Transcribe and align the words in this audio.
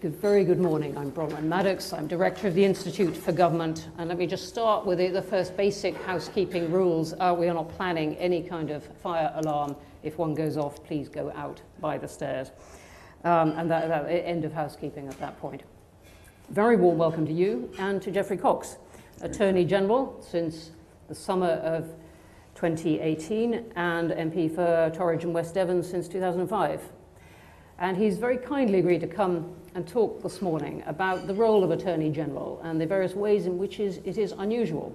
Good, 0.00 0.16
very 0.16 0.44
good 0.44 0.58
morning. 0.58 0.96
I'm 0.96 1.12
Bronwyn 1.12 1.42
Maddox. 1.42 1.92
I'm 1.92 2.06
Director 2.06 2.48
of 2.48 2.54
the 2.54 2.64
Institute 2.64 3.14
for 3.14 3.32
Government. 3.32 3.88
And 3.98 4.08
let 4.08 4.16
me 4.16 4.26
just 4.26 4.48
start 4.48 4.86
with 4.86 4.96
the, 4.96 5.20
first 5.20 5.58
basic 5.58 5.94
housekeeping 6.04 6.72
rules. 6.72 7.12
Uh, 7.20 7.36
we 7.38 7.48
are 7.48 7.54
not 7.54 7.68
planning 7.68 8.16
any 8.16 8.42
kind 8.42 8.70
of 8.70 8.82
fire 9.02 9.30
alarm. 9.34 9.76
If 10.02 10.16
one 10.16 10.34
goes 10.34 10.56
off, 10.56 10.82
please 10.84 11.10
go 11.10 11.30
out 11.36 11.60
by 11.80 11.98
the 11.98 12.08
stairs. 12.08 12.50
Um, 13.24 13.50
and 13.58 13.70
that, 13.70 13.88
that 13.88 14.06
end 14.08 14.46
of 14.46 14.54
housekeeping 14.54 15.06
at 15.06 15.18
that 15.20 15.38
point. 15.38 15.64
Very 16.48 16.76
warm 16.76 16.96
welcome 16.96 17.26
to 17.26 17.32
you 17.34 17.70
and 17.78 18.00
to 18.00 18.10
Geoffrey 18.10 18.38
Cox, 18.38 18.78
Attorney 19.20 19.66
General 19.66 20.18
since 20.26 20.70
the 21.08 21.14
summer 21.14 21.50
of 21.50 21.84
2018 22.54 23.72
and 23.76 24.12
MP 24.12 24.50
for 24.50 24.90
Torridge 24.96 25.24
and 25.24 25.34
West 25.34 25.52
Devon 25.52 25.82
since 25.82 26.08
2005. 26.08 26.80
And 27.78 27.98
he's 27.98 28.16
very 28.16 28.38
kindly 28.38 28.78
agreed 28.78 29.00
to 29.00 29.06
come 29.06 29.56
and 29.74 29.86
talk 29.86 30.22
this 30.22 30.42
morning 30.42 30.82
about 30.86 31.26
the 31.26 31.34
role 31.34 31.62
of 31.62 31.70
Attorney 31.70 32.10
General 32.10 32.60
and 32.64 32.80
the 32.80 32.86
various 32.86 33.14
ways 33.14 33.46
in 33.46 33.58
which 33.58 33.78
it 33.78 34.18
is 34.18 34.32
unusual. 34.32 34.94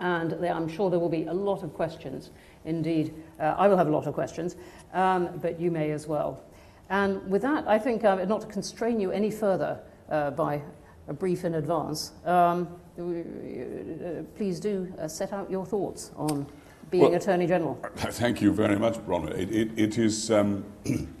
And 0.00 0.32
there, 0.32 0.52
I'm 0.52 0.68
sure 0.68 0.90
there 0.90 0.98
will 0.98 1.08
be 1.08 1.24
a 1.26 1.32
lot 1.32 1.62
of 1.62 1.72
questions. 1.72 2.30
Indeed, 2.64 3.14
uh, 3.40 3.54
I 3.56 3.68
will 3.68 3.76
have 3.76 3.86
a 3.86 3.90
lot 3.90 4.06
of 4.06 4.14
questions, 4.14 4.56
um, 4.92 5.38
but 5.40 5.60
you 5.60 5.70
may 5.70 5.92
as 5.92 6.06
well. 6.06 6.42
And 6.90 7.28
with 7.30 7.42
that, 7.42 7.66
I 7.66 7.78
think 7.78 8.04
uh, 8.04 8.24
not 8.24 8.42
to 8.42 8.46
constrain 8.46 9.00
you 9.00 9.10
any 9.10 9.30
further 9.30 9.80
uh, 10.10 10.30
by 10.30 10.60
a 11.08 11.12
brief 11.12 11.44
in 11.44 11.54
advance, 11.54 12.12
um, 12.24 12.68
uh, 12.98 14.22
please 14.36 14.58
do 14.58 14.92
uh, 14.98 15.06
set 15.06 15.32
out 15.32 15.50
your 15.50 15.64
thoughts 15.64 16.10
on 16.16 16.46
being 16.90 17.04
well, 17.04 17.14
Attorney 17.14 17.46
General. 17.46 17.78
Thank 17.96 18.40
you 18.40 18.52
very 18.52 18.78
much, 18.78 18.94
Bronwyn. 18.98 19.38
It, 19.38 19.50
it, 19.50 19.78
it 19.78 19.98
is. 19.98 20.30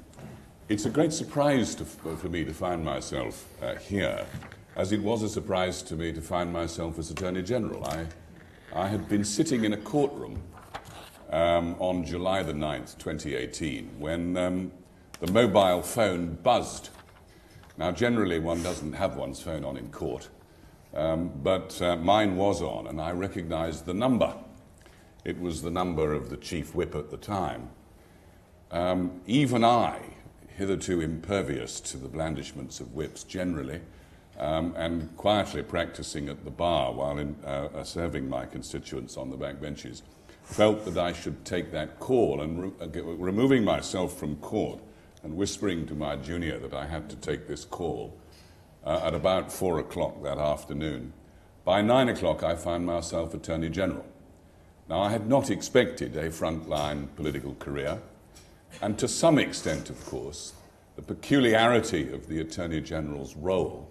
It's 0.68 0.84
a 0.84 0.90
great 0.90 1.12
surprise 1.12 1.76
to, 1.76 1.84
for 1.84 2.28
me 2.28 2.44
to 2.44 2.52
find 2.52 2.84
myself 2.84 3.46
uh, 3.62 3.76
here, 3.76 4.26
as 4.74 4.90
it 4.90 5.00
was 5.00 5.22
a 5.22 5.28
surprise 5.28 5.80
to 5.82 5.94
me 5.94 6.12
to 6.12 6.20
find 6.20 6.52
myself 6.52 6.98
as 6.98 7.08
Attorney 7.08 7.42
General. 7.42 7.84
I, 7.84 8.06
I 8.74 8.88
had 8.88 9.08
been 9.08 9.22
sitting 9.22 9.64
in 9.64 9.74
a 9.74 9.76
courtroom 9.76 10.42
um, 11.30 11.76
on 11.78 12.04
July 12.04 12.42
the 12.42 12.52
9th, 12.52 12.98
2018, 12.98 14.00
when 14.00 14.36
um, 14.36 14.72
the 15.20 15.30
mobile 15.30 15.82
phone 15.82 16.34
buzzed. 16.42 16.88
Now, 17.78 17.92
generally, 17.92 18.40
one 18.40 18.60
doesn't 18.64 18.94
have 18.94 19.14
one's 19.14 19.40
phone 19.40 19.64
on 19.64 19.76
in 19.76 19.88
court, 19.92 20.28
um, 20.94 21.30
but 21.44 21.80
uh, 21.80 21.94
mine 21.94 22.34
was 22.34 22.60
on, 22.60 22.88
and 22.88 23.00
I 23.00 23.12
recognized 23.12 23.86
the 23.86 23.94
number. 23.94 24.34
It 25.24 25.40
was 25.40 25.62
the 25.62 25.70
number 25.70 26.12
of 26.12 26.28
the 26.28 26.36
chief 26.36 26.74
whip 26.74 26.96
at 26.96 27.12
the 27.12 27.18
time. 27.18 27.70
Um, 28.72 29.20
even 29.28 29.62
I, 29.62 30.15
hitherto 30.56 31.00
impervious 31.00 31.80
to 31.80 31.96
the 31.96 32.08
blandishments 32.08 32.80
of 32.80 32.94
whips 32.94 33.24
generally, 33.24 33.80
um, 34.38 34.74
and 34.76 35.14
quietly 35.16 35.62
practicing 35.62 36.28
at 36.28 36.44
the 36.44 36.50
bar 36.50 36.92
while 36.92 37.18
in, 37.18 37.36
uh, 37.44 37.68
uh, 37.74 37.84
serving 37.84 38.28
my 38.28 38.44
constituents 38.46 39.16
on 39.16 39.30
the 39.30 39.36
back 39.36 39.60
benches, 39.60 40.02
felt 40.42 40.84
that 40.84 40.98
I 40.98 41.12
should 41.12 41.44
take 41.44 41.72
that 41.72 41.98
call 41.98 42.40
and 42.40 42.62
re- 42.62 42.70
uh, 42.80 43.02
removing 43.16 43.64
myself 43.64 44.18
from 44.18 44.36
court 44.36 44.80
and 45.22 45.36
whispering 45.36 45.86
to 45.86 45.94
my 45.94 46.16
junior 46.16 46.58
that 46.58 46.74
I 46.74 46.86
had 46.86 47.10
to 47.10 47.16
take 47.16 47.48
this 47.48 47.64
call 47.64 48.16
uh, 48.84 49.00
at 49.02 49.14
about 49.14 49.52
four 49.52 49.78
o'clock 49.78 50.22
that 50.22 50.38
afternoon. 50.38 51.12
By 51.64 51.82
nine 51.82 52.08
o'clock, 52.08 52.44
I 52.44 52.54
found 52.54 52.86
myself 52.86 53.34
Attorney 53.34 53.70
General. 53.70 54.06
Now, 54.88 55.00
I 55.00 55.10
had 55.10 55.26
not 55.26 55.50
expected 55.50 56.16
a 56.16 56.30
frontline 56.30 57.08
political 57.16 57.56
career. 57.56 58.00
And 58.82 58.98
to 58.98 59.08
some 59.08 59.38
extent, 59.38 59.90
of 59.90 60.04
course, 60.06 60.52
the 60.96 61.02
peculiarity 61.02 62.12
of 62.12 62.26
the 62.26 62.40
Attorney 62.40 62.80
General's 62.80 63.36
role 63.36 63.90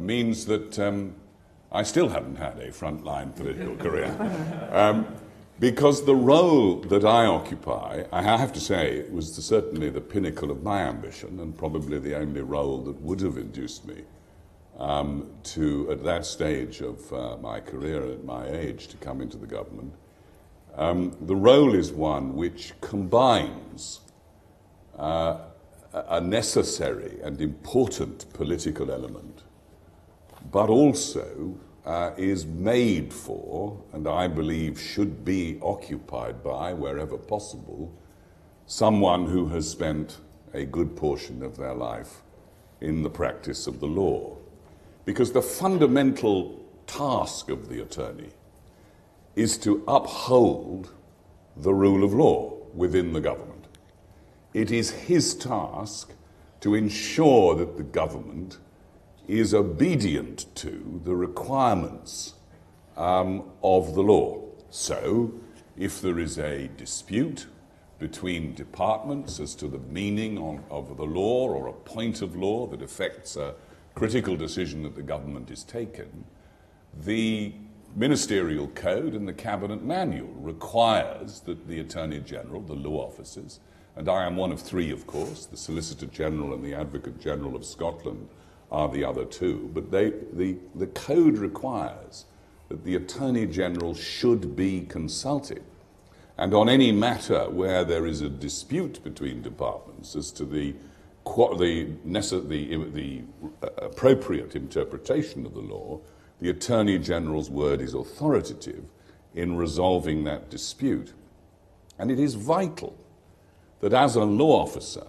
means 0.00 0.46
that 0.46 0.78
um, 0.78 1.14
I 1.70 1.82
still 1.82 2.08
haven't 2.08 2.36
had 2.36 2.58
a 2.58 2.68
frontline 2.68 3.34
political 3.34 3.76
career. 3.76 4.14
Um, 4.72 5.06
because 5.60 6.04
the 6.04 6.16
role 6.16 6.80
that 6.80 7.04
I 7.04 7.26
occupy, 7.26 8.04
I 8.10 8.22
have 8.22 8.52
to 8.54 8.60
say, 8.60 9.04
was 9.10 9.36
the, 9.36 9.42
certainly 9.42 9.90
the 9.90 10.00
pinnacle 10.00 10.50
of 10.50 10.62
my 10.64 10.80
ambition 10.80 11.38
and 11.38 11.56
probably 11.56 12.00
the 12.00 12.16
only 12.16 12.40
role 12.40 12.78
that 12.78 13.00
would 13.00 13.20
have 13.20 13.36
induced 13.36 13.86
me 13.86 14.02
um, 14.78 15.30
to, 15.44 15.88
at 15.92 16.02
that 16.02 16.26
stage 16.26 16.80
of 16.80 17.12
uh, 17.12 17.36
my 17.36 17.60
career, 17.60 18.02
at 18.10 18.24
my 18.24 18.48
age, 18.48 18.88
to 18.88 18.96
come 18.96 19.20
into 19.20 19.36
the 19.36 19.46
government. 19.46 19.94
Um, 20.74 21.16
the 21.20 21.36
role 21.36 21.74
is 21.74 21.92
one 21.92 22.34
which 22.34 22.72
combines 22.80 24.00
uh, 24.98 25.38
a 25.92 26.20
necessary 26.20 27.18
and 27.22 27.40
important 27.40 28.32
political 28.32 28.90
element, 28.90 29.42
but 30.50 30.70
also 30.70 31.56
uh, 31.84 32.12
is 32.16 32.46
made 32.46 33.12
for, 33.12 33.82
and 33.92 34.08
I 34.08 34.28
believe 34.28 34.80
should 34.80 35.24
be 35.24 35.58
occupied 35.60 36.42
by, 36.42 36.72
wherever 36.72 37.18
possible, 37.18 37.92
someone 38.66 39.26
who 39.26 39.48
has 39.48 39.68
spent 39.68 40.18
a 40.54 40.64
good 40.64 40.96
portion 40.96 41.42
of 41.42 41.56
their 41.56 41.74
life 41.74 42.22
in 42.80 43.02
the 43.02 43.10
practice 43.10 43.66
of 43.66 43.80
the 43.80 43.86
law. 43.86 44.36
Because 45.04 45.32
the 45.32 45.42
fundamental 45.42 46.64
task 46.86 47.50
of 47.50 47.68
the 47.68 47.82
attorney 47.82 48.30
is 49.36 49.56
to 49.58 49.82
uphold 49.88 50.90
the 51.56 51.72
rule 51.72 52.04
of 52.04 52.12
law 52.12 52.54
within 52.74 53.12
the 53.12 53.20
government. 53.20 53.66
It 54.54 54.70
is 54.70 54.90
his 54.90 55.34
task 55.34 56.12
to 56.60 56.74
ensure 56.74 57.54
that 57.56 57.76
the 57.76 57.82
government 57.82 58.58
is 59.26 59.54
obedient 59.54 60.46
to 60.56 61.00
the 61.04 61.14
requirements 61.14 62.34
um, 62.96 63.44
of 63.62 63.94
the 63.94 64.02
law. 64.02 64.42
So, 64.70 65.32
if 65.76 66.00
there 66.00 66.18
is 66.18 66.38
a 66.38 66.68
dispute 66.76 67.46
between 67.98 68.54
departments 68.54 69.38
as 69.40 69.54
to 69.54 69.68
the 69.68 69.78
meaning 69.78 70.36
on, 70.36 70.64
of 70.70 70.96
the 70.96 71.04
law 71.04 71.48
or 71.48 71.68
a 71.68 71.72
point 71.72 72.20
of 72.20 72.36
law 72.36 72.66
that 72.66 72.82
affects 72.82 73.36
a 73.36 73.54
critical 73.94 74.36
decision 74.36 74.82
that 74.82 74.96
the 74.96 75.02
government 75.02 75.50
is 75.50 75.62
taken, 75.62 76.24
the 77.04 77.54
ministerial 77.94 78.68
code 78.68 79.14
and 79.14 79.26
the 79.28 79.32
cabinet 79.32 79.82
manual 79.82 80.32
requires 80.34 81.40
that 81.40 81.68
the 81.68 81.80
attorney 81.80 82.20
general, 82.20 82.60
the 82.60 82.74
law 82.74 83.06
officers, 83.06 83.60
and 83.96 84.08
I 84.08 84.24
am 84.24 84.36
one 84.36 84.52
of 84.52 84.60
three, 84.60 84.90
of 84.90 85.06
course. 85.06 85.46
The 85.46 85.56
Solicitor 85.56 86.06
General 86.06 86.54
and 86.54 86.64
the 86.64 86.74
Advocate 86.74 87.20
General 87.20 87.54
of 87.54 87.64
Scotland 87.64 88.28
are 88.70 88.88
the 88.88 89.04
other 89.04 89.24
two. 89.26 89.70
But 89.74 89.90
they, 89.90 90.10
the, 90.32 90.56
the 90.74 90.86
code 90.86 91.36
requires 91.36 92.24
that 92.68 92.84
the 92.84 92.96
Attorney 92.96 93.46
General 93.46 93.94
should 93.94 94.56
be 94.56 94.86
consulted. 94.88 95.62
And 96.38 96.54
on 96.54 96.70
any 96.70 96.90
matter 96.90 97.50
where 97.50 97.84
there 97.84 98.06
is 98.06 98.22
a 98.22 98.30
dispute 98.30 99.04
between 99.04 99.42
departments 99.42 100.16
as 100.16 100.30
to 100.32 100.46
the, 100.46 100.74
the, 101.24 101.90
the, 102.48 102.76
the 102.90 103.22
appropriate 103.76 104.56
interpretation 104.56 105.44
of 105.44 105.52
the 105.52 105.60
law, 105.60 106.00
the 106.42 106.50
Attorney 106.50 106.98
General's 106.98 107.48
word 107.48 107.80
is 107.80 107.94
authoritative 107.94 108.82
in 109.32 109.56
resolving 109.56 110.24
that 110.24 110.50
dispute. 110.50 111.12
And 112.00 112.10
it 112.10 112.18
is 112.18 112.34
vital 112.34 112.98
that 113.78 113.92
as 113.92 114.16
a 114.16 114.24
law 114.24 114.60
officer, 114.60 115.06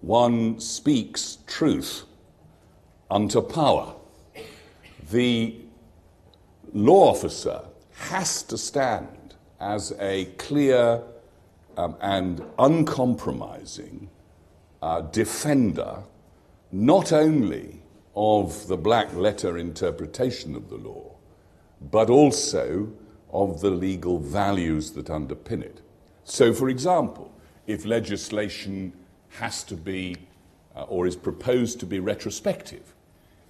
one 0.00 0.58
speaks 0.58 1.36
truth 1.46 2.04
unto 3.10 3.42
power. 3.42 3.94
The 5.10 5.54
law 6.72 7.10
officer 7.10 7.60
has 8.08 8.42
to 8.44 8.56
stand 8.56 9.34
as 9.60 9.92
a 10.00 10.24
clear 10.38 11.02
um, 11.76 11.94
and 12.00 12.42
uncompromising 12.58 14.08
uh, 14.80 15.02
defender 15.02 15.98
not 16.72 17.12
only 17.12 17.82
of 18.20 18.66
the 18.66 18.76
black 18.76 19.14
letter 19.14 19.56
interpretation 19.56 20.56
of 20.56 20.68
the 20.68 20.76
law, 20.76 21.14
but 21.80 22.10
also 22.10 22.92
of 23.30 23.60
the 23.60 23.70
legal 23.70 24.18
values 24.18 24.90
that 24.90 25.06
underpin 25.06 25.62
it. 25.62 25.80
So, 26.24 26.52
for 26.52 26.68
example, 26.68 27.32
if 27.68 27.84
legislation 27.84 28.92
has 29.38 29.62
to 29.62 29.76
be 29.76 30.16
uh, 30.74 30.82
or 30.88 31.06
is 31.06 31.14
proposed 31.14 31.78
to 31.78 31.86
be 31.86 32.00
retrospective, 32.00 32.92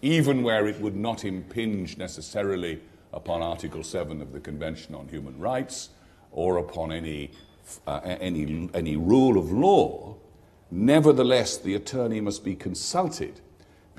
even 0.03 0.43
where 0.43 0.67
it 0.67 0.79
would 0.83 0.97
not 0.97 1.25
impinge 1.25 1.97
necessarily 1.97 2.79
upon 3.15 3.41
Article 3.41 3.83
7 3.83 4.21
of 4.21 4.35
the 4.35 4.41
Convention 4.41 4.95
on 4.95 5.09
Human 5.09 5.39
Rights 5.39 5.89
or 6.31 6.59
upon 6.59 6.93
any, 6.93 7.31
uh, 7.87 8.01
any, 8.05 8.69
any 8.75 8.97
rule 8.97 9.39
of 9.39 9.51
law, 9.51 10.15
nevertheless, 10.71 11.57
the 11.57 11.75
attorney 11.75 12.21
must 12.21 12.45
be 12.45 12.55
consulted 12.55 13.41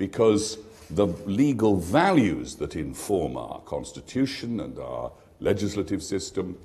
because 0.00 0.56
the 0.88 1.06
legal 1.26 1.76
values 1.76 2.56
that 2.56 2.74
inform 2.74 3.36
our 3.36 3.60
Constitution 3.66 4.58
and 4.60 4.78
our 4.78 5.12
legislative 5.40 6.02
system 6.02 6.56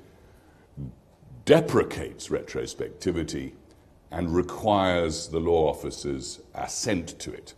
deprecates 1.44 2.30
retrospectivity 2.30 3.52
and 4.10 4.34
requires 4.34 5.28
the 5.28 5.40
law 5.40 5.70
officer's 5.70 6.40
assent 6.54 7.20
to 7.20 7.34
it. 7.34 7.54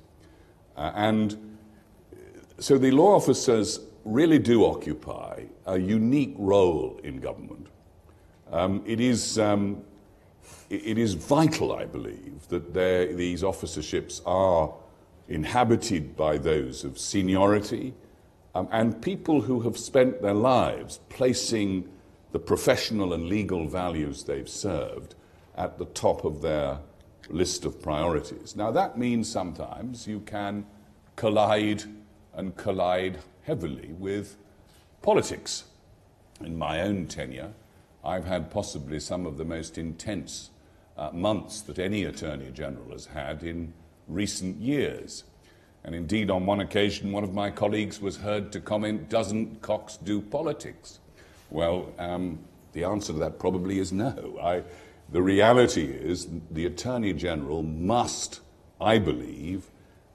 Uh, 0.76 0.92
and 0.96 1.58
so 2.58 2.80
the 2.80 2.90
law 2.90 3.16
officers 3.16 3.80
really 4.04 4.40
do 4.40 4.66
occupy 4.66 5.44
a 5.68 5.78
unique 5.78 6.34
role 6.40 7.00
in 7.04 7.20
government. 7.20 7.68
Um, 8.52 8.82
it, 8.84 9.00
is, 9.00 9.38
um, 9.38 9.84
it 10.72 10.98
is 10.98 11.14
vital, 11.14 11.72
I 11.74 11.86
believe, 11.86 12.48
that 12.50 12.74
these 12.74 13.44
officerships 13.44 14.22
are 14.26 14.74
inhabited 15.28 16.16
by 16.16 16.38
those 16.38 16.84
of 16.84 16.98
seniority 16.98 17.94
um, 18.56 18.68
and 18.72 19.02
people 19.02 19.42
who 19.42 19.62
have 19.62 19.78
spent 19.78 20.22
their 20.22 20.34
lives 20.34 21.00
placing 21.10 21.88
the 22.32 22.40
professional 22.40 23.14
and 23.14 23.28
legal 23.28 23.68
values 23.68 24.24
they've 24.24 24.50
served 24.50 25.16
at 25.56 25.78
the 25.78 25.86
top 25.86 26.24
of 26.24 26.42
their 26.42 26.80
list 27.30 27.66
of 27.66 27.82
priorities. 27.82 28.56
Now, 28.56 28.72
that 28.72 28.98
means 28.98 29.30
sometimes 29.30 30.08
you 30.08 30.22
can 30.22 30.66
collide 31.16 31.84
and 32.34 32.56
collide 32.56 33.20
heavily 33.44 33.94
with 33.98 34.38
politics. 35.02 35.66
In 36.42 36.58
my 36.58 36.82
own 36.82 37.08
tenure, 37.08 37.54
I've 38.04 38.26
had 38.26 38.52
possibly 38.52 39.00
some 39.00 39.26
of 39.26 39.38
the 39.38 39.46
most 39.46 39.78
intense 39.78 40.52
uh, 40.98 41.12
months 41.12 41.62
that 41.62 41.80
any 41.80 42.04
Attorney 42.04 42.52
General 42.52 42.92
has 42.92 43.08
had 43.08 43.44
in 43.44 43.74
recent 44.08 44.60
years. 44.62 45.24
And 45.84 45.96
indeed, 45.96 46.30
on 46.30 46.46
one 46.46 46.60
occasion, 46.60 47.12
one 47.12 47.24
of 47.24 47.34
my 47.34 47.50
colleagues 47.50 48.02
was 48.02 48.18
heard 48.18 48.52
to 48.52 48.60
comment, 48.60 49.10
Doesn't 49.10 49.62
Cox 49.62 49.98
do 49.98 50.22
politics? 50.22 51.00
Well, 51.50 51.94
um, 51.98 52.40
the 52.74 52.84
answer 52.84 53.14
to 53.14 53.20
that 53.20 53.40
probably 53.40 53.80
is 53.80 53.92
no. 53.92 54.38
I, 54.42 54.64
the 55.10 55.22
reality 55.22 55.86
is 55.86 56.28
the 56.52 56.66
Attorney 56.66 57.14
General 57.14 57.64
must, 57.64 58.42
I 58.82 59.00
believe, 59.00 59.68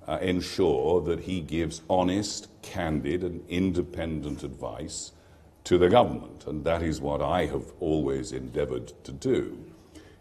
uh, 0.06 0.18
ensure 0.20 1.00
that 1.02 1.20
he 1.20 1.40
gives 1.40 1.80
honest, 1.88 2.48
candid, 2.60 3.22
and 3.24 3.42
independent 3.48 4.42
advice 4.42 5.12
to 5.64 5.78
the 5.78 5.88
government. 5.88 6.46
And 6.46 6.64
that 6.64 6.82
is 6.82 7.00
what 7.00 7.22
I 7.22 7.46
have 7.46 7.72
always 7.80 8.32
endeavoured 8.32 8.92
to 9.04 9.12
do. 9.12 9.71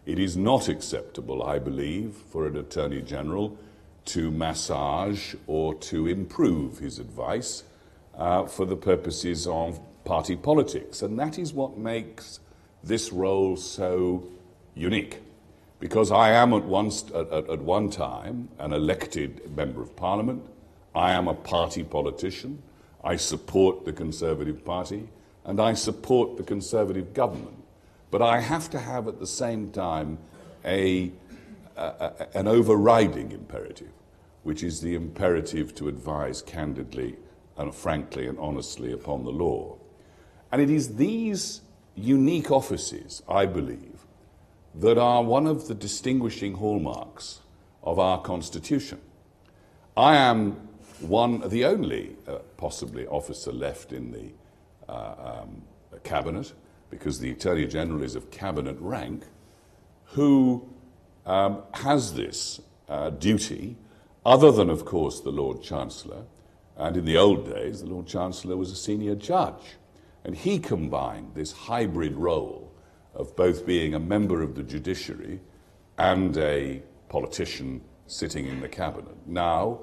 It 0.05 0.17
is 0.17 0.35
not 0.35 0.67
acceptable, 0.67 1.43
I 1.43 1.59
believe, 1.59 2.13
for 2.13 2.47
an 2.47 2.57
Attorney 2.57 3.01
General 3.01 3.57
to 4.05 4.31
massage 4.31 5.35
or 5.45 5.75
to 5.75 6.07
improve 6.07 6.79
his 6.79 6.97
advice 6.97 7.63
uh, 8.17 8.45
for 8.45 8.65
the 8.65 8.75
purposes 8.75 9.45
of 9.45 9.79
party 10.03 10.35
politics. 10.35 11.01
And 11.01 11.19
that 11.19 11.37
is 11.37 11.53
what 11.53 11.77
makes 11.77 12.39
this 12.83 13.11
role 13.11 13.55
so 13.55 14.27
unique. 14.73 15.19
Because 15.79 16.11
I 16.11 16.31
am 16.31 16.53
at 16.53 16.63
one, 16.63 16.91
at, 17.15 17.31
at 17.31 17.61
one 17.61 17.89
time 17.89 18.49
an 18.59 18.73
elected 18.73 19.55
member 19.55 19.81
of 19.81 19.95
parliament, 19.95 20.43
I 20.93 21.13
am 21.13 21.27
a 21.27 21.33
party 21.33 21.83
politician, 21.83 22.61
I 23.03 23.15
support 23.15 23.85
the 23.85 23.93
Conservative 23.93 24.65
Party, 24.65 25.07
and 25.45 25.59
I 25.59 25.73
support 25.73 26.37
the 26.37 26.43
Conservative 26.43 27.13
government. 27.13 27.60
But 28.11 28.21
I 28.21 28.41
have 28.41 28.69
to 28.71 28.79
have 28.79 29.07
at 29.07 29.19
the 29.19 29.27
same 29.27 29.71
time 29.71 30.19
a, 30.65 31.11
a, 31.77 32.27
an 32.33 32.47
overriding 32.47 33.31
imperative, 33.31 33.91
which 34.43 34.63
is 34.63 34.81
the 34.81 34.95
imperative 34.95 35.73
to 35.75 35.87
advise 35.87 36.41
candidly 36.41 37.15
and 37.57 37.73
frankly 37.73 38.27
and 38.27 38.37
honestly 38.37 38.91
upon 38.91 39.23
the 39.23 39.31
law. 39.31 39.77
And 40.51 40.61
it 40.61 40.69
is 40.69 40.97
these 40.97 41.61
unique 41.95 42.51
offices, 42.51 43.23
I 43.29 43.45
believe, 43.45 44.05
that 44.75 44.97
are 44.97 45.23
one 45.23 45.47
of 45.47 45.67
the 45.67 45.75
distinguishing 45.75 46.55
hallmarks 46.55 47.39
of 47.83 47.99
our 47.99 48.21
Constitution. 48.21 48.99
I 49.95 50.15
am 50.17 50.67
one, 50.99 51.47
the 51.49 51.65
only, 51.65 52.15
uh, 52.27 52.39
possibly, 52.57 53.07
officer 53.07 53.51
left 53.51 53.91
in 53.91 54.11
the 54.11 54.31
uh, 54.91 55.41
um, 55.41 55.61
cabinet, 56.03 56.53
because 56.91 57.19
the 57.19 57.31
Attorney 57.31 57.65
General 57.65 58.03
is 58.03 58.15
of 58.15 58.29
cabinet 58.29 58.77
rank, 58.79 59.23
who 60.03 60.69
um, 61.25 61.63
has 61.73 62.13
this 62.13 62.61
uh, 62.87 63.09
duty, 63.09 63.77
other 64.25 64.51
than, 64.51 64.69
of 64.69 64.85
course, 64.85 65.21
the 65.21 65.31
Lord 65.31 65.63
Chancellor. 65.63 66.25
And 66.77 66.97
in 66.97 67.05
the 67.05 67.17
old 67.17 67.51
days, 67.51 67.81
the 67.81 67.87
Lord 67.87 68.05
Chancellor 68.05 68.57
was 68.57 68.71
a 68.71 68.75
senior 68.75 69.15
judge. 69.15 69.77
And 70.23 70.35
he 70.35 70.59
combined 70.59 71.31
this 71.33 71.51
hybrid 71.51 72.15
role 72.15 72.71
of 73.15 73.35
both 73.35 73.65
being 73.65 73.95
a 73.95 73.99
member 73.99 74.41
of 74.43 74.55
the 74.55 74.63
judiciary 74.63 75.39
and 75.97 76.37
a 76.37 76.83
politician 77.09 77.81
sitting 78.07 78.45
in 78.45 78.59
the 78.59 78.69
cabinet. 78.69 79.15
Now, 79.25 79.79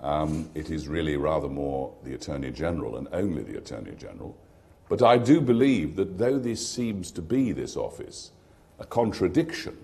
um, 0.00 0.50
it 0.54 0.70
is 0.70 0.86
really 0.86 1.16
rather 1.16 1.48
more 1.48 1.94
the 2.04 2.14
Attorney 2.14 2.50
General 2.50 2.96
and 2.96 3.08
only 3.12 3.42
the 3.42 3.58
Attorney 3.58 3.94
General. 3.96 4.36
But 4.88 5.02
I 5.02 5.18
do 5.18 5.40
believe 5.40 5.96
that 5.96 6.18
though 6.18 6.38
this 6.38 6.66
seems 6.66 7.10
to 7.12 7.22
be 7.22 7.52
this 7.52 7.76
office 7.76 8.32
a 8.78 8.84
contradiction, 8.84 9.76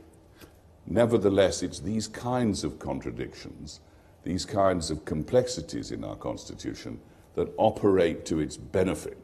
nevertheless, 0.86 1.62
it's 1.62 1.80
these 1.80 2.08
kinds 2.08 2.64
of 2.64 2.78
contradictions, 2.78 3.80
these 4.24 4.44
kinds 4.44 4.90
of 4.90 5.04
complexities 5.04 5.90
in 5.92 6.04
our 6.04 6.16
Constitution 6.16 7.00
that 7.34 7.52
operate 7.56 8.26
to 8.26 8.40
its 8.40 8.56
benefit. 8.56 9.16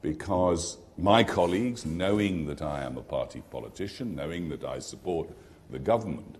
Because 0.00 0.78
my 0.96 1.24
colleagues, 1.24 1.84
knowing 1.84 2.46
that 2.46 2.62
I 2.62 2.84
am 2.84 2.96
a 2.96 3.02
party 3.02 3.42
politician, 3.50 4.14
knowing 4.14 4.48
that 4.48 4.64
I 4.64 4.78
support 4.78 5.28
the 5.70 5.78
government, 5.78 6.36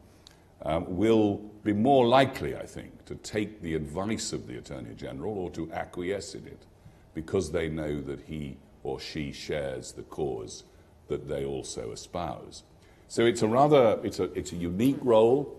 um, 0.62 0.84
will 0.96 1.36
be 1.64 1.72
more 1.72 2.06
likely, 2.06 2.56
I 2.56 2.66
think, 2.66 3.04
to 3.06 3.14
take 3.16 3.60
the 3.60 3.74
advice 3.74 4.32
of 4.32 4.46
the 4.46 4.58
Attorney 4.58 4.94
General 4.94 5.36
or 5.38 5.50
to 5.50 5.70
acquiesce 5.72 6.34
in 6.34 6.46
it 6.46 6.66
because 7.14 7.50
they 7.50 7.68
know 7.68 8.00
that 8.02 8.20
he 8.22 8.56
or 8.82 8.98
she 8.98 9.32
shares 9.32 9.92
the 9.92 10.02
cause 10.02 10.64
that 11.08 11.28
they 11.28 11.44
also 11.44 11.92
espouse. 11.92 12.62
So 13.08 13.26
it's 13.26 13.42
a 13.42 13.48
rather, 13.48 13.98
it's 14.04 14.20
a, 14.20 14.24
it's 14.38 14.52
a 14.52 14.56
unique 14.56 14.98
role. 15.02 15.56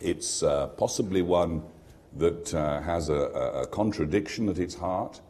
It's 0.00 0.42
uh, 0.42 0.68
possibly 0.68 1.22
one 1.22 1.62
that 2.16 2.54
uh, 2.54 2.80
has 2.82 3.08
a, 3.08 3.14
a 3.14 3.66
contradiction 3.66 4.48
at 4.48 4.58
its 4.58 4.74
heart. 4.74 5.20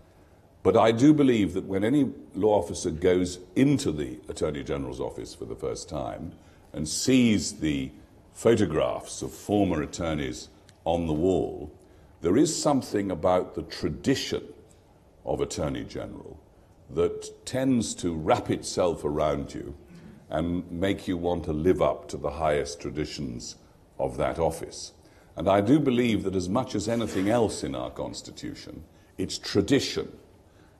But 0.62 0.76
I 0.76 0.92
do 0.92 1.12
believe 1.12 1.54
that 1.54 1.64
when 1.64 1.84
any 1.84 2.10
law 2.34 2.58
officer 2.58 2.90
goes 2.90 3.38
into 3.56 3.92
the 3.92 4.18
Attorney 4.28 4.62
General's 4.62 5.00
office 5.00 5.34
for 5.34 5.44
the 5.44 5.56
first 5.56 5.88
time 5.88 6.32
and 6.72 6.88
sees 6.88 7.54
the 7.54 7.90
photographs 8.32 9.22
of 9.22 9.32
former 9.32 9.82
attorneys 9.82 10.48
on 10.84 11.06
the 11.06 11.12
wall, 11.12 11.72
there 12.20 12.36
is 12.36 12.60
something 12.60 13.10
about 13.10 13.54
the 13.54 13.62
tradition 13.62 14.42
of 15.24 15.40
Attorney 15.40 15.84
General 15.84 16.41
that 16.94 17.46
tends 17.46 17.94
to 17.96 18.14
wrap 18.14 18.50
itself 18.50 19.04
around 19.04 19.54
you 19.54 19.74
and 20.28 20.70
make 20.70 21.06
you 21.06 21.16
want 21.16 21.44
to 21.44 21.52
live 21.52 21.82
up 21.82 22.08
to 22.08 22.16
the 22.16 22.30
highest 22.30 22.80
traditions 22.80 23.56
of 23.98 24.16
that 24.16 24.38
office. 24.38 24.92
And 25.36 25.48
I 25.48 25.60
do 25.60 25.78
believe 25.78 26.24
that 26.24 26.34
as 26.34 26.48
much 26.48 26.74
as 26.74 26.88
anything 26.88 27.28
else 27.28 27.64
in 27.64 27.74
our 27.74 27.90
Constitution, 27.90 28.84
it's 29.18 29.38
tradition 29.38 30.12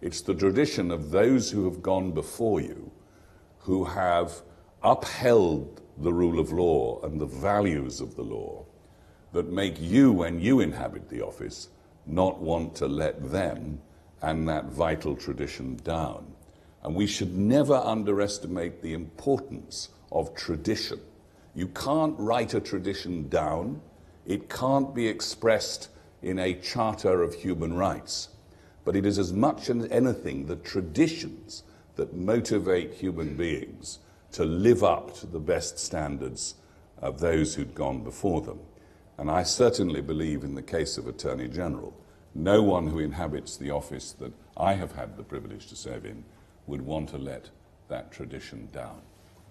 it's 0.03 0.21
the 0.21 0.35
tradition 0.35 0.91
of 0.91 1.13
those 1.13 1.53
who 1.53 1.65
have 1.65 1.81
gone 1.81 2.11
before 2.11 2.61
you, 2.61 2.91
who 3.61 3.85
have 3.85 4.43
upheld 4.83 5.81
the 5.97 6.13
rule 6.13 6.41
of 6.41 6.51
law 6.51 7.01
and 7.05 7.21
the 7.21 7.27
values 7.27 8.01
of 8.01 8.17
the 8.17 8.23
law, 8.23 8.67
that 9.33 9.49
make 9.49 9.81
you, 9.81 10.11
when 10.11 10.41
you 10.41 10.59
inhabit 10.59 11.09
the 11.09 11.23
office, 11.23 11.69
not 12.05 12.41
want 12.41 12.75
to 12.75 12.89
let 12.89 13.31
them 13.31 13.81
and 14.23 14.49
that 14.49 14.67
vital 14.67 15.17
tradition 15.17 15.77
down. 15.85 16.33
And 16.83 16.95
we 16.95 17.07
should 17.07 17.37
never 17.37 17.75
underestimate 17.75 18.81
the 18.81 18.95
importance 18.95 19.89
of 20.11 20.35
tradition. 20.35 21.01
You 21.55 21.69
can't 21.69 22.19
write 22.19 22.55
a 22.55 22.61
tradition 22.61 23.29
down, 23.29 23.81
it 24.27 24.49
can't 24.49 24.95
be 24.95 25.07
expressed 25.07 25.89
in 26.23 26.39
a 26.39 26.55
charter 26.55 27.23
of 27.23 27.35
human 27.35 27.75
rights. 27.75 28.29
But 28.85 28.97
it 28.97 29.05
is 29.05 29.19
as 29.19 29.33
much 29.33 29.69
as 29.69 29.89
anything 29.91 30.47
the 30.47 30.57
traditions 30.57 31.65
that 31.97 32.15
motivate 32.15 32.95
human 32.95 33.37
beings 33.37 33.99
to 34.33 34.45
live 34.45 34.83
up 34.83 35.15
to 35.19 35.27
the 35.27 35.41
best 35.41 35.79
standards 35.79 36.55
of 37.01 37.21
those 37.21 37.55
who'd 37.55 37.75
gone 37.75 38.03
before 38.03 38.41
them. 38.41 38.61
And 39.19 39.31
I 39.31 39.43
certainly 39.43 40.01
believe 40.01 40.43
in 40.43 40.55
the 40.55 40.63
case 40.63 40.97
of 40.97 41.07
Attorney 41.07 41.49
General, 41.49 41.95
no 42.35 42.63
one 42.63 42.87
who 42.87 42.99
inhabits 42.99 43.57
the 43.57 43.71
office 43.71 44.13
that 44.13 44.33
I 44.57 44.75
have 44.75 44.93
had 44.93 45.17
the 45.17 45.23
privilege 45.23 45.67
to 45.69 45.77
serve 45.77 46.05
in 46.07 46.25
would 46.67 46.83
want 46.83 47.09
to 47.11 47.19
let 47.19 47.51
that 47.89 48.11
tradition 48.11 48.69
down. 48.73 49.01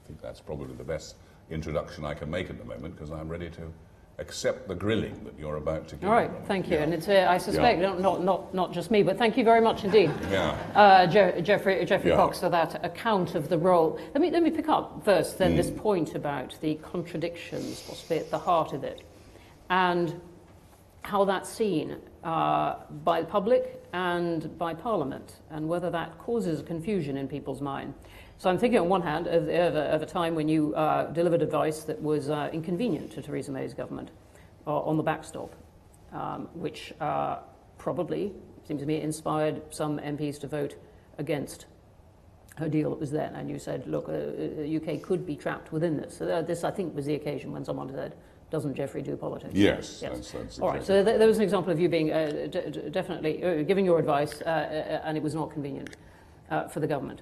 I 0.04 0.08
think 0.08 0.22
that's 0.22 0.42
probably 0.42 0.76
the 0.76 0.84
best 0.84 1.16
introduction 1.50 2.06
I 2.06 2.14
can 2.14 2.30
make 2.30 2.50
at 2.50 2.58
the 2.58 2.66
moment 2.66 2.96
because 2.96 3.12
I'm 3.12 3.30
ready 3.30 3.50
to 3.52 3.72
accept 4.20 4.68
the 4.68 4.76
grilling 4.76 5.24
that 5.24 5.38
you're 5.40 5.58
about 5.58 5.88
to 5.90 5.96
give. 5.96 6.08
All 6.08 6.16
right, 6.16 6.30
thank 6.46 6.70
you. 6.70 6.76
Yeah. 6.76 6.84
And 6.84 6.94
it's, 6.94 7.08
uh, 7.08 7.26
I 7.28 7.38
suspect, 7.38 7.82
yeah. 7.82 7.96
not, 7.98 8.24
not, 8.24 8.54
not 8.54 8.72
just 8.72 8.92
me, 8.92 9.04
but 9.04 9.18
thank 9.18 9.36
you 9.36 9.44
very 9.44 9.62
much 9.62 9.84
indeed, 9.84 10.12
yeah. 10.30 10.52
uh, 10.76 11.08
Je- 11.08 11.42
Geoffrey 11.42 11.86
yeah. 11.88 12.16
Cox, 12.16 12.40
for 12.40 12.50
that 12.50 12.84
account 12.86 13.36
of 13.36 13.50
the 13.50 13.58
role. 13.58 14.00
Let 14.14 14.22
me, 14.22 14.30
let 14.30 14.44
me 14.44 14.52
pick 14.52 14.70
up 14.70 15.04
first 15.04 15.38
then 15.38 15.54
mm. 15.54 15.58
this 15.58 15.72
point 15.72 16.14
about 16.14 16.56
the 16.62 16.76
contradictions, 16.76 17.82
possibly 17.82 18.20
at 18.20 18.30
the 18.30 18.38
heart 18.38 18.74
of 18.74 18.84
it, 18.84 19.02
and 19.70 20.20
how 21.02 21.26
that's 21.26 21.50
seen 21.50 21.98
uh, 22.24 22.76
by 23.04 23.22
the 23.22 23.28
public 23.28 23.84
and 23.94 24.58
by 24.58 24.74
Parliament, 24.74 25.40
and 25.50 25.68
whether 25.68 25.90
that 25.90 26.18
causes 26.18 26.62
confusion 26.62 27.18
in 27.18 27.28
people's 27.28 27.62
mind. 27.62 27.94
So 28.38 28.50
I'm 28.50 28.58
thinking, 28.58 28.80
on 28.80 28.90
one 28.90 29.02
hand, 29.02 29.28
of, 29.28 29.44
of, 29.44 29.76
a, 29.76 29.84
of 29.92 30.02
a 30.02 30.06
time 30.06 30.34
when 30.34 30.48
you 30.48 30.74
uh, 30.76 31.12
delivered 31.12 31.42
advice 31.42 31.84
that 31.84 32.02
was 32.02 32.30
uh, 32.30 32.50
inconvenient 32.52 33.12
to 33.12 33.22
Theresa 33.22 33.52
May's 33.52 33.74
government 33.74 34.10
uh, 34.66 34.80
on 34.80 34.98
the 34.98 35.04
backstop, 35.04 35.56
um, 36.12 36.48
which 36.54 36.94
uh, 37.00 37.38
probably, 37.78 38.32
seems 38.68 38.82
to 38.82 38.88
me, 38.88 39.02
inspired 39.02 39.62
some 39.70 40.00
MPs 40.00 40.40
to 40.40 40.48
vote 40.48 40.76
against 41.18 41.66
her 42.58 42.68
deal 42.68 42.90
that 42.90 43.00
was 43.00 43.12
then. 43.12 43.36
And 43.36 43.50
you 43.50 43.60
said, 43.60 43.86
look, 43.88 44.08
the 44.08 44.64
uh, 44.64 44.94
UK 44.94 45.02
could 45.02 45.26
be 45.26 45.36
trapped 45.36 45.72
within 45.72 45.98
this. 45.98 46.18
So 46.18 46.42
this, 46.42 46.64
I 46.64 46.72
think, 46.72 46.96
was 46.96 47.06
the 47.06 47.16
occasion 47.16 47.52
when 47.52 47.64
someone 47.64 47.92
said, 47.94 48.16
doesn't 48.52 48.76
Geoffrey 48.76 49.02
do 49.02 49.16
politics? 49.16 49.54
Yes, 49.56 50.00
yes. 50.02 50.12
That's, 50.12 50.12
that's 50.12 50.34
exactly. 50.34 50.64
All 50.64 50.74
right, 50.74 50.84
so 50.84 51.04
th- 51.04 51.18
there 51.18 51.28
was 51.28 51.38
an 51.38 51.44
example 51.44 51.72
of 51.72 51.80
you 51.80 51.90
being 51.90 52.12
uh, 52.12 52.48
d- 52.52 52.90
definitely 52.92 53.44
uh, 53.44 53.64
giving 53.64 53.86
your 53.86 53.98
advice, 53.98 54.42
uh, 54.42 54.46
uh, 54.46 55.02
and 55.06 55.18
it 55.18 55.24
was 55.24 55.34
not 55.34 55.52
convenient 55.52 55.96
uh, 56.52 56.68
for 56.68 56.82
the 56.82 56.88
government. 56.88 57.22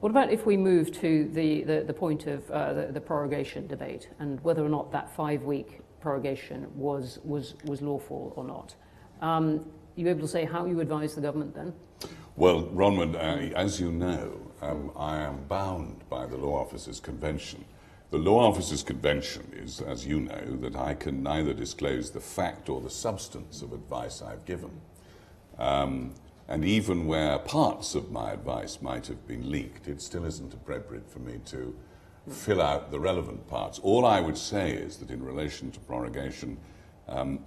What 0.00 0.10
about 0.10 0.30
if 0.30 0.46
we 0.46 0.56
move 0.56 0.92
to 1.00 1.28
the, 1.32 1.64
the, 1.64 1.82
the 1.84 1.92
point 1.92 2.28
of 2.28 2.48
uh, 2.50 2.72
the, 2.72 2.86
the 2.92 3.00
prorogation 3.00 3.66
debate 3.66 4.08
and 4.20 4.40
whether 4.44 4.64
or 4.64 4.68
not 4.68 4.92
that 4.92 5.14
five 5.14 5.42
week 5.42 5.80
prorogation 6.00 6.70
was, 6.76 7.18
was, 7.24 7.54
was 7.64 7.82
lawful 7.82 8.32
or 8.36 8.44
not? 8.44 8.76
Um, 9.20 9.64
you 9.96 10.08
able 10.08 10.20
to 10.20 10.28
say 10.28 10.44
how 10.44 10.64
you 10.66 10.80
advise 10.80 11.16
the 11.16 11.20
government 11.20 11.56
then? 11.56 11.72
Well, 12.36 12.62
Bronwyn, 12.62 13.16
as 13.54 13.80
you 13.80 13.90
know, 13.90 14.40
um, 14.62 14.92
I 14.96 15.18
am 15.18 15.42
bound 15.48 16.08
by 16.08 16.26
the 16.26 16.36
Law 16.36 16.60
Officers 16.60 17.00
Convention 17.00 17.64
the 18.10 18.18
Law 18.18 18.48
Officers 18.48 18.82
Convention 18.82 19.52
is, 19.54 19.80
as 19.82 20.06
you 20.06 20.20
know, 20.20 20.56
that 20.60 20.76
I 20.76 20.94
can 20.94 21.22
neither 21.22 21.52
disclose 21.52 22.10
the 22.10 22.20
fact 22.20 22.70
or 22.70 22.80
the 22.80 22.90
substance 22.90 23.60
of 23.60 23.72
advice 23.72 24.22
I've 24.22 24.46
given. 24.46 24.80
Um, 25.58 26.14
and 26.48 26.64
even 26.64 27.06
where 27.06 27.38
parts 27.38 27.94
of 27.94 28.10
my 28.10 28.32
advice 28.32 28.80
might 28.80 29.06
have 29.08 29.26
been 29.26 29.50
leaked, 29.50 29.88
it 29.88 30.00
still 30.00 30.24
isn't 30.24 30.54
appropriate 30.54 31.10
for 31.10 31.18
me 31.18 31.40
to 31.46 31.76
fill 32.30 32.62
out 32.62 32.90
the 32.90 32.98
relevant 32.98 33.46
parts. 33.48 33.78
All 33.80 34.06
I 34.06 34.20
would 34.20 34.38
say 34.38 34.72
is 34.72 34.96
that 34.98 35.10
in 35.10 35.22
relation 35.22 35.70
to 35.72 35.80
prorogation, 35.80 36.56
um, 37.08 37.40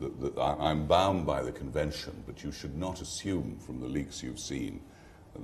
uh, 0.00 0.56
I'm 0.60 0.86
bound 0.86 1.26
by 1.26 1.42
the 1.42 1.50
convention, 1.50 2.22
but 2.24 2.44
you 2.44 2.52
should 2.52 2.76
not 2.76 3.00
assume 3.00 3.58
from 3.58 3.80
the 3.80 3.88
leaks 3.88 4.22
you've 4.22 4.38
seen 4.38 4.80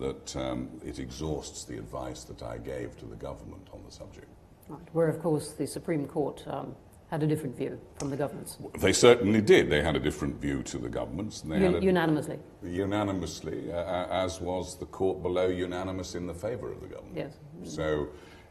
that 0.00 0.36
um, 0.36 0.68
it 0.84 0.98
exhausts 0.98 1.64
the 1.64 1.78
advice 1.78 2.24
that 2.24 2.42
I 2.42 2.58
gave 2.58 2.96
to 2.98 3.06
the 3.06 3.16
government 3.16 3.68
on 3.72 3.80
the 3.84 3.92
subject. 3.92 4.28
Right. 4.68 4.80
Where, 4.92 5.08
of 5.08 5.20
course, 5.20 5.52
the 5.52 5.66
Supreme 5.66 6.06
Court 6.06 6.42
um, 6.46 6.74
had 7.10 7.22
a 7.22 7.26
different 7.26 7.56
view 7.56 7.78
from 7.98 8.08
the 8.10 8.16
government's. 8.16 8.56
They 8.78 8.92
certainly 8.92 9.42
did. 9.42 9.68
They 9.68 9.82
had 9.82 9.96
a 9.96 10.00
different 10.00 10.40
view 10.40 10.62
to 10.62 10.78
the 10.78 10.88
government's. 10.88 11.42
And 11.42 11.52
they 11.52 11.58
had 11.58 11.74
a, 11.74 11.82
unanimously. 11.82 12.38
Unanimously, 12.62 13.70
uh, 13.70 14.06
as 14.08 14.40
was 14.40 14.78
the 14.78 14.86
court 14.86 15.22
below 15.22 15.48
unanimous 15.48 16.14
in 16.14 16.26
the 16.26 16.34
favour 16.34 16.72
of 16.72 16.80
the 16.80 16.86
government. 16.86 17.16
Yes. 17.16 17.36
So 17.64 18.08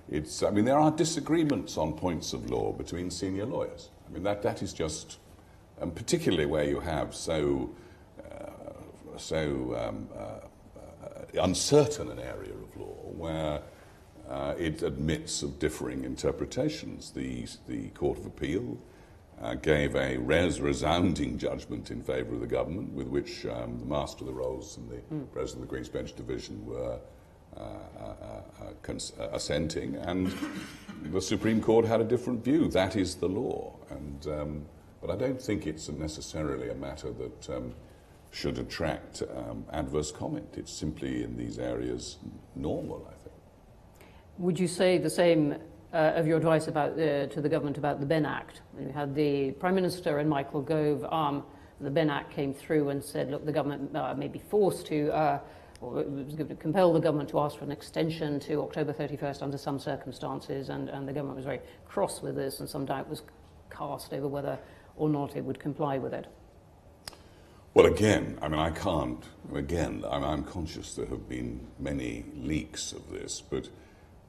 it's, 0.09 0.43
I 0.43 0.51
mean, 0.51 0.65
there 0.65 0.77
are 0.77 0.91
disagreements 0.91 1.77
on 1.77 1.93
points 1.93 2.33
of 2.33 2.51
law 2.51 2.71
between 2.71 3.09
senior 3.09 3.45
lawyers. 3.45 3.89
I 4.07 4.13
mean, 4.13 4.23
that, 4.23 4.43
that 4.43 4.61
is 4.61 4.73
just, 4.73 5.17
and 5.79 5.95
particularly 5.95 6.45
where 6.45 6.65
you 6.65 6.81
have 6.81 7.15
so, 7.15 7.71
uh, 8.29 9.17
so 9.17 9.75
um, 9.75 10.07
uh, 10.15 10.47
uncertain 11.39 12.09
an 12.09 12.19
area 12.19 12.53
of 12.53 12.75
law 12.75 13.11
where 13.15 13.61
uh, 14.29 14.55
it 14.57 14.81
admits 14.81 15.43
of 15.43 15.59
differing 15.59 16.03
interpretations. 16.03 17.11
The, 17.11 17.47
the 17.67 17.89
Court 17.89 18.17
of 18.17 18.25
Appeal 18.25 18.77
uh, 19.41 19.55
gave 19.55 19.95
a 19.95 20.17
res 20.17 20.61
resounding 20.61 21.37
judgment 21.37 21.91
in 21.91 22.01
favour 22.01 22.35
of 22.35 22.41
the 22.41 22.47
government, 22.47 22.93
with 22.93 23.07
which 23.07 23.45
um, 23.45 23.79
the 23.79 23.85
Master 23.85 24.21
of 24.21 24.27
the 24.27 24.33
Rolls 24.33 24.77
and 24.77 24.89
the 24.89 25.01
mm. 25.13 25.31
President 25.31 25.63
of 25.63 25.69
the 25.69 25.75
Queen's 25.75 25.89
Bench 25.89 26.15
Division 26.15 26.65
were 26.65 26.99
uh, 27.57 27.59
uh, 27.59 28.13
uh 28.61 28.91
uh, 29.19 29.29
assenting, 29.33 29.95
and 29.95 30.33
the 31.03 31.21
Supreme 31.21 31.61
Court 31.61 31.85
had 31.85 31.99
a 31.99 32.05
different 32.05 32.43
view. 32.43 32.69
That 32.69 32.95
is 32.95 33.15
the 33.15 33.27
law. 33.27 33.75
And, 33.89 34.27
um, 34.27 34.65
but 35.01 35.09
I 35.09 35.15
don't 35.15 35.41
think 35.41 35.67
it's 35.67 35.89
necessarily 35.89 36.69
a 36.69 36.75
matter 36.75 37.11
that. 37.11 37.49
Um, 37.49 37.73
should 38.31 38.57
attract 38.57 39.21
um, 39.35 39.65
adverse 39.71 40.11
comment. 40.11 40.47
It's 40.57 40.71
simply 40.71 41.23
in 41.23 41.37
these 41.37 41.59
areas 41.59 42.17
normal, 42.55 43.07
I 43.09 43.23
think. 43.23 43.35
Would 44.37 44.57
you 44.57 44.67
say 44.67 44.97
the 44.97 45.09
same 45.09 45.55
uh, 45.93 46.13
of 46.15 46.25
your 46.25 46.37
advice 46.37 46.67
about, 46.67 46.93
uh, 46.93 47.27
to 47.27 47.41
the 47.41 47.49
government 47.49 47.77
about 47.77 47.99
the 47.99 48.05
Benn 48.05 48.25
Act? 48.25 48.61
We 48.73 48.89
had 48.91 49.13
the 49.13 49.51
Prime 49.51 49.75
Minister 49.75 50.19
and 50.19 50.29
Michael 50.29 50.61
Gove. 50.61 51.03
Um, 51.11 51.43
the 51.81 51.91
Benn 51.91 52.09
Act 52.09 52.31
came 52.31 52.53
through 52.53 52.89
and 52.89 53.03
said, 53.03 53.29
look, 53.29 53.45
the 53.45 53.51
government 53.51 53.95
uh, 53.95 54.13
may 54.13 54.29
be 54.29 54.39
forced 54.39 54.85
to, 54.87 55.13
uh, 55.13 55.39
or 55.81 56.05
compel 56.59 56.93
the 56.93 56.99
government 56.99 57.29
to 57.29 57.39
ask 57.39 57.57
for 57.57 57.65
an 57.65 57.71
extension 57.71 58.39
to 58.41 58.61
October 58.61 58.93
31st 58.93 59.41
under 59.41 59.57
some 59.57 59.79
circumstances, 59.79 60.69
and, 60.69 60.89
and 60.89 61.07
the 61.07 61.13
government 61.13 61.35
was 61.35 61.45
very 61.45 61.59
cross 61.85 62.21
with 62.21 62.35
this, 62.35 62.59
and 62.61 62.69
some 62.69 62.85
doubt 62.85 63.09
was 63.09 63.23
cast 63.69 64.13
over 64.13 64.27
whether 64.27 64.57
or 64.95 65.09
not 65.09 65.35
it 65.35 65.43
would 65.43 65.59
comply 65.59 65.97
with 65.97 66.13
it. 66.13 66.27
Well, 67.73 67.85
again, 67.85 68.37
I 68.41 68.49
mean, 68.49 68.59
I 68.59 68.69
can't. 68.69 69.23
Again, 69.55 70.03
I'm, 70.09 70.25
I'm 70.25 70.43
conscious 70.43 70.93
there 70.93 71.05
have 71.05 71.29
been 71.29 71.67
many 71.79 72.25
leaks 72.35 72.91
of 72.91 73.09
this, 73.09 73.39
but 73.39 73.69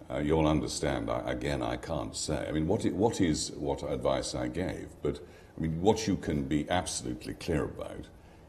uh, 0.09 0.19
you'll 0.19 0.47
understand. 0.47 1.11
I, 1.11 1.33
again, 1.33 1.61
I 1.61 1.77
can't 1.77 2.15
say. 2.15 2.47
I 2.49 2.53
mean, 2.53 2.69
what, 2.69 2.85
what 2.93 3.21
is 3.21 3.51
what 3.57 3.83
advice 3.83 4.37
I 4.37 4.47
gave? 4.47 4.91
But 5.03 5.19
I 5.59 5.61
mean, 5.61 5.81
what 5.81 6.07
you 6.07 6.17
can 6.17 6.45
be 6.45 6.71
absolutely 6.71 7.35
clear 7.35 7.65
about 7.65 8.07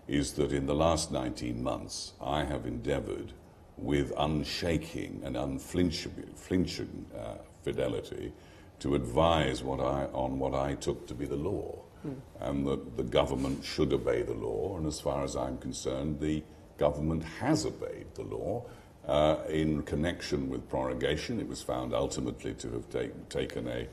is 0.07 0.33
that 0.33 0.53
in 0.53 0.67
the 0.67 0.75
last 0.75 1.11
19 1.11 1.63
months, 1.63 2.13
I 2.21 2.43
have 2.43 2.67
endeavoured 2.67 3.33
with 3.77 4.13
unshaking 4.15 5.21
and 5.23 5.35
unflinching 5.35 7.05
uh, 7.17 7.37
fidelity 7.63 8.31
to 8.79 8.95
advise 8.95 9.63
what 9.63 9.79
I, 9.79 10.05
on 10.13 10.39
what 10.39 10.53
I 10.53 10.75
took 10.75 11.07
to 11.07 11.13
be 11.13 11.25
the 11.25 11.35
law 11.35 11.83
mm. 12.05 12.15
and 12.39 12.65
that 12.67 12.97
the 12.97 13.03
government 13.03 13.63
should 13.63 13.93
obey 13.93 14.21
the 14.23 14.33
law. 14.33 14.77
And 14.77 14.85
as 14.87 14.99
far 14.99 15.23
as 15.23 15.35
I'm 15.35 15.57
concerned, 15.57 16.19
the 16.19 16.43
government 16.77 17.23
has 17.23 17.65
obeyed 17.65 18.07
the 18.15 18.23
law. 18.23 18.65
Uh, 19.07 19.37
in 19.49 19.83
connection 19.83 20.49
with 20.49 20.69
prorogation, 20.69 21.39
it 21.39 21.47
was 21.47 21.61
found 21.61 21.93
ultimately 21.93 22.53
to 22.53 22.71
have 22.71 22.89
take, 22.89 23.29
taken 23.29 23.67
a 23.67 23.87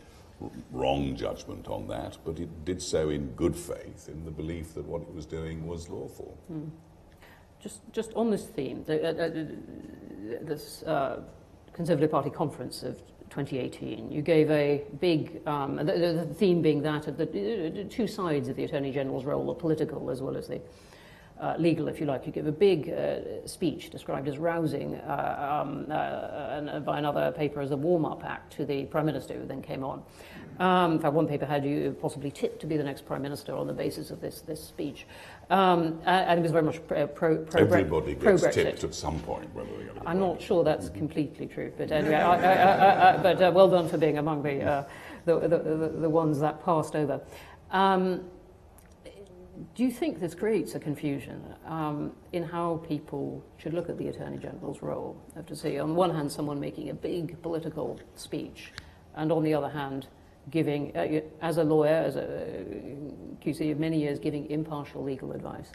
wrong 0.71 1.17
judgment 1.17 1.69
on 1.69 1.87
that, 1.89 2.17
but 2.25 2.39
it 2.39 2.65
did 2.65 2.81
so 2.81 3.11
in 3.11 3.27
good 3.33 3.57
faith, 3.57 4.09
in 4.09 4.25
the 4.25 4.31
belief 4.31 4.75
that 4.75 4.85
what 4.87 5.03
it 5.03 5.13
was 5.13 5.27
doing 5.27 5.67
was 5.67 5.89
lawful. 5.89 6.39
Mm. 6.51 6.71
Just, 7.61 7.81
just 7.93 8.13
on 8.15 8.31
this 8.31 8.47
theme, 8.47 8.85
the, 8.87 9.05
uh, 9.05 9.27
uh, 9.27 10.47
this 10.47 10.83
uh, 10.85 11.23
Conservative 11.73 12.11
Party 12.11 12.31
conference 12.31 12.83
of 12.83 13.03
2018. 13.31 14.11
You 14.11 14.23
gave 14.23 14.51
a 14.51 14.83
big, 15.01 15.41
um, 15.47 15.77
the, 15.77 15.85
the, 15.85 16.35
theme 16.35 16.61
being 16.61 16.83
that 16.83 17.07
of 17.07 17.17
the 17.17 17.87
two 17.89 18.07
sides 18.07 18.49
of 18.49 18.57
the 18.57 18.65
Attorney 18.65 18.93
General's 18.93 19.25
role, 19.25 19.47
the 19.47 19.55
political 19.55 20.11
as 20.11 20.21
well 20.21 20.37
as 20.37 20.49
the 20.49 20.61
uh, 21.41 21.55
legal, 21.59 21.89
if 21.89 22.01
you 22.01 22.07
like. 22.07 22.27
You 22.27 22.33
gave 22.33 22.47
a 22.47 22.53
big 22.53 22.91
uh, 22.91 23.47
speech 23.47 23.91
described 23.91 24.29
as 24.29 24.39
rousing 24.39 24.97
uh, 24.97 25.63
um, 25.63 25.87
uh, 25.91 25.95
and 25.95 26.85
by 26.85 26.99
another 26.99 27.33
paper 27.33 27.61
as 27.61 27.71
a 27.71 27.77
warm-up 27.77 28.25
act 28.25 28.53
to 28.55 28.65
the 28.65 28.85
Prime 28.85 29.07
Minister 29.07 29.35
who 29.35 29.47
then 29.47 29.63
came 29.63 29.83
on. 29.83 30.03
Um, 30.59 30.93
in 30.93 30.99
fact, 30.99 31.15
one 31.15 31.27
paper 31.27 31.47
had 31.47 31.65
you 31.65 31.97
possibly 32.03 32.31
tipped 32.31 32.61
to 32.61 32.67
be 32.67 32.77
the 32.77 32.85
next 32.85 33.07
Prime 33.07 33.23
Minister 33.23 33.57
on 33.57 33.67
the 33.67 33.73
basis 33.73 34.11
of 34.11 34.21
this, 34.21 34.43
this 34.43 34.63
speech. 34.63 35.07
Um, 35.49 35.99
and 36.05 36.39
it 36.39 36.43
was 36.43 36.53
very 36.53 36.63
much 36.63 36.87
pro, 36.87 37.07
pro, 37.07 37.39
pro 37.39 37.61
Everybody 37.63 38.15
gets 38.15 38.43
tipped 38.55 38.85
at 38.85 38.95
some 38.95 39.19
point. 39.21 39.53
Whether 39.55 39.71
they 39.71 39.91
I'm 40.07 40.21
not 40.21 40.41
sure 40.41 40.63
that's 40.63 40.91
completely 40.91 41.47
true, 41.47 41.73
but 41.77 41.91
anyway, 41.91 42.17
I, 42.17 42.35
I, 42.37 43.15
I, 43.15 43.17
but 43.17 43.41
uh, 43.41 43.51
well 43.55 43.69
done 43.69 43.89
for 43.89 43.97
being 43.97 44.19
among 44.19 44.43
the, 44.43 44.63
uh, 44.63 44.85
the, 45.25 45.41
the, 45.41 45.49
the, 45.49 45.89
the, 46.01 46.11
ones 46.11 46.39
that 46.41 46.65
passed 46.65 46.95
over. 46.95 47.21
Um, 47.71 48.25
do 49.75 49.85
you 49.85 49.91
think 49.91 50.21
this 50.21 50.35
creates 50.35 50.75
a 50.75 50.81
confusion 50.81 51.43
um, 51.67 52.13
in 52.33 52.43
how 52.43 52.83
people 52.89 53.45
should 53.59 53.75
look 53.75 53.89
at 53.89 53.99
the 53.99 54.09
Attorney 54.09 54.39
General's 54.39 54.83
role? 54.83 55.21
Have 55.35 55.47
to 55.47 55.57
say, 55.57 55.79
on 55.79 55.95
one 55.95 56.15
hand, 56.15 56.31
someone 56.31 56.61
making 56.61 56.91
a 56.91 56.95
big 56.95 57.41
political 57.43 57.99
speech, 58.15 58.73
and 59.17 59.33
on 59.33 59.43
the 59.43 59.55
other 59.55 59.69
hand, 59.69 60.07
giving, 60.51 60.97
uh, 60.97 61.21
as 61.43 61.59
a 61.59 61.65
lawyer, 61.65 61.95
as 61.95 62.17
a 62.17 62.65
QC 63.45 63.73
of 63.73 63.79
many 63.79 63.99
years, 64.01 64.19
giving 64.19 64.51
impartial 64.51 65.03
legal 65.03 65.33
advice? 65.33 65.71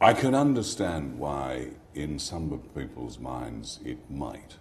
I 0.00 0.12
can 0.12 0.34
understand 0.34 1.18
why, 1.18 1.70
in 1.94 2.18
some 2.18 2.60
people's 2.74 3.18
minds, 3.18 3.80
it 3.84 4.10
might. 4.10 4.56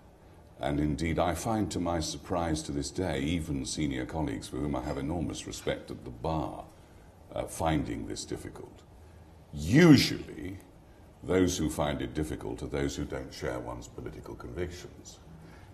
And 0.59 0.79
indeed, 0.79 1.19
I 1.19 1.35
find 1.35 1.69
to 1.71 1.79
my 1.79 1.99
surprise 1.99 2.61
to 2.63 2.71
this 2.71 2.89
day, 2.89 3.19
even 3.19 3.65
senior 3.65 4.05
colleagues 4.05 4.47
for 4.47 4.57
whom 4.57 4.75
I 4.75 4.81
have 4.83 4.97
enormous 4.97 5.45
respect 5.45 5.91
at 5.91 6.05
the 6.05 6.11
bar, 6.11 6.64
uh, 7.35 7.43
finding 7.43 8.07
this 8.07 8.25
difficult. 8.25 8.81
Usually, 9.53 10.57
those 11.23 11.57
who 11.57 11.69
find 11.69 12.01
it 12.01 12.13
difficult 12.13 12.63
are 12.63 12.67
those 12.67 12.95
who 12.95 13.05
don't 13.05 13.33
share 13.33 13.59
one's 13.59 13.87
political 13.87 14.35
convictions. 14.35 15.19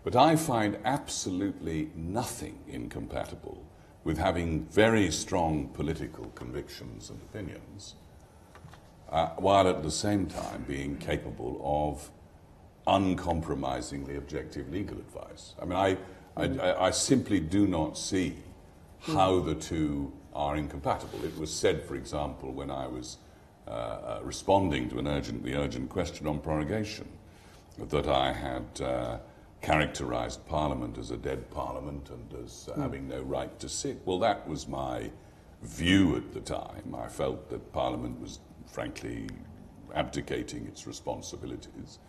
But 0.04 0.16
I 0.16 0.36
find 0.36 0.78
absolutely 0.84 1.92
nothing 1.96 2.58
incompatible 2.68 3.64
with 4.04 4.18
having 4.18 4.66
very 4.66 5.12
strong 5.12 5.68
political 5.68 6.26
convictions 6.34 7.10
and 7.12 7.22
opinions, 7.22 7.96
uh, 9.12 9.28
while 9.38 9.68
at 9.68 9.84
the 9.84 9.92
same 9.92 10.26
time 10.26 10.66
being 10.68 10.98
capable 10.98 11.62
of 11.64 12.10
uncompromisingly 12.88 14.16
objective 14.16 14.70
legal 14.72 14.98
advice. 14.98 15.54
I 15.62 15.66
mean, 15.66 15.78
I, 15.78 15.98
I, 16.36 16.88
I 16.88 16.92
simply 16.92 17.40
do 17.40 17.68
not 17.68 17.98
see 17.98 18.38
how 19.02 19.40
the 19.40 19.54
two 19.54 20.12
are 20.34 20.56
incompatible. 20.56 21.24
It 21.26 21.38
was 21.38 21.54
said, 21.54 21.84
for 21.84 21.96
example, 21.96 22.52
when 22.52 22.72
I 22.72 22.88
was 22.88 23.18
uh, 23.68 23.72
uh, 23.72 24.20
responding 24.24 24.90
to 24.90 25.00
an 25.00 25.08
urgently 25.08 25.54
urgent 25.54 25.90
question 25.90 26.28
on 26.28 26.40
prorogation, 26.40 27.08
that 27.78 28.08
I 28.08 28.34
had 28.34 28.82
uh, 28.82 29.18
characterized 29.62 30.46
Parliament 30.48 30.98
as 30.98 31.12
a 31.12 31.18
dead 31.18 31.50
Parliament 31.52 32.10
and 32.10 32.44
as 32.44 32.70
uh, 32.70 32.80
having 32.80 33.08
no 33.08 33.22
right 33.22 33.60
to 33.60 33.70
sit. 33.70 34.02
Well, 34.06 34.20
that 34.20 34.48
was 34.48 34.68
my 34.68 35.12
view 35.62 36.16
at 36.16 36.34
the 36.34 36.42
time. 36.42 36.96
I 36.96 37.08
felt 37.08 37.50
that 37.50 37.72
Parliament 37.72 38.20
was, 38.20 38.40
frankly, 38.66 39.28
abdicating 39.94 40.66
its 40.66 40.88
responsibilities. 40.88 42.00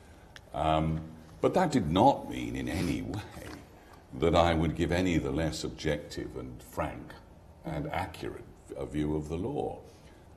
Um, 0.55 1.01
but 1.41 1.55
that 1.55 1.73
did 1.73 1.91
not 1.91 2.31
mean 2.31 2.57
in 2.57 2.69
any 2.69 3.03
way 3.03 3.21
that 4.15 4.35
I 4.35 4.55
would 4.55 4.77
give 4.77 4.93
any 4.93 5.19
the 5.19 5.31
less 5.31 5.65
objective 5.65 6.37
and 6.37 6.63
frank 6.63 7.13
and 7.65 7.89
accurate 7.91 8.45
a 8.77 8.87
view 8.87 9.17
of 9.17 9.29
the 9.29 9.37
law. 9.37 9.79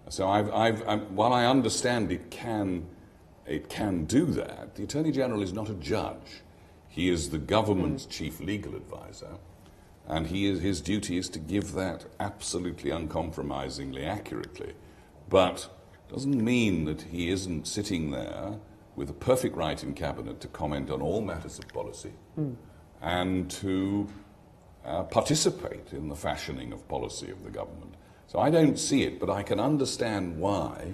So 0.10 0.28
I've, 0.30 0.52
I've, 0.54 0.88
I'm, 0.88 1.16
while 1.16 1.34
I 1.34 1.46
understand 1.46 2.12
it 2.12 2.30
can, 2.30 2.86
it 3.48 3.70
can 3.70 4.06
do 4.06 4.26
that, 4.28 4.76
the 4.76 4.84
Attorney 4.84 5.12
General 5.12 5.42
is 5.42 5.54
not 5.54 5.70
a 5.70 5.74
judge. 5.76 6.44
He 6.88 7.10
is 7.10 7.30
the 7.30 7.38
government's 7.38 8.06
chief 8.06 8.40
legal 8.40 8.76
advisor, 8.76 9.38
and 10.08 10.28
he 10.28 10.46
is, 10.46 10.62
his 10.62 10.80
duty 10.80 11.18
is 11.18 11.28
to 11.30 11.40
give 11.40 11.74
that 11.74 12.06
absolutely 12.20 12.92
uncompromisingly 12.92 14.06
accurately. 14.06 14.74
But 15.28 15.70
doesn't 16.08 16.44
mean 16.44 16.86
that 16.86 17.02
he 17.02 17.30
isn't 17.30 17.68
sitting 17.68 18.12
there 18.12 18.60
with 18.96 19.10
a 19.10 19.14
perfect 19.14 19.56
right 19.56 19.82
in 19.84 19.94
cabinet 19.94 20.40
to 20.42 20.48
comment 20.48 20.90
on 20.90 21.02
all 21.02 21.22
matters 21.22 21.60
of 21.60 21.68
policy 21.70 22.14
mm. 22.40 22.56
and 23.02 23.50
to 23.50 24.08
uh, 24.86 25.04
participate 25.04 25.92
in 25.92 26.10
the 26.10 26.16
fashioning 26.16 26.72
of 26.72 26.88
policy 26.88 27.32
of 27.32 27.44
the 27.44 27.50
government. 27.50 27.96
So 28.28 28.40
I 28.40 28.50
don't 28.50 28.78
see 28.78 29.04
it, 29.04 29.20
but 29.20 29.30
I 29.30 29.44
can 29.44 29.60
understand 29.60 30.38
why 30.38 30.94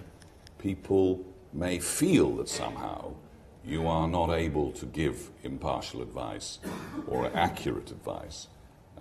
people 0.58 1.26
may 1.54 1.80
feel 1.80 2.36
that 2.38 2.50
somehow 2.50 3.14
you 3.66 3.88
are 3.88 4.08
not 4.08 4.32
able 4.32 4.72
to 4.72 4.86
give 4.86 5.30
impartial 5.44 6.02
advice 6.02 6.60
or 7.08 7.30
accurate 7.36 7.92
advice 7.92 8.48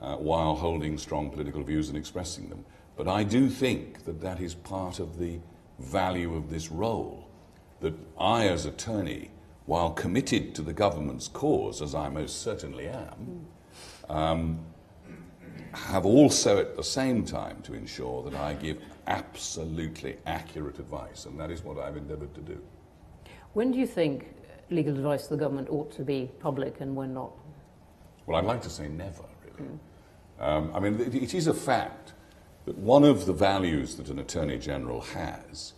uh, 0.00 0.16
while 0.16 0.54
holding 0.54 0.98
strong 0.98 1.30
political 1.30 1.62
views 1.62 1.88
and 1.88 1.96
expressing 1.96 2.48
them. 2.48 2.64
But 2.96 3.08
I 3.08 3.24
do 3.24 3.48
think 3.48 4.04
that 4.04 4.20
that 4.20 4.40
is 4.40 4.54
part 4.54 4.98
of 4.98 5.18
the 5.18 5.38
value 5.78 6.34
of 6.34 6.50
this 6.50 6.70
role. 6.70 7.28
That 7.80 7.94
I, 8.18 8.48
as 8.48 8.66
attorney, 8.66 9.30
while 9.64 9.90
committed 9.90 10.54
to 10.56 10.62
the 10.62 10.72
government's 10.72 11.28
cause, 11.28 11.80
as 11.80 11.94
I 11.94 12.08
most 12.10 12.42
certainly 12.42 12.88
am, 12.88 13.46
um, 14.08 14.60
have 15.72 16.04
also 16.04 16.58
at 16.58 16.76
the 16.76 16.84
same 16.84 17.24
time 17.24 17.62
to 17.62 17.74
ensure 17.74 18.22
that 18.24 18.34
I 18.34 18.54
give 18.54 18.78
absolutely 19.06 20.16
accurate 20.26 20.78
advice, 20.78 21.26
and 21.26 21.38
that 21.38 21.50
is 21.50 21.62
what 21.62 21.78
I've 21.78 21.96
endeavoured 21.96 22.34
to 22.34 22.40
do. 22.40 22.60
When 23.52 23.72
do 23.72 23.78
you 23.78 23.86
think 23.86 24.34
legal 24.70 24.94
advice 24.94 25.24
to 25.24 25.30
the 25.30 25.36
government 25.36 25.68
ought 25.70 25.90
to 25.92 26.02
be 26.02 26.30
public 26.40 26.80
and 26.80 26.94
when 26.94 27.14
not? 27.14 27.32
Well, 28.26 28.38
I'd 28.38 28.44
like 28.44 28.62
to 28.62 28.70
say 28.70 28.88
never, 28.88 29.24
really. 29.44 29.70
Mm. 29.70 29.78
Um, 30.40 30.72
I 30.74 30.80
mean, 30.80 31.00
it 31.00 31.34
is 31.34 31.46
a 31.46 31.54
fact 31.54 32.12
that 32.64 32.78
one 32.78 33.04
of 33.04 33.26
the 33.26 33.32
values 33.32 33.96
that 33.96 34.08
an 34.08 34.18
Attorney 34.18 34.58
General 34.58 35.00
has 35.00 35.74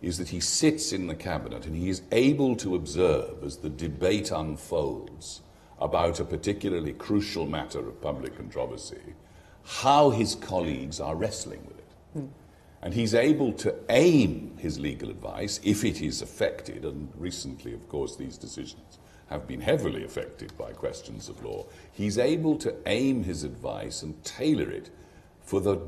is 0.00 0.18
that 0.18 0.28
he 0.28 0.40
sits 0.40 0.92
in 0.92 1.06
the 1.06 1.14
Cabinet 1.14 1.66
and 1.66 1.74
he 1.74 1.88
is 1.88 2.02
able 2.12 2.54
to 2.56 2.74
observe 2.74 3.42
as 3.42 3.58
the 3.58 3.70
debate 3.70 4.30
unfolds 4.30 5.40
about 5.80 6.20
a 6.20 6.24
particularly 6.24 6.92
crucial 6.92 7.46
matter 7.46 7.80
of 7.80 8.00
public 8.00 8.36
controversy 8.36 9.14
how 9.66 10.10
his 10.10 10.36
colleagues 10.36 11.00
are 11.00 11.16
wrestling 11.16 11.60
with 11.66 11.78
it. 11.78 12.18
Mm. 12.18 12.28
And 12.82 12.94
he's 12.94 13.14
able 13.14 13.52
to 13.54 13.74
aim 13.88 14.56
his 14.58 14.78
legal 14.78 15.10
advice 15.10 15.60
if 15.64 15.84
it 15.84 16.00
is 16.00 16.22
affected, 16.22 16.84
and 16.84 17.10
recently, 17.16 17.74
of 17.74 17.88
course, 17.88 18.16
these 18.16 18.38
decisions 18.38 18.98
have 19.28 19.48
been 19.48 19.60
heavily 19.60 20.04
affected 20.04 20.56
by 20.56 20.70
questions 20.70 21.28
of 21.28 21.44
law. 21.44 21.66
He's 21.92 22.16
able 22.16 22.56
to 22.58 22.74
aim 22.86 23.24
his 23.24 23.42
advice 23.42 24.02
and 24.02 24.22
tailor 24.22 24.70
it 24.70 24.90
for 25.40 25.60
the, 25.60 25.80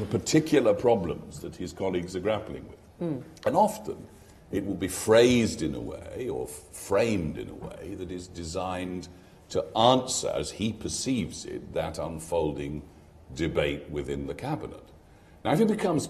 the 0.00 0.06
particular 0.06 0.74
problems 0.74 1.38
that 1.38 1.54
his 1.54 1.72
colleagues 1.72 2.16
are 2.16 2.20
grappling 2.20 2.66
with. 2.68 3.00
Mm. 3.00 3.22
And 3.46 3.56
often, 3.56 4.08
it 4.50 4.66
will 4.66 4.74
be 4.74 4.88
phrased 4.88 5.62
in 5.62 5.76
a 5.76 5.80
way 5.80 6.28
or 6.28 6.48
framed 6.48 7.38
in 7.38 7.48
a 7.48 7.54
way 7.54 7.94
that 7.94 8.10
is 8.10 8.26
designed 8.26 9.08
to 9.52 9.76
answer, 9.76 10.32
as 10.34 10.52
he 10.52 10.72
perceives 10.72 11.44
it, 11.44 11.74
that 11.74 11.98
unfolding 11.98 12.82
debate 13.34 13.88
within 13.90 14.26
the 14.26 14.34
cabinet. 14.34 14.82
Now, 15.44 15.52
if 15.52 15.60
it 15.60 15.68
becomes, 15.68 16.08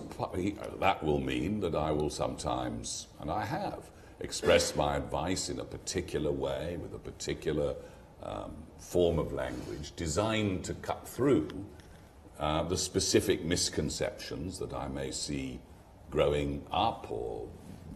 that 0.79 1.03
will 1.03 1.19
mean 1.19 1.59
that 1.59 1.75
I 1.75 1.91
will 1.91 2.09
sometimes, 2.09 3.09
and 3.21 3.33
I 3.33 3.45
have, 3.45 3.91
express 4.21 4.77
my 4.77 4.97
advice 4.97 5.49
in 5.49 5.59
a 5.59 5.65
particular 5.65 6.31
way 6.31 6.79
with 6.81 6.95
a 6.95 7.01
particular 7.01 7.75
um, 8.23 8.53
form 8.79 9.19
of 9.19 9.33
language 9.33 9.93
designed 9.97 10.63
to 10.67 10.75
cut 10.75 11.09
through 11.09 11.49
uh, 12.39 12.63
the 12.63 12.77
specific 12.77 13.45
misconceptions 13.45 14.57
that 14.61 14.73
I 14.73 14.87
may 14.87 15.11
see 15.11 15.59
growing 16.13 16.65
up 16.71 17.11
or 17.11 17.49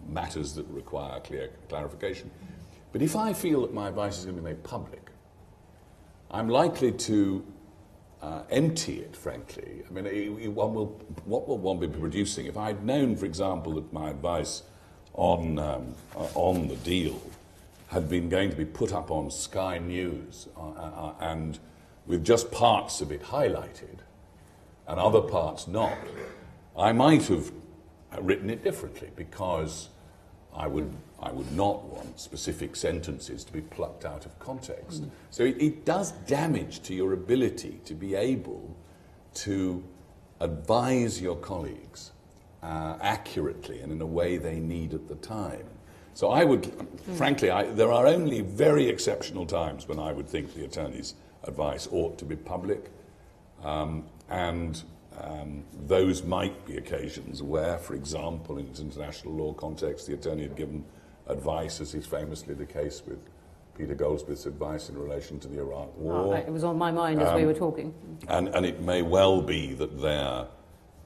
matters 0.09 0.55
that 0.55 0.67
require 0.67 1.21
clear 1.21 1.51
clarification. 1.69 2.33
But 2.91 3.01
if 3.01 3.15
I 3.15 3.33
feel 3.33 3.61
that 3.61 3.73
my 3.73 3.87
advice 3.87 4.19
is 4.19 4.25
going 4.25 4.37
to 4.39 4.43
be 4.43 4.49
made 4.49 4.65
public, 4.65 5.06
I'm 6.31 6.49
likely 6.49 6.93
to 6.93 7.45
uh, 8.21 8.43
empty 8.51 9.01
it, 9.01 9.15
frankly. 9.17 9.83
I 9.89 9.93
mean, 9.93 10.55
one 10.55 10.75
will, 10.75 11.01
what 11.25 11.47
will 11.47 11.59
one 11.59 11.79
be 11.79 11.89
producing? 11.89 12.47
If 12.47 12.57
I'd 12.57 12.85
known, 12.85 13.17
for 13.17 13.27
example, 13.27 13.75
that 13.75 13.93
my 13.93 14.11
advice 14.11 14.63
on, 15.15 15.59
um, 15.59 15.95
uh, 16.17 16.27
on 16.35 16.69
the 16.69 16.77
deal 16.77 17.21
had 17.89 18.09
been 18.09 18.29
going 18.29 18.51
to 18.51 18.57
be 18.57 18.65
put 18.65 18.93
up 18.93 19.11
on 19.11 19.31
Sky 19.31 19.79
News 19.79 20.49
uh, 20.57 20.71
uh, 20.71 21.15
and 21.21 21.59
with 22.07 22.25
just 22.25 22.51
parts 22.51 23.01
of 23.01 23.13
it 23.13 23.23
highlighted 23.23 23.99
and 24.89 24.99
other 24.99 25.21
parts 25.21 25.69
not, 25.69 25.97
I 26.77 26.93
might 26.93 27.27
have 27.27 27.53
written 28.21 28.51
it 28.51 28.65
differently 28.65 29.11
because 29.15 29.89
I 30.55 30.67
would 30.67 30.93
I 31.21 31.33
would 31.33 31.51
not 31.53 31.85
want 31.85 32.21
specific 32.21 32.77
sentences 32.77 33.43
to 33.45 33.53
be 33.53 33.63
plucked 33.63 34.05
out 34.05 34.27
of 34.27 34.39
context. 34.39 35.05
Mm. 35.05 35.11
So 35.31 35.45
it, 35.45 35.57
it, 35.61 35.85
does 35.85 36.13
damage 36.13 36.83
to 36.83 36.95
your 36.95 37.15
ability 37.15 37.81
to 37.87 37.95
be 37.95 38.15
able 38.15 38.77
to 39.35 39.83
advise 40.41 41.21
your 41.21 41.37
colleagues 41.37 42.13
uh, 42.63 42.99
accurately 43.01 43.81
and 43.81 43.93
in 43.93 44.01
a 44.01 44.07
way 44.07 44.37
they 44.37 44.61
need 44.61 44.93
at 44.93 45.09
the 45.09 45.15
time. 45.17 45.65
So 46.13 46.31
I 46.31 46.45
would, 46.45 46.63
mm. 46.63 47.17
frankly, 47.17 47.51
I, 47.51 47.65
there 47.65 47.93
are 47.93 48.07
only 48.07 48.43
very 48.43 48.89
exceptional 48.89 49.47
times 49.47 49.89
when 49.89 49.99
I 49.99 50.13
would 50.13 50.29
think 50.29 50.55
the 50.55 50.65
attorney's 50.65 51.15
advice 51.45 51.89
ought 51.91 52.19
to 52.19 52.25
be 52.27 52.37
public. 52.37 52.91
Um, 53.63 54.05
and 54.29 54.83
um, 55.19 55.65
those 55.87 56.23
might 56.23 56.67
be 56.67 56.77
occasions 56.77 57.43
where, 57.43 57.79
for 57.79 57.95
example, 57.95 58.59
in 58.59 58.67
international 58.79 59.35
law 59.35 59.55
context, 59.55 60.07
the 60.07 60.15
attorney 60.15 60.43
had 60.43 60.57
given 60.57 60.85
advice, 61.29 61.81
as 61.81 61.95
is 61.95 62.07
famously 62.07 62.55
the 62.55 62.67
case 62.67 63.03
with 63.07 63.19
Peter 63.77 63.95
Goldsmith's 63.95 64.47
advice 64.47 64.89
in 64.89 64.99
relation 64.99 65.39
to 65.41 65.49
the 65.49 65.59
Iraq 65.59 65.89
ah, 65.89 66.01
War. 66.01 66.37
it 66.37 66.51
was 66.51 66.65
on 66.65 66.79
my 66.79 66.91
mind 66.91 67.21
as 67.21 67.29
um, 67.29 67.37
we 67.37 67.45
were 67.45 67.55
talking. 67.55 67.95
And, 68.29 68.49
and 68.49 68.65
it 68.65 68.81
may 68.81 69.03
well 69.03 69.43
be 69.43 69.75
that 69.75 70.01
there. 70.01 70.47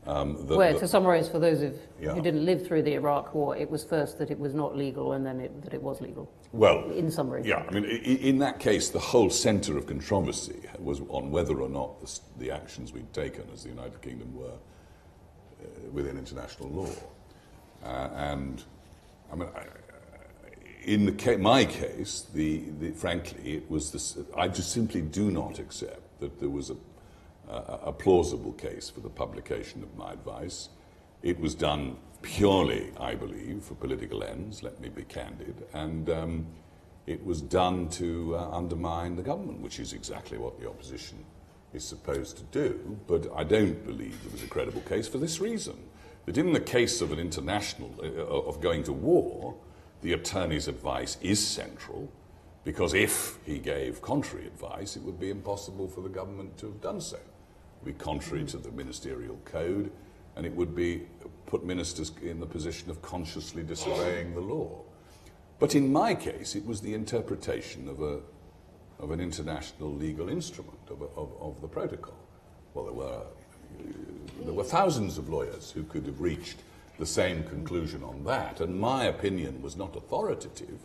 Um, 0.06 0.46
the, 0.46 0.56
Where, 0.56 0.72
the, 0.72 0.80
to 0.80 0.88
summarise 0.88 1.28
for 1.28 1.38
those 1.38 1.60
of, 1.60 1.76
yeah. 2.00 2.14
who 2.14 2.22
didn't 2.22 2.44
live 2.44 2.66
through 2.66 2.82
the 2.82 2.94
Iraq 2.94 3.34
War, 3.34 3.54
it 3.56 3.68
was 3.68 3.84
first 3.84 4.18
that 4.18 4.30
it 4.30 4.38
was 4.38 4.54
not 4.54 4.74
legal 4.74 5.12
and 5.12 5.26
then 5.26 5.40
it, 5.40 5.62
that 5.62 5.74
it 5.74 5.82
was 5.82 6.00
legal. 6.00 6.30
Well, 6.52 6.90
in 6.90 7.10
summary. 7.10 7.42
Yeah, 7.44 7.64
I 7.68 7.72
mean, 7.72 7.84
in, 7.84 8.16
in 8.16 8.38
that 8.38 8.60
case, 8.60 8.88
the 8.88 8.98
whole 8.98 9.28
centre 9.28 9.76
of 9.76 9.86
controversy 9.86 10.60
was 10.78 11.02
on 11.10 11.30
whether 11.30 11.60
or 11.60 11.68
not 11.68 12.00
the, 12.00 12.20
the, 12.38 12.50
actions 12.50 12.92
we'd 12.92 13.12
taken 13.12 13.44
as 13.52 13.64
the 13.64 13.68
United 13.68 14.00
Kingdom 14.00 14.34
were 14.34 14.48
uh, 14.48 15.66
within 15.92 16.16
international 16.16 16.70
law. 16.70 16.90
Uh, 17.84 18.08
and, 18.14 18.64
I 19.30 19.36
mean, 19.36 19.48
I, 19.54 19.64
in 20.84 21.06
the 21.06 21.38
my 21.38 21.64
case, 21.64 22.26
the, 22.32 22.64
the, 22.78 22.90
frankly, 22.92 23.56
it 23.56 23.70
was 23.70 23.92
this, 23.92 24.18
I 24.36 24.48
just 24.48 24.72
simply 24.72 25.02
do 25.02 25.30
not 25.30 25.58
accept 25.58 26.20
that 26.20 26.38
there 26.40 26.48
was 26.48 26.70
a, 26.70 26.76
a, 27.48 27.80
a, 27.86 27.92
plausible 27.92 28.52
case 28.52 28.88
for 28.88 29.00
the 29.00 29.10
publication 29.10 29.82
of 29.82 29.96
my 29.96 30.12
advice. 30.12 30.68
It 31.22 31.38
was 31.38 31.54
done 31.54 31.96
purely, 32.22 32.92
I 32.98 33.14
believe, 33.14 33.62
for 33.62 33.74
political 33.74 34.22
ends, 34.22 34.62
let 34.62 34.80
me 34.80 34.88
be 34.88 35.04
candid, 35.04 35.66
and 35.72 36.08
um, 36.10 36.46
it 37.06 37.24
was 37.24 37.40
done 37.40 37.88
to 37.90 38.36
uh, 38.36 38.50
undermine 38.50 39.16
the 39.16 39.22
government, 39.22 39.60
which 39.60 39.78
is 39.78 39.92
exactly 39.92 40.38
what 40.38 40.60
the 40.60 40.68
opposition 40.68 41.24
is 41.72 41.84
supposed 41.84 42.36
to 42.36 42.42
do, 42.44 42.98
but 43.06 43.26
I 43.34 43.44
don't 43.44 43.84
believe 43.86 44.22
there 44.22 44.32
was 44.32 44.42
a 44.42 44.48
credible 44.48 44.80
case 44.82 45.08
for 45.08 45.18
this 45.18 45.40
reason. 45.40 45.76
That 46.26 46.36
in 46.36 46.52
the 46.52 46.60
case 46.60 47.00
of 47.00 47.12
an 47.12 47.18
international, 47.18 47.94
uh, 48.02 48.22
of 48.22 48.60
going 48.60 48.82
to 48.84 48.92
war, 48.92 49.56
the 50.02 50.12
attorney's 50.12 50.68
advice 50.68 51.16
is 51.20 51.44
central, 51.44 52.10
because 52.64 52.94
if 52.94 53.38
he 53.44 53.58
gave 53.58 54.02
contrary 54.02 54.46
advice, 54.46 54.96
it 54.96 55.02
would 55.02 55.18
be 55.18 55.30
impossible 55.30 55.88
for 55.88 56.00
the 56.00 56.08
government 56.08 56.56
to 56.58 56.66
have 56.66 56.80
done 56.80 57.00
so. 57.00 57.16
It 57.16 57.84
would 57.84 57.98
be 57.98 58.04
contrary 58.04 58.44
to 58.46 58.58
the 58.58 58.70
ministerial 58.70 59.38
code, 59.44 59.90
and 60.36 60.46
it 60.46 60.54
would 60.54 60.74
be 60.74 61.06
put 61.46 61.64
ministers 61.64 62.12
in 62.22 62.40
the 62.40 62.46
position 62.46 62.90
of 62.90 63.02
consciously 63.02 63.62
disobeying 63.62 64.34
the 64.34 64.40
law. 64.40 64.82
But 65.58 65.74
in 65.74 65.92
my 65.92 66.14
case, 66.14 66.54
it 66.54 66.64
was 66.64 66.80
the 66.80 66.94
interpretation 66.94 67.88
of, 67.88 68.00
a, 68.00 68.20
of 68.98 69.10
an 69.10 69.20
international 69.20 69.92
legal 69.92 70.28
instrument, 70.28 70.78
of, 70.88 71.02
a, 71.02 71.06
of, 71.16 71.32
of 71.40 71.60
the 71.60 71.68
protocol. 71.68 72.16
Well, 72.72 72.84
there 72.84 72.94
were, 72.94 73.22
there 74.44 74.54
were 74.54 74.64
thousands 74.64 75.18
of 75.18 75.28
lawyers 75.28 75.70
who 75.70 75.82
could 75.82 76.06
have 76.06 76.20
reached 76.20 76.58
the 77.00 77.06
same 77.06 77.42
conclusion 77.44 78.04
on 78.04 78.22
that, 78.24 78.60
and 78.60 78.78
my 78.78 79.04
opinion 79.04 79.62
was 79.62 79.76
not 79.76 79.96
authoritative 79.96 80.78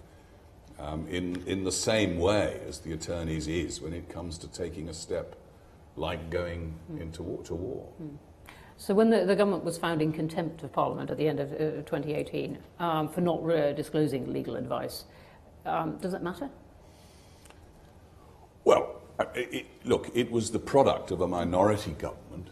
um, 0.80 1.08
in, 1.08 1.44
in 1.46 1.64
the 1.64 1.72
same 1.72 2.18
way 2.18 2.60
as 2.68 2.80
the 2.80 2.94
attorney's 2.94 3.48
is 3.48 3.82
when 3.82 3.94
it 3.94 4.10
comes 4.10 4.38
to 4.40 4.48
taking 4.48 4.90
a 4.90 4.94
step 4.94 5.36
like 5.96 6.30
going 6.30 6.74
mm. 6.92 7.02
into 7.02 7.24
war, 7.24 7.44
to 7.44 7.54
war. 7.54 7.88
Mm. 8.02 8.18
So 8.78 8.94
when 8.94 9.10
the, 9.10 9.26
the, 9.26 9.36
government 9.36 9.64
was 9.64 9.78
found 9.78 10.02
in 10.02 10.12
contempt 10.12 10.64
of 10.64 10.74
Parliament 10.74 11.10
at 11.10 11.18
the 11.18 11.28
end 11.28 11.40
of 11.40 11.54
uh, 11.54 11.82
2018 11.84 12.58
um, 12.80 13.08
for 13.08 13.22
not 13.22 13.40
uh, 13.50 13.72
disclosing 13.72 14.34
legal 14.34 14.58
advice, 14.58 15.06
um, 15.66 15.98
does 15.98 16.14
it 16.14 16.22
matter? 16.22 16.50
Well, 18.66 19.02
uh, 19.18 19.26
it, 19.34 19.68
look, 19.86 20.12
it 20.14 20.30
was 20.30 20.52
the 20.52 20.60
product 20.60 21.12
of 21.12 21.22
a 21.22 21.28
minority 21.28 21.92
government. 21.92 22.50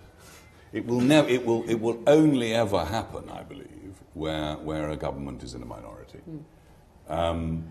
It 0.74 0.88
will, 0.88 1.02
never, 1.02 1.30
it 1.30 1.46
will, 1.46 1.64
it 1.70 1.80
will 1.80 2.02
only 2.08 2.54
ever 2.56 2.84
happen, 2.84 3.30
I 3.30 3.44
believe, 3.44 4.02
where, 4.16 4.56
where 4.56 4.90
a 4.90 4.98
government 4.98 5.44
is 5.44 5.54
in 5.54 5.62
a 5.62 5.66
minority. 5.66 6.20
Mm. 6.28 6.44
Um, 7.08 7.64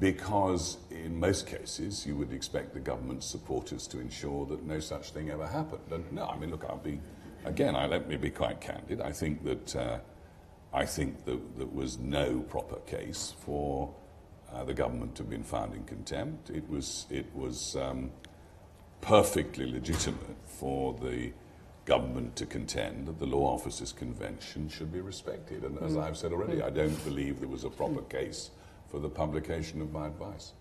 because 0.00 0.78
in 0.90 1.20
most 1.20 1.46
cases 1.46 2.06
you 2.06 2.16
would 2.16 2.32
expect 2.32 2.74
the 2.74 2.80
government's 2.80 3.26
supporters 3.26 3.86
to 3.88 4.00
ensure 4.00 4.46
that 4.46 4.64
no 4.64 4.80
such 4.80 5.10
thing 5.10 5.30
ever 5.30 5.46
happened. 5.46 5.82
And 5.92 6.10
no, 6.12 6.26
I 6.26 6.36
mean, 6.38 6.50
look, 6.50 6.64
I'll 6.64 6.78
be, 6.78 7.00
again, 7.44 7.76
I, 7.76 7.86
let 7.86 8.08
me 8.08 8.16
be 8.16 8.30
quite 8.30 8.60
candid. 8.60 9.00
I 9.00 9.12
think 9.12 9.44
that, 9.44 9.76
uh, 9.76 9.98
I 10.72 10.86
think 10.86 11.24
that 11.26 11.58
there 11.58 11.66
was 11.66 11.98
no 11.98 12.40
proper 12.40 12.76
case 12.80 13.34
for 13.40 13.94
uh, 14.52 14.64
the 14.64 14.74
government 14.74 15.14
to 15.16 15.22
have 15.22 15.30
been 15.30 15.44
found 15.44 15.74
in 15.74 15.84
contempt. 15.84 16.50
It 16.50 16.68
was, 16.68 17.06
it 17.10 17.26
was 17.34 17.76
um, 17.76 18.10
perfectly 19.02 19.70
legitimate 19.70 20.36
for 20.46 20.94
the 20.94 21.32
government 21.90 22.36
to 22.36 22.46
contend 22.46 23.08
that 23.08 23.18
the 23.18 23.26
Law 23.26 23.52
Officers 23.52 23.90
Convention 23.90 24.68
should 24.68 24.92
be 24.92 25.00
respected. 25.00 25.64
And 25.64 25.76
as 25.82 25.94
mm. 25.94 26.04
I've 26.04 26.16
said 26.16 26.32
already, 26.32 26.62
I 26.62 26.70
don't 26.70 27.04
believe 27.04 27.40
there 27.40 27.48
was 27.48 27.64
a 27.64 27.68
proper 27.68 28.02
case 28.02 28.50
for 28.88 29.00
the 29.00 29.08
publication 29.08 29.82
of 29.82 29.90
my 29.90 30.06
advice. 30.06 30.52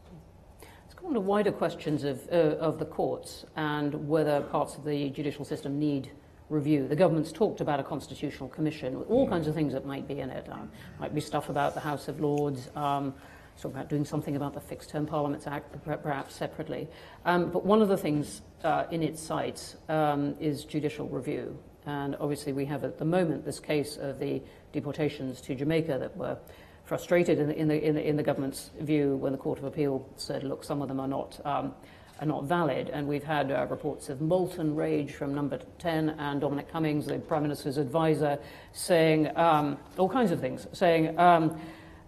Let's 0.62 0.96
go 0.96 1.06
on 1.06 1.14
to 1.14 1.20
wider 1.20 1.52
questions 1.52 2.04
of, 2.04 2.28
uh, 2.32 2.58
of 2.70 2.80
the 2.80 2.86
courts 2.86 3.46
and 3.56 4.08
whether 4.08 4.42
parts 4.42 4.76
of 4.76 4.84
the 4.84 5.12
judicial 5.12 5.46
system 5.46 5.78
need 5.78 6.10
review. 6.50 6.88
The 6.88 6.96
government's 6.96 7.32
talked 7.32 7.62
about 7.62 7.80
a 7.80 7.84
constitutional 7.84 8.50
commission, 8.50 8.96
all 9.08 9.28
mm. 9.28 9.30
kinds 9.30 9.46
of 9.46 9.54
things 9.54 9.72
that 9.74 9.86
might 9.86 10.08
be 10.08 10.22
in 10.22 10.32
it. 10.32 10.50
Um, 10.52 10.72
might 11.00 11.14
be 11.14 11.22
stuff 11.22 11.50
about 11.50 11.76
the 11.76 11.80
House 11.80 12.08
of 12.08 12.20
Lords, 12.20 12.70
um, 12.76 13.14
talk 13.62 13.72
about 13.72 13.90
doing 13.90 14.06
something 14.06 14.36
about 14.36 14.54
the 14.54 14.60
Fixed 14.60 14.90
Term 14.90 15.06
Parliaments 15.06 15.48
Act, 15.48 15.76
perhaps 15.84 16.36
separately. 16.36 16.88
Um, 17.26 17.52
but 17.52 17.66
one 17.66 17.82
of 17.82 17.90
the 17.90 17.98
things 17.98 18.42
uh, 18.64 18.86
in 18.92 19.04
its 19.04 19.22
sights 19.22 19.76
um, 19.90 20.36
is 20.40 20.66
judicial 20.66 21.08
review. 21.08 21.58
And 21.86 22.16
obviously, 22.20 22.54
we 22.54 22.66
have 22.66 22.84
at 22.84 22.98
the 22.98 23.06
moment 23.06 23.46
this 23.46 23.60
case 23.60 23.98
of 23.98 24.20
the 24.20 24.42
deportations 24.72 25.42
to 25.42 25.56
Jamaica 25.56 25.98
that 26.00 26.16
were 26.16 26.38
frustrated 26.86 27.40
in 27.40 27.48
the, 27.48 27.56
in 27.58 27.68
the, 27.68 27.88
in 27.88 27.96
the, 27.96 28.08
in 28.08 28.16
the 28.16 28.24
government's 28.24 28.72
view 28.80 29.16
when 29.18 29.32
the 29.32 29.38
Court 29.38 29.60
of 29.60 29.66
Appeal 29.66 30.08
said, 30.16 30.44
look, 30.44 30.64
some 30.64 30.82
of 30.82 30.88
them 30.88 31.00
are 31.00 31.08
not, 31.08 31.40
um, 31.46 31.74
are 32.20 32.26
not 32.26 32.46
valid. 32.46 32.90
And 32.90 33.08
we've 33.08 33.24
had 33.24 33.52
uh, 33.52 33.68
reports 33.70 34.10
of 34.10 34.22
molten 34.22 34.76
rage 34.76 35.14
from 35.14 35.34
Number 35.34 35.60
10 35.78 36.10
and 36.10 36.42
Dominic 36.42 36.72
Cummings, 36.72 37.06
the 37.06 37.20
Prime 37.20 37.44
Minister's 37.44 37.78
advisor, 37.78 38.40
saying 38.74 39.36
um, 39.38 39.78
all 39.98 40.10
kinds 40.10 40.32
of 40.32 40.40
things, 40.40 40.68
saying 40.74 41.18
um, 41.20 41.60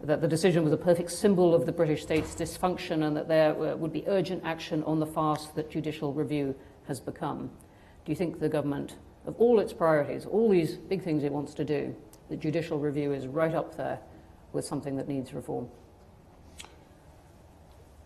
that 0.03 0.21
the 0.21 0.27
decision 0.27 0.63
was 0.63 0.73
a 0.73 0.77
perfect 0.77 1.11
symbol 1.11 1.53
of 1.53 1.65
the 1.65 1.71
British 1.71 2.01
state's 2.01 2.33
dysfunction 2.33 3.05
and 3.05 3.15
that 3.15 3.27
there 3.27 3.53
would 3.53 3.93
be 3.93 4.03
urgent 4.07 4.43
action 4.43 4.83
on 4.83 4.99
the 4.99 5.05
farce 5.05 5.47
that 5.55 5.69
judicial 5.69 6.13
review 6.13 6.55
has 6.87 6.99
become. 6.99 7.49
Do 8.05 8.11
you 8.11 8.15
think 8.15 8.39
the 8.39 8.49
government, 8.49 8.95
of 9.25 9.35
all 9.37 9.59
its 9.59 9.73
priorities, 9.73 10.25
all 10.25 10.49
these 10.49 10.73
big 10.75 11.03
things 11.03 11.23
it 11.23 11.31
wants 11.31 11.53
to 11.55 11.65
do, 11.65 11.95
that 12.29 12.39
judicial 12.39 12.79
review 12.79 13.13
is 13.13 13.27
right 13.27 13.53
up 13.53 13.77
there 13.77 13.99
with 14.53 14.65
something 14.65 14.95
that 14.97 15.07
needs 15.07 15.33
reform? 15.33 15.69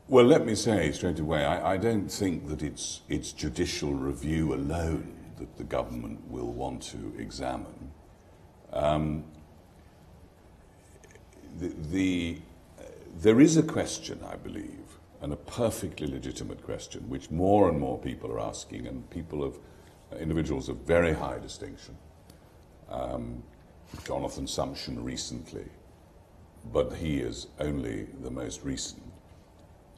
Well, 0.08 0.26
let 0.26 0.46
me 0.46 0.54
say 0.54 0.92
straight 0.92 1.20
away, 1.20 1.46
I, 1.46 1.74
I, 1.74 1.78
don't 1.78 2.12
think 2.12 2.48
that 2.50 2.62
it's, 2.62 3.02
it's 3.10 3.32
judicial 3.32 3.92
review 3.94 4.54
alone 4.54 5.16
that 5.40 5.58
the 5.58 5.64
government 5.64 6.30
will 6.30 6.54
want 6.54 6.84
to 6.84 7.14
examine. 7.18 7.92
Um, 8.72 9.24
the, 11.60 11.74
the, 11.92 12.38
uh, 12.80 12.84
there 13.20 13.40
is 13.40 13.58
a 13.58 13.64
question, 13.64 14.20
I 14.30 14.36
believe, 14.36 15.00
and 15.22 15.34
a 15.34 15.38
perfectly 15.38 16.08
legitimate 16.08 16.64
question, 16.64 17.08
which 17.10 17.32
more 17.32 17.70
and 17.70 17.80
more 17.80 17.98
people 17.98 18.32
are 18.32 18.40
asking, 18.40 18.88
and 18.88 19.10
people 19.10 19.44
of 19.44 19.58
uh, 20.12 20.18
individuals 20.18 20.70
of 20.70 20.78
very 20.78 21.14
high 21.14 21.40
distinction. 21.40 21.98
Um, 22.90 23.44
Jonathan 24.06 24.46
Sumption 24.46 25.04
recently, 25.04 25.66
but 26.74 26.94
he 26.94 27.20
is 27.20 27.48
only 27.60 28.08
the 28.22 28.32
most 28.32 28.64
recent. 28.64 29.02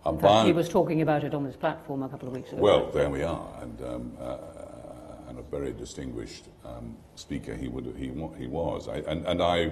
In 0.06 0.20
fact, 0.20 0.48
he 0.48 0.54
was 0.54 0.70
talking 0.70 1.02
about 1.02 1.24
it 1.24 1.34
on 1.34 1.43
this 1.43 1.56
platform 1.56 2.04
a 2.04 2.10
couple 2.10 2.30
of 2.30 2.36
weeks 2.36 2.52
ago. 2.52 2.62
Well, 2.62 2.91
there 2.91 3.10
we 3.10 3.24
are, 3.24 3.50
and, 3.62 3.82
um, 3.82 4.17
uh, 4.20 4.38
and 5.28 5.39
a 5.39 5.41
very 5.41 5.74
distinguished 5.74 6.46
um, 6.63 6.96
speaker 7.15 7.54
he, 7.54 7.67
would, 7.67 7.93
he, 7.98 8.12
he 8.38 8.48
was. 8.48 8.88
I, 8.88 8.98
and, 9.00 9.26
and 9.26 9.41
I, 9.41 9.72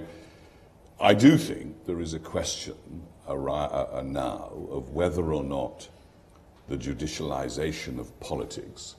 I 1.00 1.14
do 1.14 1.38
think 1.38 1.86
there 1.86 2.00
is 2.00 2.14
a 2.14 2.20
question 2.20 2.76
uh, 3.28 4.02
now 4.06 4.52
of 4.72 4.92
whether 4.92 5.34
or 5.34 5.44
not 5.44 5.90
the 6.70 6.78
judicialization 6.78 8.00
of 8.00 8.18
politics 8.20 8.96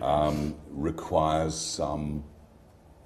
um, 0.00 0.54
requires 0.70 1.54
some 1.54 2.24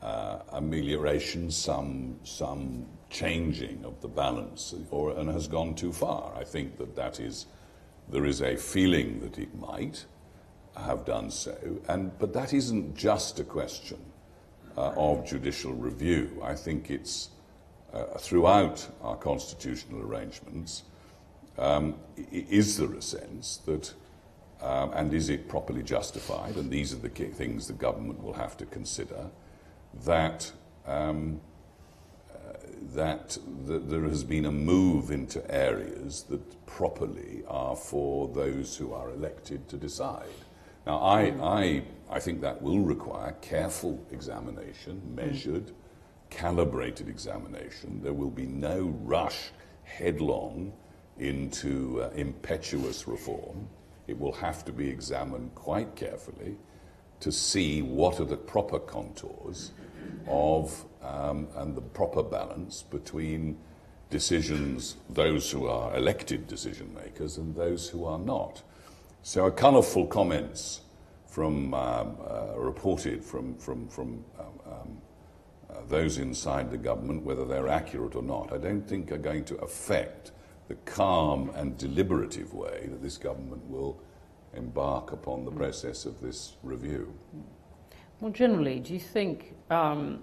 uh, 0.03 0.38
amelioration, 0.53 1.50
some, 1.50 2.18
some 2.22 2.87
changing 3.11 3.85
of 3.85 4.00
the 4.00 4.09
balance 4.09 4.74
or, 4.90 5.18
and 5.18 5.29
has 5.29 5.48
gone 5.48 5.74
too 5.74 5.92
far. 5.92 6.33
I 6.38 6.44
think 6.44 6.79
that 6.79 6.94
that 6.94 7.18
is, 7.18 7.46
there 8.09 8.24
is 8.24 8.40
a 8.40 8.57
feeling 8.57 9.20
that 9.20 9.38
it 9.38 9.55
might 9.59 10.05
have 10.76 11.05
done 11.05 11.31
so, 11.31 11.57
and, 11.88 12.16
but 12.18 12.33
that 12.35 12.55
isn't 12.55 12.94
just 12.96 13.40
a 13.40 13.44
question 13.44 13.98
uh, 14.76 14.92
of 14.96 15.26
judicial 15.26 15.72
review. 15.72 16.40
I 16.42 16.55
think 16.55 16.90
it's 16.90 17.31
uh, 17.92 18.05
throughout 18.18 18.87
our 19.03 19.16
constitutional 19.16 20.03
arrangements. 20.03 20.85
Um, 21.59 21.96
is 22.31 22.79
there 22.79 22.92
a 22.94 23.03
sense 23.03 23.59
that, 23.66 23.92
um, 24.62 24.92
and 24.94 25.12
is 25.12 25.29
it 25.29 25.48
properly 25.48 25.83
justified, 25.83 26.57
and 26.57 26.70
these 26.70 26.92
are 26.92 26.98
the 26.98 27.09
things 27.09 27.66
the 27.66 27.72
government 27.72 28.22
will 28.22 28.35
have 28.35 28.57
to 28.59 28.66
consider, 28.66 29.26
that 30.05 30.53
um, 30.87 31.40
that 32.94 33.38
there 33.66 34.03
has 34.03 34.24
been 34.24 34.46
a 34.46 34.50
move 34.50 35.11
into 35.11 35.48
areas 35.50 36.24
that 36.24 36.66
properly 36.66 37.42
are 37.46 37.76
for 37.76 38.29
those 38.29 38.76
who 38.76 38.92
are 38.92 39.11
elected 39.11 39.68
to 39.68 39.76
decide. 39.76 40.29
Now, 40.87 40.98
I, 40.98 41.20
I, 41.42 41.83
I 42.11 42.18
think 42.20 42.40
that 42.40 42.62
will 42.62 42.81
require 42.81 43.33
careful 43.42 44.05
examination, 44.11 45.03
measured, 45.14 45.72
calibrated 46.31 47.09
examination. 47.09 48.01
There 48.03 48.12
will 48.12 48.31
be 48.31 48.47
no 48.47 48.95
rush 49.03 49.51
headlong 49.85 50.73
into 51.19 52.03
uh, 52.03 52.11
impetuous 52.14 53.07
reform. 53.07 53.69
It 54.07 54.19
will 54.19 54.33
have 54.33 54.64
to 54.64 54.73
be 54.73 54.88
examined 54.88 55.55
quite 55.55 55.95
carefully 55.95 56.57
to 57.21 57.31
see 57.31 57.83
what 57.83 58.19
are 58.19 58.25
the 58.25 58.37
proper 58.37 58.79
contours 58.79 59.73
of 60.27 60.85
um, 61.03 61.49
and 61.57 61.75
the 61.75 61.83
proper 61.83 62.23
balance 62.23 62.83
between 62.83 63.59
decisions, 64.09 64.97
those 65.09 65.51
who 65.51 65.66
are 65.66 65.97
elected 65.97 66.47
decision 66.47 66.93
makers 66.95 67.37
and 67.38 67.55
those 67.55 67.88
who 67.88 68.05
are 68.05 68.19
not. 68.19 68.62
So, 69.23 69.47
a 69.47 69.51
colourful 69.51 70.07
comments 70.07 70.81
from 71.27 71.75
um, 71.75 72.16
uh, 72.27 72.59
reported 72.59 73.23
from 73.23 73.55
from 73.57 73.87
from 73.88 74.25
um, 74.38 74.47
um, 74.66 74.99
uh, 75.70 75.80
those 75.88 76.18
inside 76.18 76.70
the 76.70 76.78
government, 76.78 77.24
whether 77.24 77.44
they're 77.44 77.68
accurate 77.68 78.14
or 78.14 78.22
not, 78.22 78.52
I 78.52 78.59
don't 78.59 78.83
think 78.83 79.12
are 79.12 79.18
going 79.18 79.44
to 79.44 79.56
affect 79.56 80.33
the 80.68 80.74
calm 80.85 81.50
and 81.56 81.76
deliberative 81.76 82.54
way 82.54 82.88
that 82.90 83.02
this 83.02 83.16
government 83.16 83.68
will 83.68 84.00
embark 84.54 85.12
upon 85.12 85.44
the 85.44 85.50
process 85.50 86.04
of 86.06 86.20
this 86.20 86.56
review. 86.62 87.12
Well, 88.20 88.33
generally, 88.33 88.80
do 88.80 88.92
you 88.92 89.00
think, 89.00 89.54
um, 89.70 90.22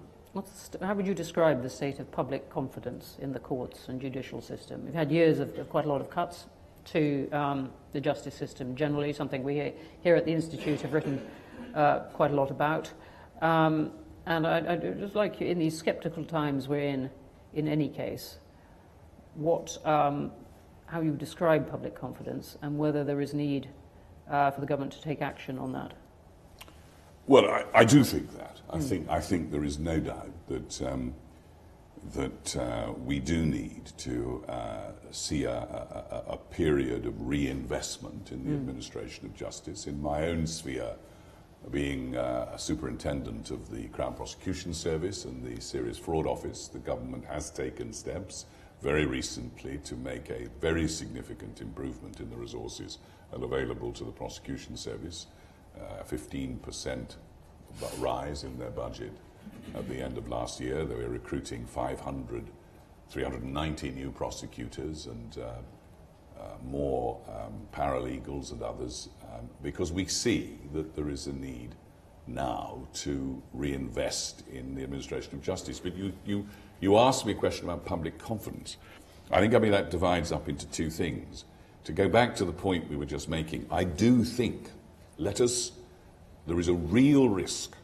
how 0.80 0.94
would 0.94 1.06
you 1.06 1.14
describe 1.14 1.62
the 1.62 1.70
state 1.70 1.98
of 1.98 2.10
public 2.10 2.48
confidence 2.48 3.16
in 3.20 3.32
the 3.32 3.40
courts 3.40 3.88
and 3.88 4.00
judicial 4.00 4.40
system? 4.40 4.84
We've 4.84 4.94
had 4.94 5.10
years 5.10 5.38
of, 5.38 5.56
of 5.58 5.68
quite 5.68 5.84
a 5.84 5.88
lot 5.88 6.00
of 6.00 6.08
cuts 6.08 6.46
to 6.86 7.28
um, 7.32 7.70
the 7.92 8.00
justice 8.00 8.34
system 8.34 8.74
generally, 8.74 9.12
something 9.12 9.42
we 9.42 9.72
here 10.02 10.16
at 10.16 10.24
the 10.24 10.32
Institute 10.32 10.80
have 10.80 10.92
written 10.92 11.20
uh, 11.74 12.00
quite 12.12 12.30
a 12.30 12.34
lot 12.34 12.50
about. 12.50 12.90
Um, 13.42 13.92
and 14.28 14.46
I, 14.46 14.60
would 14.60 15.00
just 15.00 15.14
like 15.14 15.40
you, 15.40 15.46
in 15.46 15.58
these 15.58 15.76
skeptical 15.76 16.22
times 16.22 16.68
we're 16.68 16.80
in, 16.80 17.10
in 17.54 17.66
any 17.66 17.88
case, 17.88 18.38
what, 19.34 19.78
um, 19.86 20.30
how 20.84 21.00
you 21.00 21.12
describe 21.12 21.68
public 21.68 21.98
confidence 21.98 22.58
and 22.60 22.78
whether 22.78 23.04
there 23.04 23.22
is 23.22 23.32
need 23.32 23.70
uh, 24.30 24.50
for 24.50 24.60
the 24.60 24.66
government 24.66 24.92
to 24.92 25.00
take 25.00 25.22
action 25.22 25.58
on 25.58 25.72
that. 25.72 25.94
Well, 27.26 27.46
I, 27.46 27.64
I 27.74 27.84
do 27.84 28.04
think 28.04 28.36
that. 28.36 28.60
I, 28.68 28.76
mm. 28.76 28.82
think, 28.82 29.08
I 29.08 29.20
think 29.20 29.50
there 29.50 29.64
is 29.64 29.78
no 29.78 29.98
doubt 29.98 30.30
that, 30.48 30.82
um, 30.82 31.14
that 32.14 32.56
uh, 32.56 32.92
we 33.02 33.20
do 33.20 33.46
need 33.46 33.92
to 33.96 34.44
uh, 34.46 34.92
see 35.10 35.44
a, 35.44 35.52
a, 35.52 36.24
a, 36.32 36.36
period 36.36 37.06
of 37.06 37.26
reinvestment 37.26 38.30
in 38.30 38.44
the 38.44 38.50
mm. 38.50 38.56
administration 38.56 39.24
of 39.24 39.34
justice. 39.34 39.86
In 39.86 40.02
my 40.02 40.26
own 40.26 40.46
sphere, 40.46 40.96
being 41.70 42.16
uh, 42.16 42.50
a 42.54 42.58
superintendent 42.58 43.50
of 43.50 43.70
the 43.70 43.88
Crown 43.88 44.14
Prosecution 44.14 44.72
Service 44.72 45.24
and 45.24 45.44
the 45.44 45.60
Serious 45.60 45.98
Fraud 45.98 46.26
Office, 46.26 46.68
the 46.68 46.78
government 46.78 47.24
has 47.26 47.50
taken 47.50 47.92
steps 47.92 48.46
very 48.80 49.06
recently 49.06 49.78
to 49.78 49.96
make 49.96 50.30
a 50.30 50.48
very 50.60 50.88
significant 50.88 51.60
improvement 51.60 52.20
in 52.20 52.30
the 52.30 52.36
resources 52.36 52.98
available 53.32 53.92
to 53.92 54.04
the 54.04 54.12
prosecution 54.12 54.76
service, 54.76 55.26
uh, 55.76 56.02
15% 56.04 57.16
rise 57.98 58.44
in 58.44 58.58
their 58.58 58.70
budget. 58.70 59.12
At 59.74 59.88
the 59.88 60.00
end 60.00 60.16
of 60.16 60.28
last 60.28 60.60
year, 60.60 60.84
they 60.84 60.94
were 60.94 61.08
recruiting 61.08 61.66
500, 61.66 62.46
390 63.10 63.90
new 63.90 64.10
prosecutors 64.10 65.06
and 65.06 65.38
uh, 65.38 66.40
uh, 66.40 66.42
more 66.64 67.20
um, 67.28 67.66
paralegals 67.72 68.52
and 68.52 68.62
others, 68.62 69.08
um, 69.32 69.48
because 69.62 69.92
we 69.92 70.06
see 70.06 70.58
that 70.72 70.94
there 70.96 71.08
is 71.08 71.26
a 71.26 71.32
need 71.32 71.74
now 72.26 72.86
to 72.92 73.42
reinvest 73.52 74.44
in 74.48 74.74
the 74.74 74.82
administration 74.82 75.34
of 75.34 75.42
justice. 75.42 75.80
But 75.80 75.96
you, 75.96 76.12
you 76.26 76.46
you 76.80 76.96
asked 76.96 77.26
me 77.26 77.32
a 77.32 77.34
question 77.34 77.64
about 77.64 77.84
public 77.84 78.18
confidence. 78.18 78.76
I 79.30 79.40
think 79.40 79.54
I 79.54 79.58
mean 79.58 79.72
that 79.72 79.90
divides 79.90 80.32
up 80.32 80.48
into 80.48 80.66
two 80.66 80.90
things. 80.90 81.44
To 81.84 81.92
go 81.92 82.08
back 82.08 82.36
to 82.36 82.44
the 82.44 82.52
point 82.52 82.88
we 82.88 82.96
were 82.96 83.06
just 83.06 83.28
making, 83.28 83.66
I 83.70 83.84
do 83.84 84.22
think, 84.24 84.70
let 85.16 85.40
us, 85.40 85.72
there 86.46 86.60
is 86.60 86.68
a 86.68 86.74
real 86.74 87.28
risk 87.28 87.74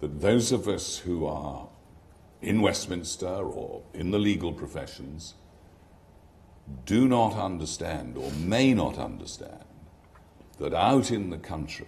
that 0.00 0.20
those 0.20 0.52
of 0.52 0.68
us 0.68 0.98
who 0.98 1.26
are 1.26 1.68
in 2.42 2.60
Westminster 2.60 3.26
or 3.26 3.82
in 3.94 4.10
the 4.10 4.18
legal 4.18 4.52
professions 4.52 5.34
do 6.84 7.08
not 7.08 7.34
understand 7.34 8.16
or 8.16 8.30
may 8.32 8.74
not 8.74 8.98
understand 8.98 9.64
that 10.58 10.74
out 10.74 11.10
in 11.10 11.30
the 11.30 11.38
country 11.38 11.86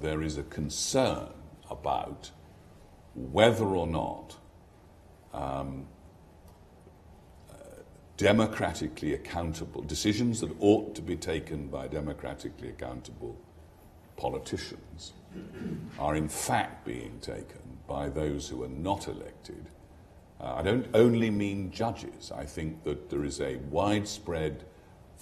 there 0.00 0.22
is 0.22 0.36
a 0.38 0.42
concern 0.44 1.28
about 1.70 2.30
whether 3.14 3.64
or 3.64 3.86
not 3.86 4.36
um, 5.32 5.86
uh, 7.50 7.54
democratically 8.16 9.14
accountable 9.14 9.82
decisions 9.82 10.40
that 10.40 10.50
ought 10.60 10.94
to 10.94 11.02
be 11.02 11.16
taken 11.16 11.68
by 11.68 11.86
democratically 11.86 12.68
accountable 12.68 13.36
politicians 14.16 15.12
are 15.98 16.14
in 16.14 16.28
fact 16.28 16.84
being 16.84 17.18
taken 17.20 17.78
by 17.88 18.08
those 18.08 18.48
who 18.48 18.62
are 18.62 18.68
not 18.68 19.08
elected. 19.08 19.66
Uh, 20.40 20.54
I 20.54 20.62
don't 20.62 20.86
only 20.94 21.30
mean 21.30 21.70
judges. 21.70 22.32
I 22.32 22.44
think 22.44 22.84
that 22.84 23.10
there 23.10 23.24
is 23.24 23.40
a 23.40 23.56
widespread 23.70 24.64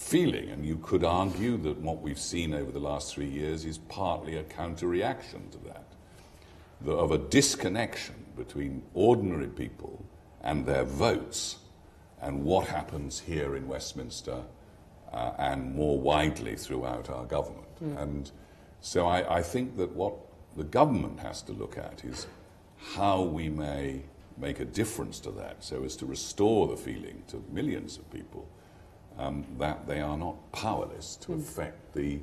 feeling, 0.02 0.50
and 0.50 0.66
you 0.66 0.76
could 0.78 1.04
argue 1.04 1.56
that 1.58 1.78
what 1.78 2.02
we've 2.02 2.18
seen 2.18 2.52
over 2.52 2.70
the 2.70 2.80
last 2.80 3.14
three 3.14 3.28
years 3.28 3.64
is 3.64 3.78
partly 3.78 4.36
a 4.36 4.42
counter 4.42 4.88
reaction 4.88 5.48
to 5.50 5.58
that, 5.58 5.86
the, 6.80 6.92
of 6.92 7.12
a 7.12 7.18
disconnection 7.18 8.14
between 8.36 8.82
ordinary 8.94 9.46
people 9.46 10.04
and 10.42 10.66
their 10.66 10.84
votes 10.84 11.58
and 12.20 12.44
what 12.44 12.66
happens 12.66 13.20
here 13.20 13.56
in 13.56 13.68
Westminster 13.68 14.42
uh, 15.12 15.32
and 15.38 15.74
more 15.74 15.98
widely 15.98 16.56
throughout 16.56 17.08
our 17.08 17.24
government. 17.24 17.82
Mm. 17.82 18.02
And 18.02 18.30
so 18.80 19.06
I, 19.06 19.38
I 19.38 19.42
think 19.42 19.76
that 19.76 19.92
what 19.92 20.14
the 20.56 20.64
government 20.64 21.20
has 21.20 21.42
to 21.42 21.52
look 21.52 21.78
at 21.78 22.04
is 22.04 22.26
how 22.94 23.22
we 23.22 23.48
may 23.48 24.02
make 24.36 24.60
a 24.60 24.64
difference 24.64 25.20
to 25.20 25.30
that 25.30 25.62
so 25.62 25.84
as 25.84 25.94
to 25.96 26.06
restore 26.06 26.66
the 26.66 26.76
feeling 26.76 27.22
to 27.28 27.44
millions 27.52 27.98
of 27.98 28.10
people 28.10 28.48
um, 29.18 29.44
that 29.58 29.86
they 29.86 30.00
are 30.00 30.16
not 30.16 30.52
powerless 30.52 31.16
to 31.16 31.32
mm. 31.32 31.38
affect 31.38 31.94
the 31.94 32.20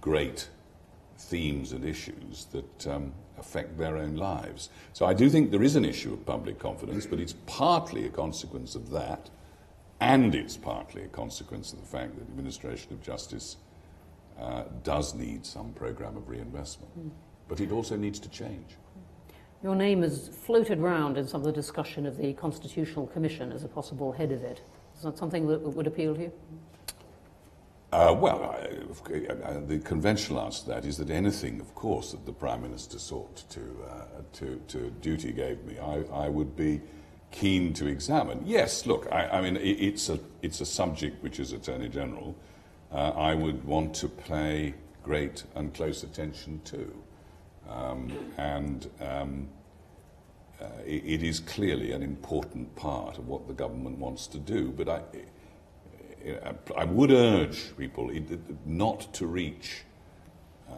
great 0.00 0.48
themes 1.18 1.72
and 1.72 1.84
issues 1.84 2.46
that 2.52 2.86
um, 2.86 3.12
affect 3.38 3.76
their 3.76 3.96
own 3.96 4.16
lives. 4.16 4.70
So 4.92 5.06
I 5.06 5.14
do 5.14 5.28
think 5.28 5.50
there 5.50 5.62
is 5.62 5.76
an 5.76 5.84
issue 5.84 6.12
of 6.12 6.24
public 6.24 6.58
confidence, 6.58 7.06
but 7.06 7.18
it's 7.18 7.34
partly 7.46 8.06
a 8.06 8.10
consequence 8.10 8.74
of 8.74 8.90
that, 8.90 9.30
and 10.00 10.34
it's 10.34 10.56
partly 10.56 11.02
a 11.02 11.08
consequence 11.08 11.72
of 11.72 11.80
the 11.80 11.86
fact 11.86 12.14
that 12.14 12.24
the 12.24 12.30
administration 12.30 12.92
of 12.92 13.02
justice 13.02 13.56
uh, 14.40 14.64
does 14.84 15.14
need 15.14 15.44
some 15.44 15.72
program 15.72 16.16
of 16.16 16.28
reinvestment. 16.28 16.96
Mm. 16.98 17.10
But 17.48 17.60
it 17.60 17.72
also 17.72 17.96
needs 17.96 18.20
to 18.20 18.28
change. 18.28 18.76
Your 19.62 19.74
name 19.74 20.02
has 20.02 20.28
floated 20.28 20.78
around 20.78 21.16
in 21.16 21.26
some 21.26 21.40
of 21.40 21.44
the 21.44 21.52
discussion 21.52 22.06
of 22.06 22.16
the 22.16 22.32
Constitutional 22.34 23.08
Commission 23.08 23.50
as 23.50 23.64
a 23.64 23.68
possible 23.68 24.12
head 24.12 24.30
of 24.30 24.44
it. 24.44 24.60
Is 24.98 25.04
that 25.04 25.16
something 25.16 25.46
that 25.46 25.60
would 25.60 25.86
appeal 25.86 26.14
to 26.16 26.22
you? 26.22 26.32
Uh, 27.92 28.14
well, 28.18 28.42
I, 28.42 29.48
I, 29.48 29.52
the 29.60 29.78
conventional 29.78 30.40
answer 30.40 30.64
to 30.64 30.68
that 30.70 30.84
is 30.84 30.98
that 30.98 31.08
anything, 31.08 31.60
of 31.60 31.74
course, 31.74 32.10
that 32.10 32.26
the 32.26 32.32
Prime 32.32 32.62
Minister 32.62 32.98
sought 32.98 33.44
to, 33.48 33.60
uh, 33.88 34.22
to, 34.34 34.60
to 34.68 34.90
duty 35.00 35.32
gave 35.32 35.64
me, 35.64 35.78
I, 35.78 36.02
I, 36.12 36.28
would 36.28 36.54
be 36.54 36.82
keen 37.30 37.72
to 37.74 37.86
examine. 37.86 38.42
Yes, 38.44 38.84
look, 38.84 39.08
I, 39.10 39.40
mean, 39.40 39.56
it, 39.56 39.60
it's, 39.60 40.10
a, 40.10 40.18
it's 40.42 40.60
a 40.60 40.66
subject 40.66 41.22
which, 41.22 41.40
as 41.40 41.52
Attorney 41.52 41.88
General, 41.88 42.36
uh, 42.92 43.12
I 43.16 43.34
would 43.34 43.64
want 43.64 43.94
to 43.96 44.08
pay 44.08 44.74
great 45.02 45.44
and 45.54 45.72
close 45.72 46.02
attention 46.02 46.60
to. 46.64 46.92
Um, 47.70 48.12
and 48.36 48.90
um, 49.00 49.48
uh, 50.60 50.66
it, 50.84 51.02
it 51.04 51.22
is 51.22 51.40
clearly 51.40 51.92
an 51.92 52.02
important 52.02 52.74
part 52.76 53.18
of 53.18 53.28
what 53.28 53.46
the 53.46 53.54
government 53.54 53.98
wants 53.98 54.26
to 54.26 54.38
do. 54.38 54.70
But 54.70 54.88
I, 54.88 55.00
I 56.76 56.84
would 56.84 57.10
urge 57.10 57.76
people 57.76 58.10
not 58.66 59.12
to 59.14 59.26
reach 59.26 59.84
uh, 60.68 60.74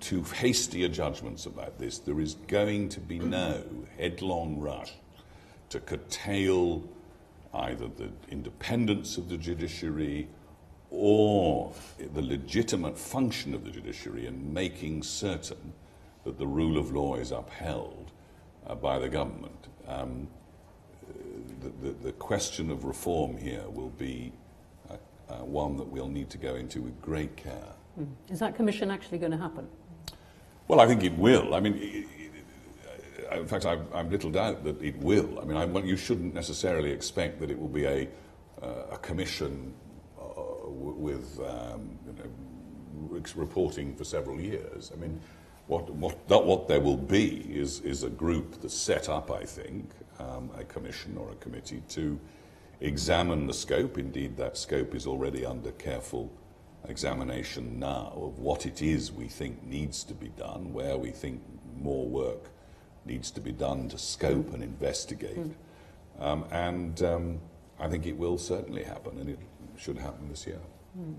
too 0.00 0.22
hasty 0.22 0.88
judgments 0.88 1.46
about 1.46 1.78
this. 1.78 1.98
There 1.98 2.20
is 2.20 2.34
going 2.34 2.88
to 2.90 3.00
be 3.00 3.18
no 3.18 3.62
headlong 3.96 4.58
rush 4.58 4.92
to 5.70 5.80
curtail 5.80 6.82
either 7.54 7.86
the 7.86 8.10
independence 8.30 9.16
of 9.16 9.28
the 9.28 9.36
judiciary 9.36 10.28
or 10.90 11.72
the 12.12 12.22
legitimate 12.22 12.98
function 12.98 13.54
of 13.54 13.64
the 13.64 13.70
judiciary 13.70 14.26
and 14.26 14.52
making 14.52 15.02
certain 15.02 15.72
that 16.24 16.38
the 16.38 16.46
rule 16.46 16.76
of 16.76 16.92
law 16.92 17.14
is 17.16 17.30
upheld 17.30 18.01
uh, 18.66 18.74
by 18.74 18.98
the 18.98 19.08
government. 19.08 19.68
Um, 19.86 20.28
the, 21.60 21.88
the, 21.88 21.92
the 22.04 22.12
question 22.12 22.70
of 22.70 22.84
reform 22.84 23.36
here 23.36 23.64
will 23.68 23.90
be 23.90 24.32
uh, 25.32 25.36
one 25.44 25.76
that 25.76 25.86
we'll 25.86 26.08
need 26.08 26.30
to 26.30 26.38
go 26.38 26.56
into 26.56 26.82
with 26.82 27.00
great 27.00 27.36
care. 27.36 27.72
Mm. 27.98 28.08
Is 28.30 28.38
that 28.40 28.54
commission 28.54 28.90
actually 28.90 29.18
going 29.18 29.32
to 29.32 29.38
happen? 29.38 29.66
Well, 30.68 30.80
I 30.80 30.86
think 30.86 31.04
it 31.04 31.16
will. 31.16 31.54
I 31.54 31.60
mean, 31.60 31.74
it, 31.74 32.06
it, 32.18 33.38
in 33.38 33.46
fact, 33.46 33.66
I've, 33.66 33.92
I've, 33.94 34.10
little 34.10 34.30
doubt 34.30 34.64
that 34.64 34.80
it 34.82 34.96
will. 34.98 35.40
I 35.40 35.44
mean, 35.44 35.56
I, 35.56 35.64
well, 35.64 35.84
you 35.84 35.96
shouldn't 35.96 36.34
necessarily 36.34 36.90
expect 36.90 37.40
that 37.40 37.50
it 37.50 37.58
will 37.58 37.68
be 37.68 37.84
a, 37.84 38.08
uh, 38.62 38.66
a 38.92 38.98
commission 38.98 39.74
uh, 40.20 40.24
with 40.68 41.38
um, 41.40 41.98
you 42.06 42.12
know, 42.12 43.22
reporting 43.34 43.94
for 43.94 44.04
several 44.04 44.40
years. 44.40 44.92
I 44.94 44.98
mean, 44.98 45.20
what, 45.72 45.88
what, 46.28 46.46
what 46.46 46.68
there 46.68 46.80
will 46.80 46.98
be 46.98 47.46
is, 47.50 47.80
is 47.80 48.02
a 48.02 48.10
group 48.10 48.60
that's 48.60 48.76
set 48.76 49.08
up, 49.08 49.30
I 49.30 49.44
think, 49.44 49.90
um, 50.18 50.50
a 50.56 50.64
commission 50.64 51.16
or 51.16 51.30
a 51.30 51.34
committee 51.36 51.82
to 51.90 52.20
examine 52.80 53.46
the 53.46 53.54
scope. 53.54 53.96
Indeed, 53.96 54.36
that 54.36 54.58
scope 54.58 54.94
is 54.94 55.06
already 55.06 55.46
under 55.46 55.72
careful 55.72 56.30
examination 56.88 57.78
now 57.78 58.12
of 58.16 58.38
what 58.38 58.66
it 58.66 58.82
is 58.82 59.12
we 59.12 59.28
think 59.28 59.62
needs 59.64 60.04
to 60.04 60.14
be 60.14 60.28
done, 60.28 60.74
where 60.74 60.98
we 60.98 61.10
think 61.10 61.40
more 61.80 62.06
work 62.06 62.50
needs 63.06 63.30
to 63.30 63.40
be 63.40 63.52
done 63.52 63.88
to 63.88 63.98
scope 63.98 64.52
and 64.52 64.62
investigate. 64.62 65.38
Mm. 65.38 65.54
Um, 66.20 66.44
and 66.50 67.02
um, 67.02 67.40
I 67.80 67.88
think 67.88 68.06
it 68.06 68.16
will 68.16 68.36
certainly 68.36 68.82
happen, 68.82 69.18
and 69.18 69.30
it 69.30 69.38
should 69.76 69.96
happen 69.96 70.28
this 70.28 70.46
year. 70.46 70.60
Mm. 70.98 71.14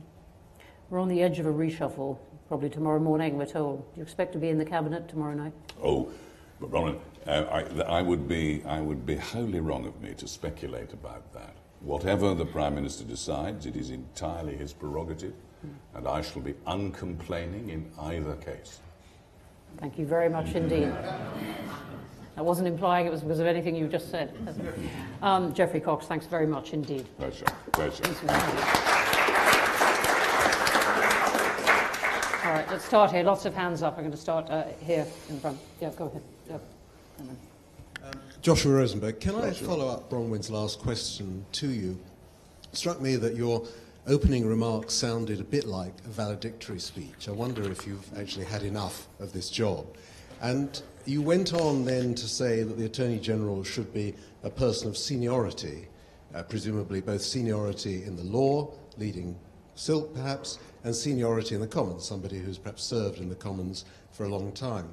We're 0.89 0.99
on 0.99 1.07
the 1.07 1.23
edge 1.23 1.39
of 1.39 1.47
a 1.47 1.51
reshuffle, 1.51 2.19
probably 2.53 2.69
tomorrow 2.69 2.99
morning, 2.99 3.35
we're 3.35 3.47
told. 3.47 3.79
Do 3.79 3.97
you 3.97 4.03
expect 4.03 4.31
to 4.33 4.37
be 4.37 4.49
in 4.49 4.59
the 4.59 4.65
cabinet 4.65 5.09
tomorrow 5.09 5.33
night? 5.33 5.53
Oh, 5.83 6.11
but 6.61 6.69
Bronwyn, 6.69 6.99
uh, 7.25 7.45
I, 7.51 7.97
I, 7.97 8.01
would 8.03 8.27
be, 8.27 8.61
I 8.67 8.79
would 8.79 9.07
be 9.07 9.15
wholly 9.15 9.59
wrong 9.59 9.87
of 9.87 9.99
me 10.03 10.13
to 10.13 10.27
speculate 10.27 10.93
about 10.93 11.33
that. 11.33 11.55
Whatever 11.79 12.35
the 12.35 12.45
Prime 12.45 12.75
Minister 12.75 13.05
decides, 13.05 13.65
it 13.65 13.75
is 13.75 13.89
entirely 13.89 14.55
his 14.55 14.71
prerogative, 14.71 15.33
mm. 15.65 15.71
and 15.95 16.07
I 16.07 16.21
shall 16.21 16.43
be 16.43 16.53
uncomplaining 16.67 17.71
in 17.71 17.91
either 17.99 18.35
case. 18.35 18.81
Thank 19.79 19.97
you 19.97 20.05
very 20.05 20.29
much 20.29 20.53
indeed. 20.53 20.93
I 22.37 22.41
wasn't 22.43 22.67
implying 22.67 23.07
it 23.07 23.11
was 23.11 23.21
because 23.21 23.39
of 23.39 23.47
anything 23.47 23.75
you 23.75 23.87
just 23.87 24.11
said. 24.11 24.31
Um, 25.23 25.53
Geoffrey 25.53 25.79
Cox, 25.79 26.05
thanks 26.05 26.27
very 26.27 26.45
much 26.45 26.73
indeed. 26.73 27.07
Pleasure. 27.17 27.45
Pleasure. 27.71 28.03
All 32.53 32.59
right, 32.59 32.69
let's 32.69 32.85
start 32.85 33.09
here. 33.09 33.23
Lots 33.23 33.45
of 33.45 33.55
hands 33.55 33.81
up. 33.81 33.97
I'm 33.97 34.03
going 34.03 34.11
to 34.11 34.17
start 34.17 34.47
uh, 34.51 34.65
here 34.79 35.07
in 35.27 35.39
front. 35.39 35.57
Yeah, 35.81 35.89
go 35.97 36.05
ahead. 36.05 36.21
Yeah. 36.47 36.57
Um, 38.07 38.19
Joshua 38.43 38.73
Rosenberg, 38.73 39.19
can 39.19 39.31
Joshua. 39.31 39.49
I 39.49 39.53
follow 39.53 39.87
up 39.87 40.07
Bronwyn's 40.07 40.51
last 40.51 40.77
question 40.77 41.47
to 41.53 41.71
you? 41.71 41.97
It 42.71 42.77
struck 42.77 43.01
me 43.01 43.15
that 43.15 43.35
your 43.35 43.65
opening 44.05 44.45
remarks 44.45 44.93
sounded 44.93 45.39
a 45.39 45.43
bit 45.43 45.65
like 45.65 45.95
a 46.05 46.09
valedictory 46.09 46.77
speech. 46.77 47.27
I 47.27 47.31
wonder 47.31 47.63
if 47.71 47.87
you've 47.87 48.05
actually 48.15 48.45
had 48.45 48.61
enough 48.61 49.07
of 49.19 49.33
this 49.33 49.49
job. 49.49 49.87
And 50.39 50.79
you 51.05 51.23
went 51.23 51.55
on 51.55 51.85
then 51.85 52.13
to 52.13 52.27
say 52.27 52.61
that 52.61 52.77
the 52.77 52.85
Attorney 52.85 53.17
General 53.17 53.63
should 53.63 53.91
be 53.91 54.13
a 54.43 54.51
person 54.51 54.87
of 54.87 54.95
seniority, 54.95 55.87
uh, 56.35 56.43
presumably 56.43 57.01
both 57.01 57.23
seniority 57.23 58.03
in 58.03 58.15
the 58.15 58.25
law, 58.25 58.71
leading 58.99 59.39
silk 59.75 60.13
perhaps, 60.13 60.59
and 60.83 60.95
seniority 60.95 61.55
in 61.55 61.61
the 61.61 61.67
Commons, 61.67 62.05
somebody 62.05 62.39
who's 62.39 62.57
perhaps 62.57 62.83
served 62.83 63.19
in 63.19 63.29
the 63.29 63.35
Commons 63.35 63.85
for 64.11 64.25
a 64.25 64.29
long 64.29 64.51
time. 64.51 64.89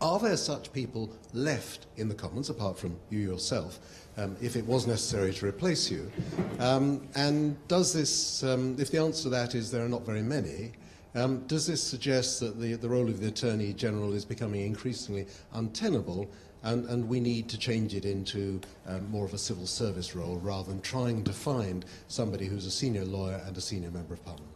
Are 0.00 0.18
there 0.18 0.36
such 0.36 0.72
people 0.72 1.10
left 1.32 1.86
in 1.96 2.08
the 2.08 2.14
Commons, 2.14 2.50
apart 2.50 2.78
from 2.78 2.96
you 3.10 3.20
yourself, 3.20 3.78
um, 4.16 4.36
if 4.42 4.56
it 4.56 4.66
was 4.66 4.86
necessary 4.86 5.32
to 5.32 5.46
replace 5.46 5.90
you? 5.90 6.10
Um, 6.58 7.08
and 7.14 7.56
does 7.68 7.92
this, 7.92 8.42
um, 8.42 8.76
if 8.78 8.90
the 8.90 8.98
answer 8.98 9.24
to 9.24 9.28
that 9.30 9.54
is 9.54 9.70
there 9.70 9.84
are 9.84 9.88
not 9.88 10.04
very 10.04 10.22
many, 10.22 10.72
um, 11.14 11.46
does 11.46 11.66
this 11.66 11.82
suggest 11.82 12.40
that 12.40 12.60
the, 12.60 12.74
the 12.74 12.88
role 12.88 13.08
of 13.08 13.20
the 13.20 13.28
Attorney 13.28 13.72
General 13.72 14.12
is 14.14 14.24
becoming 14.24 14.62
increasingly 14.62 15.26
untenable 15.52 16.28
and, 16.64 16.86
and 16.86 17.08
we 17.08 17.20
need 17.20 17.48
to 17.50 17.58
change 17.58 17.94
it 17.94 18.04
into 18.04 18.60
um, 18.86 19.08
more 19.10 19.24
of 19.24 19.34
a 19.34 19.38
civil 19.38 19.66
service 19.66 20.16
role 20.16 20.38
rather 20.38 20.70
than 20.70 20.80
trying 20.80 21.22
to 21.24 21.32
find 21.32 21.84
somebody 22.08 22.46
who's 22.46 22.66
a 22.66 22.70
senior 22.70 23.04
lawyer 23.04 23.40
and 23.46 23.56
a 23.56 23.60
senior 23.60 23.90
member 23.90 24.14
of 24.14 24.24
parliament? 24.24 24.50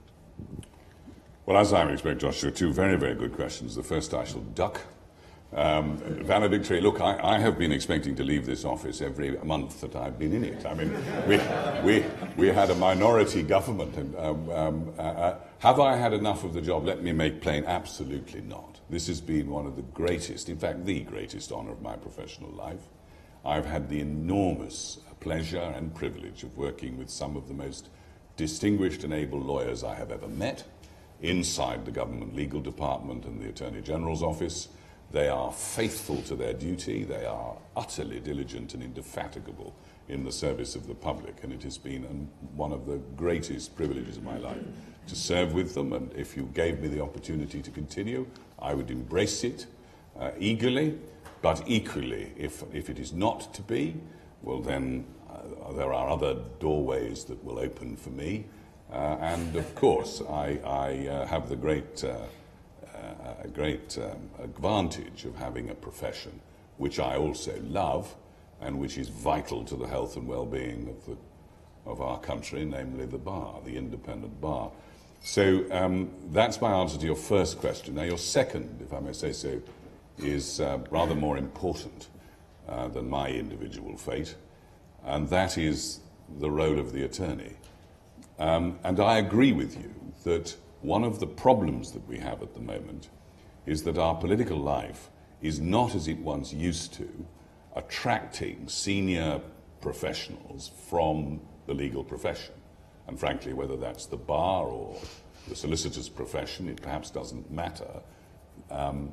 Well, 1.46 1.58
as 1.58 1.72
I 1.72 1.90
expect, 1.90 2.20
Joshua, 2.20 2.50
two 2.50 2.72
very, 2.72 2.96
very 2.96 3.14
good 3.14 3.34
questions. 3.34 3.74
The 3.74 3.82
first 3.82 4.12
I 4.14 4.24
shall 4.24 4.40
duck. 4.40 4.80
Um, 5.52 5.96
valedictory, 6.24 6.82
look, 6.82 7.00
I, 7.00 7.18
I, 7.22 7.38
have 7.38 7.58
been 7.58 7.72
expecting 7.72 8.14
to 8.16 8.22
leave 8.22 8.44
this 8.44 8.66
office 8.66 9.00
every 9.00 9.30
month 9.38 9.80
that 9.80 9.96
I've 9.96 10.18
been 10.18 10.34
in 10.34 10.44
it. 10.44 10.66
I 10.66 10.74
mean, 10.74 10.94
we, 11.26 11.40
we, 11.82 12.04
we 12.36 12.48
had 12.48 12.68
a 12.68 12.74
minority 12.74 13.42
government. 13.42 13.96
And, 13.96 14.14
um, 14.16 14.50
um, 14.50 14.94
uh, 14.98 15.02
uh, 15.02 15.38
have 15.60 15.80
I 15.80 15.96
had 15.96 16.12
enough 16.12 16.44
of 16.44 16.54
the 16.54 16.60
job? 16.60 16.84
Let 16.84 17.02
me 17.02 17.12
make 17.12 17.40
plain, 17.40 17.64
absolutely 17.64 18.40
not. 18.40 18.78
This 18.88 19.08
has 19.08 19.20
been 19.20 19.50
one 19.50 19.66
of 19.66 19.74
the 19.74 19.82
greatest, 19.82 20.48
in 20.48 20.56
fact, 20.56 20.86
the 20.86 21.00
greatest 21.00 21.50
honour 21.50 21.72
of 21.72 21.82
my 21.82 21.96
professional 21.96 22.50
life. 22.50 22.82
I've 23.44 23.66
had 23.66 23.88
the 23.88 24.00
enormous 24.00 25.00
pleasure 25.18 25.60
and 25.60 25.94
privilege 25.94 26.44
of 26.44 26.56
working 26.56 26.96
with 26.96 27.10
some 27.10 27.36
of 27.36 27.48
the 27.48 27.54
most 27.54 27.88
distinguished 28.36 29.02
and 29.02 29.12
able 29.12 29.40
lawyers 29.40 29.82
I 29.82 29.96
have 29.96 30.12
ever 30.12 30.28
met 30.28 30.64
inside 31.22 31.84
the 31.84 31.90
government 31.90 32.36
legal 32.36 32.60
department 32.60 33.24
and 33.24 33.40
the 33.42 33.48
Attorney 33.48 33.80
General's 33.80 34.22
office. 34.22 34.68
They 35.10 35.28
are 35.28 35.50
faithful 35.50 36.22
to 36.22 36.36
their 36.36 36.52
duty. 36.52 37.02
They 37.02 37.24
are 37.26 37.56
utterly 37.76 38.20
diligent 38.20 38.74
and 38.74 38.82
indefatigable 38.82 39.74
in 40.08 40.24
the 40.24 40.32
service 40.32 40.74
of 40.74 40.86
the 40.86 40.94
public. 40.94 41.42
And 41.44 41.52
it 41.52 41.62
has 41.62 41.78
been 41.78 42.02
one 42.54 42.72
of 42.72 42.86
the 42.86 42.98
greatest 43.16 43.76
privileges 43.76 44.16
of 44.16 44.24
my 44.24 44.38
life 44.38 44.62
to 45.06 45.16
serve 45.16 45.52
with 45.52 45.74
them. 45.74 45.92
And 45.92 46.12
if 46.14 46.36
you 46.36 46.50
gave 46.54 46.80
me 46.80 46.88
the 46.88 47.02
opportunity 47.02 47.62
to 47.62 47.70
continue, 47.70 48.26
I 48.58 48.74
would 48.74 48.90
embrace 48.90 49.44
it 49.44 49.66
uh, 50.18 50.30
eagerly. 50.38 50.98
But 51.40 51.62
equally, 51.66 52.32
if, 52.36 52.64
if 52.72 52.90
it 52.90 52.98
is 52.98 53.12
not 53.12 53.54
to 53.54 53.62
be, 53.62 53.96
well, 54.42 54.60
then 54.60 55.04
uh, 55.30 55.72
there 55.72 55.92
are 55.92 56.08
other 56.08 56.36
doorways 56.58 57.24
that 57.24 57.42
will 57.44 57.58
open 57.58 57.96
for 57.96 58.10
me. 58.10 58.46
Uh, 58.90 59.16
and 59.20 59.54
of 59.54 59.74
course, 59.74 60.22
I, 60.28 60.58
I 60.64 61.08
uh, 61.08 61.26
have 61.26 61.48
the 61.48 61.56
great, 61.56 62.02
uh, 62.02 62.16
uh, 62.94 63.46
great 63.52 63.98
um, 63.98 64.30
advantage 64.42 65.24
of 65.26 65.36
having 65.36 65.70
a 65.70 65.74
profession 65.74 66.40
which 66.78 66.98
I 66.98 67.16
also 67.16 67.54
love 67.68 68.14
and 68.60 68.78
which 68.78 68.98
is 68.98 69.08
vital 69.08 69.64
to 69.64 69.76
the 69.76 69.86
health 69.86 70.16
and 70.16 70.26
well-being 70.26 70.88
of, 70.88 71.06
the, 71.06 71.16
of 71.90 72.00
our 72.00 72.18
country, 72.18 72.64
namely 72.64 73.06
the 73.06 73.18
bar, 73.18 73.60
the 73.64 73.76
independent 73.76 74.40
bar. 74.40 74.70
So 75.22 75.64
um, 75.70 76.10
that's 76.30 76.60
my 76.60 76.72
answer 76.72 76.98
to 76.98 77.06
your 77.06 77.16
first 77.16 77.58
question. 77.58 77.94
Now, 77.94 78.02
your 78.02 78.18
second, 78.18 78.80
if 78.82 78.92
I 78.92 79.00
may 79.00 79.12
say 79.12 79.32
so, 79.32 79.60
is 80.18 80.60
uh, 80.60 80.78
rather 80.90 81.14
more 81.14 81.38
important 81.38 82.08
uh, 82.68 82.88
than 82.88 83.08
my 83.08 83.28
individual 83.30 83.96
fate, 83.96 84.34
and 85.04 85.28
that 85.28 85.58
is 85.58 86.00
the 86.38 86.50
role 86.50 86.78
of 86.78 86.92
the 86.92 87.04
attorney. 87.04 87.54
Um, 88.38 88.78
and 88.84 89.00
I 89.00 89.18
agree 89.18 89.52
with 89.52 89.76
you 89.76 89.94
that 90.24 90.56
one 90.82 91.02
of 91.02 91.18
the 91.18 91.26
problems 91.26 91.92
that 91.92 92.06
we 92.06 92.18
have 92.18 92.42
at 92.42 92.54
the 92.54 92.60
moment 92.60 93.08
is 93.66 93.82
that 93.82 93.98
our 93.98 94.14
political 94.14 94.58
life 94.58 95.08
is 95.42 95.60
not 95.60 95.94
as 95.94 96.08
it 96.08 96.18
once 96.18 96.52
used 96.52 96.92
to, 96.94 97.08
attracting 97.78 98.68
senior 98.68 99.40
professionals 99.80 100.72
from 100.88 101.40
the 101.66 101.74
legal 101.74 102.02
profession. 102.02 102.54
And 103.06 103.18
frankly, 103.18 103.52
whether 103.54 103.76
that's 103.76 104.06
the 104.06 104.16
bar 104.16 104.66
or 104.66 104.96
the 105.48 105.56
solicitor's 105.56 106.08
profession, 106.08 106.68
it 106.68 106.82
perhaps 106.82 107.10
doesn't 107.10 107.50
matter. 107.50 108.02
Um, 108.70 109.12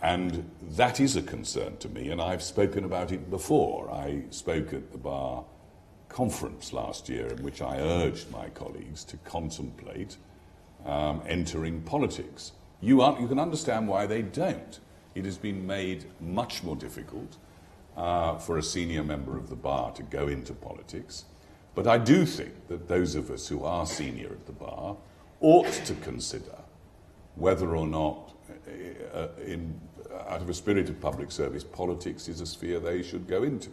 and 0.00 0.48
that 0.70 1.00
is 1.00 1.16
a 1.16 1.22
concern 1.22 1.76
to 1.78 1.88
me, 1.88 2.10
and 2.10 2.20
I've 2.20 2.42
spoken 2.42 2.84
about 2.84 3.12
it 3.12 3.30
before. 3.30 3.90
I 3.90 4.22
spoke 4.30 4.72
at 4.72 4.90
the 4.92 4.98
bar 4.98 5.44
conference 6.08 6.72
last 6.72 7.08
year 7.08 7.26
in 7.28 7.42
which 7.42 7.62
I 7.62 7.78
urged 7.78 8.30
my 8.30 8.48
colleagues 8.50 9.04
to 9.04 9.16
contemplate 9.18 10.16
um, 10.84 11.22
entering 11.26 11.82
politics. 11.82 12.52
You, 12.80 13.00
are, 13.00 13.18
you, 13.20 13.28
can 13.28 13.38
understand 13.38 13.86
why 13.86 14.06
they 14.06 14.22
don't. 14.22 14.80
It 15.14 15.24
has 15.24 15.38
been 15.38 15.66
made 15.66 16.04
much 16.20 16.62
more 16.62 16.74
difficult 16.74 17.36
uh, 17.96 18.38
for 18.38 18.58
a 18.58 18.62
senior 18.62 19.02
member 19.02 19.36
of 19.36 19.48
the 19.48 19.56
bar 19.56 19.92
to 19.92 20.02
go 20.02 20.28
into 20.28 20.52
politics. 20.52 21.24
But 21.74 21.86
I 21.86 21.98
do 21.98 22.26
think 22.26 22.68
that 22.68 22.88
those 22.88 23.14
of 23.14 23.30
us 23.30 23.48
who 23.48 23.64
are 23.64 23.86
senior 23.86 24.28
at 24.28 24.46
the 24.46 24.52
bar 24.52 24.96
ought 25.40 25.72
to 25.86 25.94
consider 25.94 26.58
whether 27.34 27.74
or 27.76 27.86
not, 27.86 28.34
uh, 28.66 29.16
uh 29.16 29.28
in, 29.46 29.80
out 30.28 30.42
of 30.42 30.48
a 30.48 30.54
spirit 30.54 30.88
of 30.88 31.00
public 31.00 31.32
service, 31.32 31.64
politics 31.64 32.28
is 32.28 32.40
a 32.40 32.46
sphere 32.46 32.78
they 32.78 33.02
should 33.02 33.26
go 33.26 33.42
into 33.42 33.70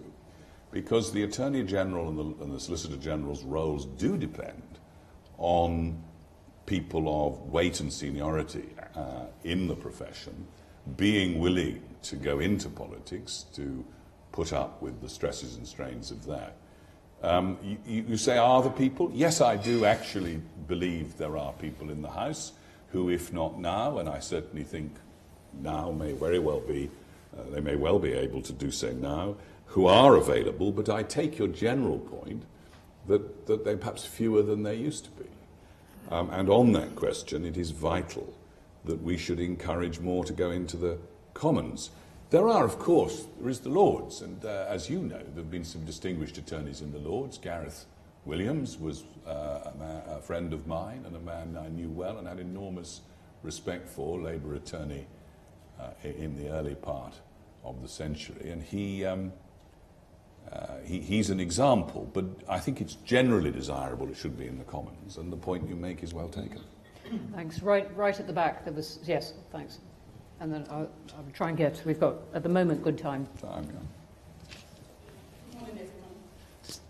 because 0.71 1.12
the 1.12 1.23
Attorney 1.23 1.63
General 1.63 2.10
and 2.10 2.17
the, 2.17 2.43
and 2.43 2.53
the, 2.53 2.60
Solicitor 2.60 2.97
General's 2.97 3.43
roles 3.43 3.86
do 3.86 4.17
depend 4.17 4.79
on 5.38 6.01
people 6.65 7.27
of 7.27 7.39
weight 7.49 7.79
and 7.79 7.91
seniority 7.91 8.69
uh, 8.95 9.25
in 9.43 9.67
the 9.67 9.75
profession 9.75 10.47
being 10.95 11.39
willing 11.39 11.82
to 12.03 12.15
go 12.15 12.39
into 12.39 12.69
politics 12.69 13.45
to 13.53 13.84
put 14.32 14.54
up 14.54 14.82
with 14.82 15.02
the 15.02 15.10
stresses 15.10 15.56
and 15.56 15.68
strains 15.68 16.12
of 16.12 16.26
that. 16.26 16.56
Um, 17.22 17.58
you, 17.86 18.06
you, 18.08 18.18
say, 18.18 18.38
are 18.38 18.62
the 18.62 18.70
people? 18.70 19.12
Yes, 19.13 19.42
I 19.42 19.58
do 19.58 19.86
actually 19.86 20.42
believe 20.68 21.18
there 21.18 21.38
are 21.38 21.52
people 21.54 21.89
in 21.89 22.02
the 22.02 22.10
House 22.10 22.54
who, 22.92 23.10
if 23.10 23.34
not 23.34 23.60
now, 23.60 23.98
and 23.98 24.08
I 24.08 24.19
certainly 24.19 24.63
think 24.63 24.96
now 25.62 25.92
may 25.92 26.13
very 26.13 26.40
well 26.40 26.62
be, 26.62 26.90
uh, 27.38 27.44
they 27.52 27.60
may 27.60 27.75
well 27.75 28.00
be 28.00 28.13
able 28.13 28.42
to 28.44 28.54
do 28.54 28.71
so 28.71 28.92
now, 28.92 29.36
who 29.65 29.86
are 29.86 30.15
available, 30.15 30.71
but 30.71 30.90
I 30.90 31.04
take 31.04 31.38
your 31.38 31.48
general 31.50 32.00
point 32.00 32.44
that, 33.08 33.46
that 33.48 33.65
they're 33.65 33.77
perhaps 33.77 34.06
fewer 34.06 34.42
than 34.42 34.63
they 34.63 34.75
used 34.75 35.06
to 35.06 35.12
be. 35.12 35.30
Um, 36.10 36.30
and 36.32 36.50
on 36.50 36.71
that 36.71 36.96
question, 36.96 37.46
it 37.46 37.58
is 37.58 37.71
vital 37.71 38.34
that 38.86 39.04
we 39.04 39.17
should 39.17 39.40
encourage 39.40 40.00
more 40.00 40.23
to 40.25 40.34
go 40.34 40.50
into 40.50 40.77
the 40.77 40.98
Commons. 41.34 41.92
There 42.30 42.48
are, 42.48 42.63
of 42.63 42.77
course, 42.77 43.25
there 43.40 43.50
is 43.50 43.60
the 43.60 43.69
Lords, 43.69 44.21
and 44.21 44.46
uh, 44.46 44.65
as 44.69 44.88
you 44.88 45.00
know, 45.00 45.17
there 45.17 45.44
have 45.44 45.50
been 45.50 45.63
some 45.63 45.84
distinguished 45.84 46.38
attorneys 46.38 46.82
in 46.82 46.92
the 46.92 47.00
Lords. 47.00 47.40
Gareth 47.40 47.86
Williams 48.23 48.77
was 48.77 49.04
uh, 49.25 49.32
a, 49.32 50.04
a, 50.17 50.21
friend 50.21 50.54
of 50.54 50.67
mine 50.67 51.06
and 51.08 51.15
a 51.15 51.19
man 51.19 51.58
I 51.60 51.69
knew 51.69 51.90
well 51.90 52.19
and 52.19 52.27
had 52.27 52.40
enormous 52.40 53.02
respect 53.42 53.90
for, 53.90 54.19
Labour 54.19 54.54
attorney 54.54 55.08
uh, 55.80 55.90
in 56.04 56.38
the 56.38 56.50
early 56.50 56.75
part 56.75 57.15
of 57.63 57.82
the 57.82 57.88
century, 57.88 58.52
and 58.52 58.62
he. 58.62 59.06
Um, 59.06 59.34
uh, 60.52 60.77
he, 60.84 61.00
he's 61.00 61.30
an 61.30 61.40
example, 61.40 62.10
but 62.12 62.25
I 62.48 62.58
think 62.58 62.82
it's 62.82 62.96
generally 62.96 63.52
desirable 63.52 64.10
it 64.10 64.17
should 64.17 64.36
be 64.36 64.48
in 64.48 64.58
the 64.58 64.63
Commons, 64.63 65.17
and 65.17 65.32
the 65.32 65.38
point 65.38 65.69
you 65.69 65.75
make 65.75 66.02
is 66.02 66.12
well 66.12 66.30
taken. 66.30 66.62
Thanks. 67.36 67.62
Right, 67.62 67.96
right 67.96 68.19
at 68.19 68.25
the 68.25 68.34
back, 68.34 68.63
there 68.63 68.73
was, 68.73 68.98
yes, 69.04 69.34
thanks. 69.52 69.77
And 70.42 70.54
then 70.54 70.65
I'll, 70.69 70.90
I'll 71.17 71.25
try 71.33 71.50
and 71.50 71.58
get, 71.58 71.81
we've 71.85 72.00
got, 72.00 72.15
at 72.33 72.44
the 72.44 72.50
moment, 72.50 72.81
good 72.81 72.98
time. 72.98 73.27
Time, 73.42 73.67
yeah. 73.67 73.79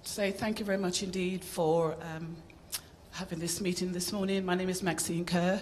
Say 0.04 0.32
thank 0.32 0.60
you 0.60 0.66
very 0.66 0.78
much 0.78 1.02
indeed 1.02 1.44
for 1.44 1.96
um, 2.02 2.36
having 3.12 3.40
this 3.40 3.60
meeting 3.62 3.92
this 3.92 4.12
morning. 4.12 4.46
My 4.46 4.54
name 4.54 4.70
is 4.70 4.84
Maxine 4.84 5.26
Kerr, 5.26 5.62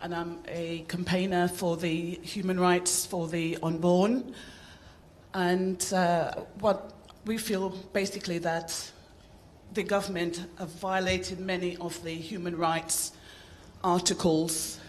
and 0.00 0.14
I'm 0.14 0.38
a 0.48 0.84
campaigner 0.88 1.48
for 1.48 1.76
the 1.76 2.12
human 2.22 2.58
rights 2.58 3.04
for 3.04 3.28
the 3.28 3.58
unborn. 3.62 4.34
And 5.34 5.92
uh, 5.92 6.32
what 6.60 6.92
we 7.26 7.36
feel 7.36 7.70
basically 7.92 8.38
that 8.38 8.92
the 9.74 9.82
government 9.82 10.46
have 10.58 10.70
violated 10.70 11.40
many 11.40 11.76
of 11.78 12.02
the 12.02 12.14
human 12.14 12.56
rights 12.56 13.12
articles 13.82 14.80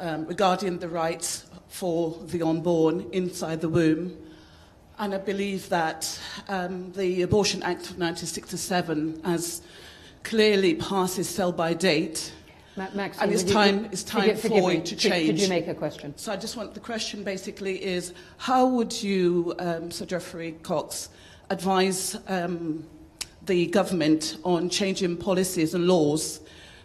um, 0.00 0.26
regarding 0.26 0.78
the 0.78 0.88
rights 0.88 1.44
for 1.68 2.18
the 2.26 2.42
unborn 2.42 3.06
inside 3.12 3.60
the 3.60 3.68
womb. 3.68 4.16
And 4.98 5.14
I 5.14 5.18
believe 5.18 5.68
that 5.68 6.18
um, 6.48 6.92
the 6.92 7.22
Abortion 7.22 7.62
Act 7.62 7.90
of 7.90 7.98
1967 7.98 9.22
has 9.24 9.62
clearly 10.24 10.74
passed 10.74 11.18
its 11.18 11.28
sell 11.28 11.52
by 11.52 11.72
date. 11.74 12.32
Ma- 12.76 12.88
Maxine, 12.94 13.22
And 13.22 13.32
it's 13.32 13.42
would 13.42 13.48
you- 13.48 13.54
time- 13.54 13.88
it's 13.92 14.02
time 14.02 14.22
forgive- 14.22 14.40
forgive 14.40 14.62
for 14.62 14.72
it 14.72 14.84
to 14.86 14.96
Could- 14.96 15.26
Could 15.26 15.40
you 15.40 15.48
make 15.48 15.68
a 15.68 15.74
question? 15.74 16.12
So 16.16 16.32
I 16.32 16.36
just 16.36 16.56
want 16.56 16.74
the 16.74 16.80
question 16.80 17.22
basically 17.24 17.82
is 17.82 18.12
how 18.38 18.66
would 18.66 19.02
you, 19.02 19.54
um, 19.58 19.90
Sir 19.90 20.04
Geoffrey 20.06 20.52
Cox, 20.62 21.08
advise 21.48 22.16
um, 22.28 22.84
the 23.46 23.66
government 23.66 24.36
on 24.44 24.68
changing 24.68 25.16
policies 25.16 25.72
and 25.74 25.86
laws 25.86 26.40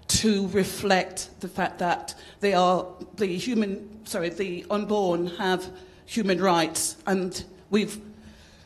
to 0.08 0.48
reflect 0.50 1.30
the 1.40 1.48
fact 1.48 1.80
that 1.80 2.16
they 2.40 2.54
are 2.54 2.86
the 3.16 3.26
human, 3.26 4.06
sorry, 4.06 4.30
the 4.30 4.66
unborn 4.70 5.28
have 5.28 5.72
human 6.06 6.42
rights 6.42 6.98
and 7.08 7.44
we've 7.72 8.00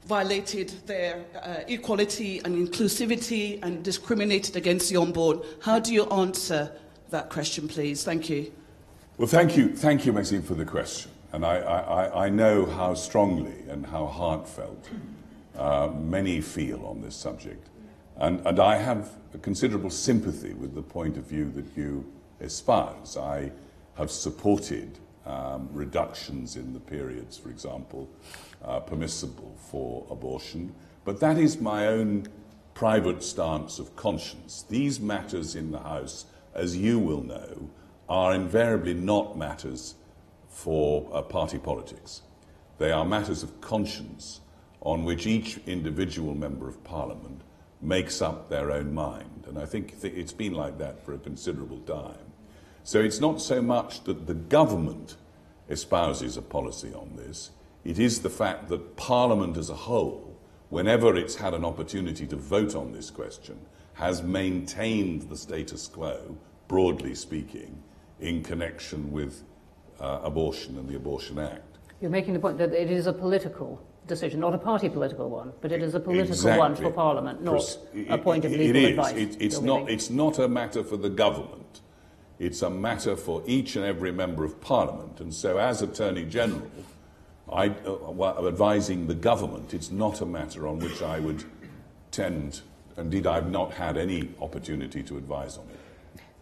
violated 0.06 0.70
their 0.88 1.24
uh, 1.42 1.60
equality 1.68 2.40
and 2.40 2.68
inclusivity 2.68 3.62
and 3.64 3.84
discriminated 3.84 4.56
against 4.56 4.90
the 4.90 4.98
unborn. 4.98 5.40
How 5.62 5.80
do 5.80 5.94
you 5.94 6.06
answer 6.06 6.72
that 7.12 7.30
question, 7.30 7.68
please? 7.68 8.04
Thank 8.04 8.30
you. 8.30 8.52
Well, 9.18 9.28
thank 9.28 9.56
you, 9.56 9.76
thank 9.76 10.06
you, 10.06 10.14
Maxine, 10.14 10.42
for 10.42 10.56
the 10.56 10.66
question. 10.66 11.12
And 11.32 11.46
I, 11.46 11.58
I, 11.58 12.26
I- 12.26 12.30
know 12.30 12.66
how 12.66 12.96
strongly 12.96 13.54
and 13.70 13.86
how 13.86 14.08
heartfelt 14.08 14.90
uh, 15.56 15.90
many 15.96 16.42
feel 16.42 16.84
on 16.86 17.02
this 17.02 17.16
subject. 17.16 17.69
And, 18.20 18.46
and 18.46 18.60
I 18.60 18.78
have 18.78 19.12
a 19.34 19.38
considerable 19.38 19.90
sympathy 19.90 20.54
with 20.54 20.76
the 20.76 20.82
point 20.82 21.18
of 21.18 21.24
view 21.24 21.50
that 21.52 21.66
you 21.76 22.06
espouse. 22.42 23.16
I 23.16 23.52
have 23.96 24.12
supported 24.12 25.00
um, 25.26 25.70
reductions 25.72 26.58
in 26.58 26.74
the 26.74 26.80
periods, 26.80 27.38
for 27.38 27.50
example, 27.50 28.10
uh, 28.64 28.82
permissible 28.82 29.56
for 29.58 30.06
abortion. 30.10 30.76
But 31.06 31.22
that 31.22 31.38
is 31.38 31.62
my 31.62 31.88
own 31.88 32.28
private 32.74 33.24
stance 33.24 33.80
of 33.80 33.96
conscience. 33.96 34.66
These 34.70 35.00
matters 35.00 35.56
in 35.56 35.72
the 35.72 35.80
House, 35.80 36.26
as 36.54 36.76
you 36.76 37.00
will 37.00 37.24
know, 37.24 37.70
are 38.10 38.34
invariably 38.34 38.94
not 38.96 39.38
matters 39.38 39.96
for 40.50 41.10
uh, 41.14 41.22
party 41.22 41.58
politics. 41.58 42.22
They 42.80 42.92
are 42.92 43.06
matters 43.06 43.44
of 43.44 43.62
conscience 43.62 44.42
on 44.82 45.04
which 45.04 45.28
each 45.28 45.60
individual 45.68 46.36
member 46.36 46.68
of 46.68 46.84
parliament 46.84 47.39
makes 47.82 48.22
up 48.22 48.50
their 48.50 48.72
own 48.72 48.94
mind. 48.94 49.46
And 49.48 49.58
I 49.58 49.66
think 49.66 50.02
th- 50.02 50.14
it's 50.14 50.34
been 50.34 50.54
like 50.54 50.78
that 50.78 51.04
for 51.04 51.14
a 51.14 51.18
considerable 51.18 51.80
time. 51.80 52.34
So 52.84 53.00
it's 53.00 53.20
not 53.20 53.42
so 53.42 53.62
much 53.62 54.04
that 54.06 54.28
the 54.28 54.34
government 54.34 55.16
espouses 55.70 56.38
a 56.38 56.42
policy 56.42 56.94
on 56.94 57.16
this, 57.16 57.52
it 57.84 58.00
is 58.00 58.22
the 58.22 58.30
fact 58.30 58.68
that 58.70 58.98
Parliament 58.98 59.58
as 59.58 59.70
a 59.70 59.76
whole, 59.76 60.38
whenever 60.70 61.16
it's 61.16 61.36
had 61.36 61.54
an 61.54 61.64
opportunity 61.64 62.28
to 62.28 62.36
vote 62.36 62.76
on 62.76 62.92
this 62.92 63.10
question, 63.10 63.60
has 63.94 64.24
maintained 64.24 65.24
the 65.24 65.38
status 65.38 65.88
quo, 65.88 66.38
broadly 66.68 67.16
speaking, 67.16 67.82
in 68.20 68.44
connection 68.44 69.12
with 69.12 69.44
uh, 70.00 70.20
abortion 70.24 70.78
and 70.78 70.88
the 70.88 70.96
Abortion 70.96 71.40
Act. 71.40 71.78
You're 72.02 72.12
making 72.12 72.34
the 72.34 72.40
point 72.40 72.58
that 72.58 72.74
it 72.74 72.90
is 72.90 73.08
a 73.08 73.14
political 73.14 73.82
decision, 74.10 74.42
not 74.42 74.54
a 74.54 74.58
party 74.58 74.90
political 74.90 75.30
one, 75.30 75.54
but 75.62 75.72
it 75.72 75.82
is 75.82 75.96
a 75.96 76.00
political 76.00 76.58
one 76.58 76.76
for 76.76 76.92
Parliament, 76.92 77.42
not 77.42 77.54
Pres- 77.54 77.78
a 78.10 78.18
point 78.18 78.44
of 78.44 78.52
legal 78.52 78.76
it 78.76 78.76
is. 78.76 78.90
advice. 78.90 79.16
It, 79.16 79.38
it's, 79.40 79.62
not, 79.62 79.80
giving. 79.80 79.94
it's 79.94 80.10
not 80.10 80.40
a 80.40 80.48
matter 80.50 80.84
for 80.84 80.98
the 80.98 81.10
government. 81.10 81.82
It's 82.40 82.62
a 82.62 82.70
matter 82.70 83.16
for 83.16 83.42
each 83.46 83.76
and 83.76 83.86
every 83.86 84.12
member 84.12 84.44
of 84.44 84.60
Parliament. 84.60 85.22
And 85.22 85.34
so, 85.34 85.58
as 85.58 85.82
Attorney 85.82 86.26
General, 86.26 86.64
I, 87.52 87.68
uh, 87.68 87.92
while 88.20 88.48
advising 88.48 89.08
the 89.08 89.16
government, 89.16 89.74
it's 89.74 89.92
not 89.92 90.22
a 90.22 90.26
matter 90.26 90.68
on 90.68 90.80
which 90.80 91.02
I 91.02 91.20
would 91.20 91.44
tend, 92.12 92.62
indeed, 92.98 93.28
I've 93.28 93.50
not 93.50 93.74
had 93.74 93.98
any 93.98 94.30
opportunity 94.42 95.04
to 95.04 95.18
advise 95.18 95.58
on 95.58 95.66
it. 95.70 95.80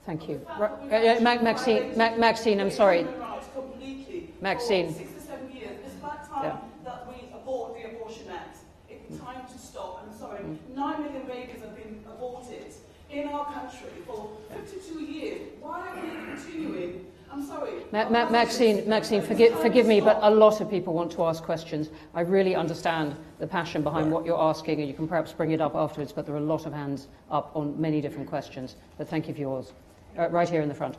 Thank 0.05 0.29
you. 0.29 0.39
Right, 0.57 0.71
uh, 0.71 1.17
uh, 1.17 1.43
Maxine, 1.43 1.97
Maxine, 1.97 2.61
I'm 2.61 2.71
sorry. 2.71 2.99
Human 2.99 3.19
rights 3.19 3.47
completely. 3.53 4.33
Maxine. 4.39 4.93
For 4.93 4.99
67 4.99 5.51
years. 5.51 5.77
It's 5.85 5.95
about 5.95 6.29
time 6.29 6.43
Yeah. 6.45 6.57
that 6.85 7.07
we 7.09 7.27
abort 7.33 7.75
the 7.75 7.83
Abortion 7.89 8.29
Act. 8.31 8.57
It's 8.89 9.19
time 9.19 9.45
to 9.51 9.57
stop. 9.57 10.05
I'm 10.05 10.17
sorry. 10.17 10.39
Mm. 10.43 10.57
Nine 10.75 11.01
million 11.03 11.25
babies 11.27 11.61
have 11.61 11.75
been 11.75 11.99
aborted 12.07 12.73
in 13.11 13.27
our 13.27 13.45
country 13.51 13.89
for 14.05 14.29
52 14.53 14.99
years. 15.03 15.41
Why 15.59 15.89
are 15.89 15.95
we 16.01 16.09
continuing? 16.35 17.05
I'm 17.37 17.45
sorry. 17.45 17.71
Ma- 17.91 18.09
Ma- 18.09 18.29
Maxine, 18.31 18.89
Maxine, 18.89 19.21
forgive, 19.21 19.59
forgive 19.59 19.85
me, 19.85 20.01
but 20.01 20.17
a 20.23 20.29
lot 20.29 20.59
of 20.59 20.71
people 20.71 20.93
want 20.93 21.11
to 21.11 21.23
ask 21.25 21.43
questions. 21.43 21.89
I 22.15 22.21
really 22.21 22.55
understand 22.55 23.15
the 23.37 23.45
passion 23.45 23.83
behind 23.83 24.11
what 24.11 24.25
you're 24.25 24.41
asking, 24.41 24.79
and 24.79 24.87
you 24.87 24.95
can 24.95 25.07
perhaps 25.07 25.33
bring 25.33 25.51
it 25.51 25.61
up 25.61 25.75
afterwards, 25.75 26.11
but 26.11 26.25
there 26.25 26.33
are 26.33 26.39
a 26.39 26.41
lot 26.41 26.65
of 26.65 26.73
hands 26.73 27.09
up 27.29 27.51
on 27.55 27.79
many 27.79 28.01
different 28.01 28.27
questions. 28.27 28.75
But 28.97 29.07
thank 29.07 29.27
you 29.27 29.35
for 29.35 29.41
yours. 29.41 29.73
Uh, 30.17 30.29
right 30.29 30.49
here 30.49 30.61
in 30.61 30.67
the 30.67 30.73
front. 30.73 30.95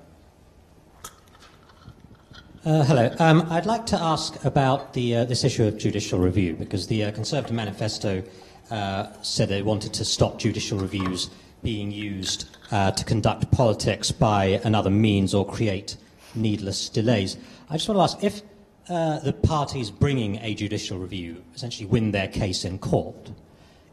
Uh, 2.64 2.84
hello. 2.84 3.12
Um, 3.18 3.44
I'd 3.50 3.66
like 3.66 3.86
to 3.86 4.00
ask 4.00 4.44
about 4.44 4.92
the, 4.92 5.16
uh, 5.16 5.24
this 5.24 5.42
issue 5.42 5.64
of 5.64 5.76
judicial 5.76 6.20
review 6.20 6.54
because 6.54 6.86
the 6.86 7.02
uh, 7.02 7.10
Conservative 7.10 7.56
Manifesto 7.56 8.22
uh, 8.70 9.08
said 9.22 9.48
they 9.48 9.62
wanted 9.62 9.92
to 9.94 10.04
stop 10.04 10.38
judicial 10.38 10.78
reviews 10.78 11.30
being 11.64 11.90
used 11.90 12.56
uh, 12.70 12.92
to 12.92 13.04
conduct 13.04 13.50
politics 13.50 14.12
by 14.12 14.60
another 14.62 14.90
means 14.90 15.34
or 15.34 15.44
create 15.44 15.96
needless 16.42 16.88
delays. 16.88 17.36
I 17.68 17.74
just 17.74 17.88
want 17.88 17.98
to 17.98 18.02
ask 18.02 18.24
if 18.24 18.42
uh, 18.88 19.18
the 19.20 19.32
parties 19.32 19.90
bringing 19.90 20.36
a 20.38 20.54
judicial 20.54 20.98
review 20.98 21.42
essentially 21.54 21.86
win 21.86 22.10
their 22.12 22.28
case 22.28 22.64
in 22.64 22.78
court, 22.78 23.30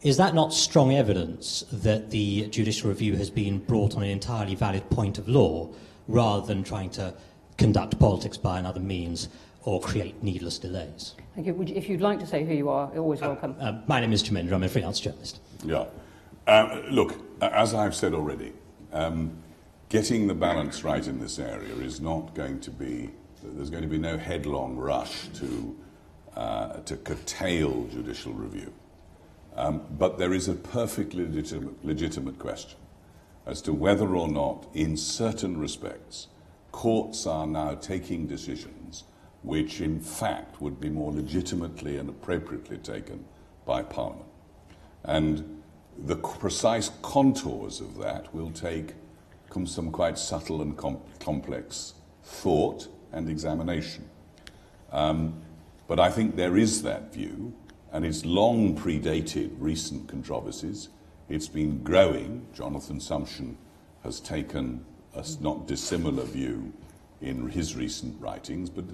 is 0.01 0.17
that 0.17 0.33
not 0.35 0.53
strong 0.53 0.93
evidence 0.93 1.63
that 1.71 2.11
the 2.11 2.47
judicial 2.47 2.89
review 2.89 3.15
has 3.15 3.29
been 3.29 3.57
brought 3.59 3.95
on 3.95 4.03
an 4.03 4.09
entirely 4.09 4.55
valid 4.55 4.87
point 4.89 5.17
of 5.17 5.27
law 5.27 5.67
rather 6.07 6.45
than 6.45 6.63
trying 6.63 6.89
to 6.91 7.13
conduct 7.57 7.97
politics 7.99 8.37
by 8.37 8.59
another 8.59 8.79
means 8.79 9.29
or 9.63 9.81
create 9.81 10.21
needless 10.21 10.59
delays? 10.59 11.15
Thank 11.33 11.47
you. 11.47 11.53
Would 11.55 11.69
you- 11.69 11.75
If 11.75 11.89
you'd 11.89 12.01
like 12.01 12.19
to 12.19 12.27
say 12.27 12.45
who 12.45 12.53
you 12.53 12.69
are, 12.69 12.89
you're 12.93 13.01
always 13.01 13.21
welcome. 13.21 13.55
Uh, 13.59 13.79
my 13.87 13.99
name 13.99 14.13
is 14.13 14.21
Jamendra, 14.23 14.53
I'm 14.53 14.63
a 14.63 14.69
freelance 14.69 14.99
journalist. 14.99 15.39
Yeah. 15.65 15.85
Um, 16.47 16.83
look, 16.91 17.15
as 17.41 17.73
I've 17.73 17.95
said 17.95 18.13
already, 18.13 18.53
um, 18.93 19.31
getting 19.95 20.27
the 20.27 20.35
balance 20.35 20.83
right 20.83 21.07
in 21.07 21.21
this 21.21 21.39
area 21.39 21.73
is 21.75 22.01
not 22.01 22.35
going 22.35 22.59
to 22.59 22.69
be, 22.69 23.09
there's 23.41 23.69
going 23.69 23.81
to 23.81 23.87
be 23.87 23.97
no 23.97 24.17
headlong 24.17 24.75
rush 24.75 25.29
to, 25.29 25.73
uh, 26.35 26.73
to 26.81 26.97
curtail 26.97 27.85
judicial 27.85 28.33
review. 28.33 28.73
Um, 29.55 29.85
but 29.91 30.17
there 30.17 30.33
is 30.33 30.49
a 30.49 30.53
perfectly 30.53 31.23
legitimate, 31.23 31.85
legitimate 31.85 32.37
question 32.37 32.77
as 33.45 33.61
to 33.61 33.71
whether 33.71 34.17
or 34.17 34.27
not, 34.27 34.67
in 34.73 34.97
certain 34.97 35.57
respects, 35.57 36.27
courts 36.73 37.25
are 37.25 37.47
now 37.47 37.75
taking 37.75 38.27
decisions 38.27 39.05
which, 39.43 39.79
in 39.79 40.01
fact, 40.01 40.59
would 40.59 40.81
be 40.81 40.89
more 40.89 41.13
legitimately 41.13 41.95
and 41.95 42.09
appropriately 42.09 42.79
taken 42.79 43.23
by 43.65 43.81
Parliament. 43.81 44.27
And 45.05 45.63
the 45.97 46.17
precise 46.17 46.91
contours 47.01 47.79
of 47.79 47.97
that 47.99 48.35
will 48.35 48.51
take 48.51 48.91
com- 49.55 49.65
some 49.65 49.89
quite 49.89 50.19
subtle 50.19 50.61
and 50.61 50.77
com- 50.77 51.01
complex 51.19 51.93
thought 52.23 52.89
and 53.13 53.29
examination. 53.29 54.07
Um, 54.91 55.41
but 55.87 55.97
I 55.97 56.09
think 56.11 56.35
there 56.35 56.57
is 56.57 56.83
that 56.83 57.13
view, 57.13 57.53
and 57.93 58.05
it's 58.05 58.25
long 58.25 58.77
predated 58.77 59.51
recent 59.57 60.09
controversies. 60.09 60.89
It's 61.29 61.47
been 61.47 61.83
growing. 61.83 62.45
Jonathan 62.53 62.99
Sumption 62.99 63.55
has 64.03 64.19
taken 64.19 64.85
a 65.13 65.25
not 65.39 65.67
dissimilar 65.67 66.25
view 66.25 66.73
in 67.21 67.49
his 67.49 67.75
recent 67.77 68.19
writings, 68.21 68.69
but 68.69 68.83
uh, 68.83 68.93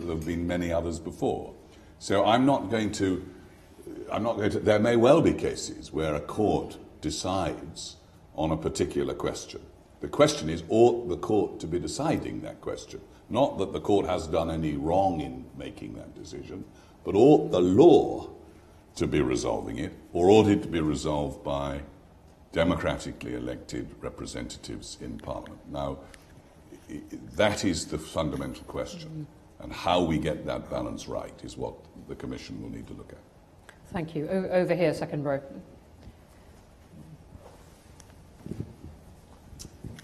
there 0.00 0.16
have 0.16 0.26
been 0.26 0.46
many 0.46 0.72
others 0.72 0.98
before. 0.98 1.54
So 2.00 2.24
I'm 2.26 2.44
not 2.44 2.68
going 2.68 2.90
to 2.92 3.24
I'm 4.10 4.24
not 4.24 4.36
going 4.36 4.50
to. 4.50 4.58
There 4.58 4.80
may 4.80 4.96
well 4.96 5.22
be 5.22 5.32
cases 5.32 5.92
where 5.92 6.14
a 6.14 6.20
court 6.20 6.78
decides 7.00 7.96
on 8.36 8.52
a 8.52 8.56
particular 8.56 9.14
question, 9.14 9.60
The 10.00 10.08
question 10.08 10.50
is, 10.50 10.62
ought 10.68 11.08
the 11.08 11.16
court 11.16 11.58
to 11.60 11.66
be 11.66 11.78
deciding 11.78 12.42
that 12.42 12.60
question? 12.60 13.00
Not 13.30 13.58
that 13.58 13.72
the 13.72 13.80
court 13.80 14.06
has 14.06 14.26
done 14.26 14.50
any 14.50 14.76
wrong 14.76 15.20
in 15.20 15.46
making 15.56 15.94
that 15.94 16.14
decision, 16.14 16.64
but 17.02 17.14
ought 17.14 17.50
the 17.50 17.60
law 17.60 18.28
to 18.96 19.06
be 19.06 19.20
resolving 19.20 19.78
it, 19.78 19.92
or 20.12 20.30
ought 20.30 20.48
it 20.48 20.62
to 20.62 20.68
be 20.68 20.80
resolved 20.80 21.42
by 21.42 21.80
democratically 22.52 23.34
elected 23.34 23.94
representatives 24.00 24.98
in 25.00 25.18
Parliament? 25.18 25.60
Now, 25.70 25.98
that 27.34 27.64
is 27.64 27.86
the 27.86 27.98
fundamental 27.98 28.64
question, 28.64 29.26
and 29.60 29.72
how 29.72 30.02
we 30.02 30.18
get 30.18 30.46
that 30.46 30.70
balance 30.70 31.08
right 31.08 31.34
is 31.42 31.56
what 31.56 31.74
the 32.08 32.14
Commission 32.14 32.62
will 32.62 32.70
need 32.70 32.86
to 32.86 32.94
look 32.94 33.12
at. 33.12 33.74
Thank 33.92 34.14
you. 34.14 34.28
O- 34.28 34.48
over 34.50 34.74
here, 34.74 34.92
second 34.94 35.24
row. 35.24 35.40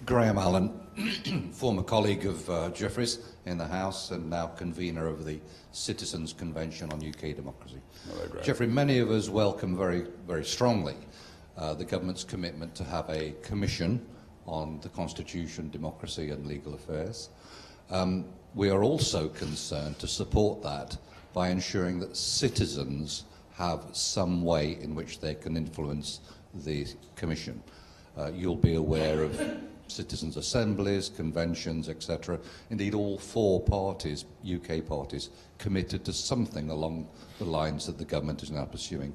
Graham 0.05 0.37
Allen, 0.37 1.49
former 1.53 1.81
colleague 1.81 2.25
of 2.25 2.49
uh, 2.49 2.69
Geoffrey's 2.71 3.19
in 3.45 3.57
the 3.57 3.67
House 3.67 4.11
and 4.11 4.29
now 4.29 4.47
convener 4.47 5.07
of 5.07 5.23
the 5.23 5.39
Citizens 5.71 6.33
Convention 6.33 6.91
on 6.91 6.97
UK 6.97 7.35
Democracy. 7.35 7.79
Hello, 8.09 8.41
Geoffrey, 8.41 8.67
many 8.67 8.99
of 8.99 9.09
us 9.11 9.29
welcome 9.29 9.77
very, 9.77 10.07
very 10.27 10.43
strongly 10.43 10.95
uh, 11.57 11.73
the 11.73 11.85
government's 11.85 12.25
commitment 12.25 12.75
to 12.75 12.83
have 12.83 13.09
a 13.09 13.33
commission 13.43 14.05
on 14.45 14.79
the 14.81 14.89
constitution, 14.89 15.69
democracy 15.69 16.31
and 16.31 16.45
legal 16.47 16.73
affairs. 16.73 17.29
Um, 17.89 18.25
we 18.55 18.69
are 18.69 18.83
also 18.83 19.29
concerned 19.29 19.99
to 19.99 20.07
support 20.07 20.61
that 20.63 20.97
by 21.33 21.47
ensuring 21.47 21.99
that 21.99 22.17
citizens 22.17 23.23
have 23.53 23.85
some 23.93 24.43
way 24.43 24.77
in 24.81 24.95
which 24.95 25.21
they 25.21 25.33
can 25.33 25.55
influence 25.55 26.19
the 26.53 26.87
commission. 27.15 27.63
Uh, 28.17 28.31
you'll 28.33 28.55
be 28.55 28.75
aware 28.75 29.23
of 29.23 29.39
citizens' 29.87 30.37
assemblies, 30.37 31.09
conventions, 31.09 31.89
etc. 31.89 32.39
Indeed, 32.69 32.93
all 32.93 33.17
four 33.17 33.61
parties, 33.61 34.25
UK 34.43 34.85
parties, 34.85 35.29
committed 35.57 36.03
to 36.05 36.13
something 36.13 36.69
along 36.69 37.07
the 37.39 37.45
lines 37.45 37.85
that 37.87 37.97
the 37.97 38.05
government 38.05 38.43
is 38.43 38.51
now 38.51 38.65
pursuing. 38.65 39.13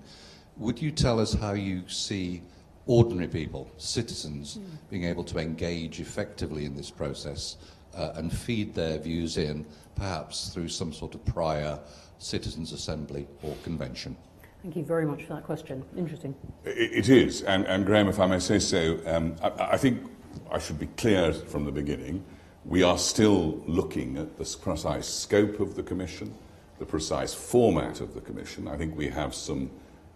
Would 0.57 0.81
you 0.81 0.91
tell 0.91 1.21
us 1.21 1.35
how 1.35 1.53
you 1.53 1.89
see 1.89 2.43
ordinary 2.87 3.29
people, 3.29 3.71
citizens, 3.77 4.59
being 4.91 5.05
able 5.05 5.25
to 5.25 5.39
engage 5.39 6.01
effectively 6.01 6.65
in 6.65 6.75
this 6.75 6.91
process 6.91 7.57
uh, 7.95 8.13
and 8.15 8.33
feed 8.33 8.75
their 8.75 8.99
views 8.99 9.37
in, 9.37 9.67
perhaps 9.95 10.49
through 10.51 10.69
some 10.69 10.93
sort 10.93 11.15
of 11.15 11.25
prior 11.25 11.79
citizens' 12.19 12.73
assembly 12.73 13.27
or 13.43 13.55
convention? 13.63 14.17
Thank 14.63 14.75
you 14.75 14.85
very 14.85 15.07
much 15.07 15.23
for 15.25 15.35
that 15.35 15.45
question. 15.45 15.85
Interesting. 15.97 16.35
I- 16.67 16.71
It 16.71 17.09
is, 17.09 17.43
and, 17.43 17.65
and 17.67 17.87
Graham, 17.87 18.09
if 18.09 18.19
I 18.19 18.27
may 18.27 18.41
say 18.41 18.59
so, 18.59 18.99
um, 19.07 19.37
I, 19.43 19.73
I 19.73 19.77
think 19.77 20.03
I 20.51 20.59
should 20.59 20.79
be 20.79 20.87
clear 20.97 21.33
from 21.33 21.65
the 21.65 21.73
beginning. 21.73 22.25
We 22.65 22.83
are 22.83 22.99
still 22.99 23.63
looking 23.67 24.17
at 24.17 24.37
the 24.37 24.45
precise 24.61 25.07
scope 25.07 25.61
of 25.61 25.75
the 25.75 25.83
Commission, 25.83 26.35
the 26.79 26.87
precise 26.87 27.35
format 27.35 28.01
of 28.01 28.15
the 28.15 28.21
Commission. 28.21 28.69
I 28.69 28.77
think 28.77 28.97
we 28.97 29.09
have 29.09 29.35
some 29.35 29.71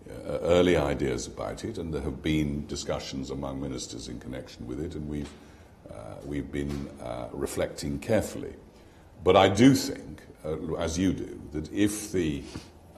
uh, 0.09 0.39
early 0.43 0.76
ideas 0.76 1.26
about 1.26 1.64
it, 1.64 1.78
and 1.78 1.93
there 1.93 2.03
have 2.03 2.22
been 2.22 2.66
discussions 2.66 3.30
among 3.30 3.61
ministers 3.61 4.09
in 4.09 4.18
connection 4.20 4.66
with 4.66 4.80
it, 4.80 4.95
and 4.95 5.09
we've, 5.09 5.30
uh, 5.91 6.16
we've 6.24 6.51
been 6.51 6.89
uh, 7.03 7.28
reflecting 7.33 7.99
carefully. 7.99 8.55
But 9.24 9.37
I 9.37 9.49
do 9.49 9.74
think, 9.74 10.22
uh, 10.45 10.74
as 10.74 10.99
you 10.99 11.12
do, 11.12 11.41
that 11.53 11.72
if 11.72 12.11
the 12.12 12.43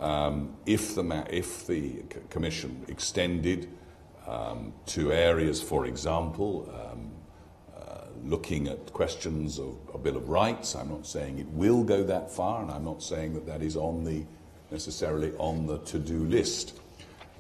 um, 0.01 0.57
if 0.66 0.95
the 0.95 1.24
if 1.30 1.66
the 1.66 2.03
commission 2.28 2.85
extended 2.89 3.68
um, 4.26 4.72
to 4.87 5.12
areas, 5.12 5.62
for 5.62 5.87
example, 5.87 6.68
um, 6.74 7.11
looking 8.25 8.68
at 8.68 8.93
questions 8.93 9.59
of 9.59 9.77
a 9.93 9.99
Bill 9.99 10.16
of 10.16 10.29
Rights, 10.29 10.75
I'm 10.75 10.89
not 10.89 11.07
saying 11.07 11.39
it 11.39 11.49
will 11.49 11.85
go 11.85 12.03
that 12.05 12.31
far, 12.31 12.62
and 12.62 12.70
I'm 12.70 12.85
not 12.85 13.03
saying 13.03 13.35
that 13.35 13.47
that 13.47 13.62
is 13.62 13.77
on 13.77 14.05
the 14.05 14.25
necessarily 14.70 15.33
on 15.39 15.66
the 15.66 15.79
to-do 15.79 16.25
list. 16.25 16.81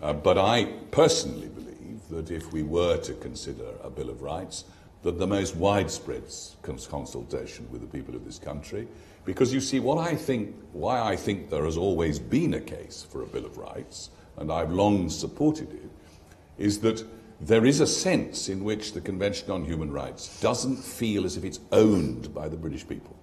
Uh, 0.02 0.12
but 0.12 0.38
I 0.38 0.66
personally 0.90 1.48
believe 1.48 2.00
that 2.10 2.30
if 2.30 2.52
we 2.52 2.62
were 2.62 2.98
to 2.98 3.14
consider 3.14 3.66
a 3.82 3.90
Bill 3.90 4.10
of 4.10 4.22
Rights, 4.22 4.64
that 5.02 5.18
the 5.18 5.26
most 5.26 5.56
widespread 5.56 6.24
consultation 6.62 7.68
with 7.70 7.80
the 7.80 7.86
people 7.86 8.14
of 8.14 8.24
this 8.24 8.38
country, 8.38 8.86
because 9.24 9.52
you 9.52 9.60
see, 9.60 9.80
what 9.80 9.98
I 9.98 10.14
think, 10.14 10.54
why 10.72 11.00
I 11.00 11.16
think 11.16 11.50
there 11.50 11.64
has 11.64 11.76
always 11.76 12.18
been 12.18 12.54
a 12.54 12.60
case 12.60 13.06
for 13.10 13.22
a 13.22 13.26
Bill 13.26 13.46
of 13.46 13.56
Rights, 13.56 14.10
and 14.36 14.52
I've 14.52 14.72
long 14.72 15.08
supported 15.08 15.72
it, 15.72 15.90
is 16.58 16.80
that 16.80 17.04
there 17.40 17.66
is 17.66 17.80
a 17.80 17.86
sense 17.86 18.48
in 18.48 18.64
which 18.64 18.92
the 18.92 19.00
Convention 19.00 19.50
on 19.50 19.64
Human 19.64 19.92
Rights 19.92 20.40
doesn't 20.40 20.76
feel 20.76 21.24
as 21.24 21.36
if 21.36 21.44
it's 21.44 21.60
owned 21.72 22.34
by 22.34 22.48
the 22.48 22.56
British 22.56 22.86
people. 22.86 23.16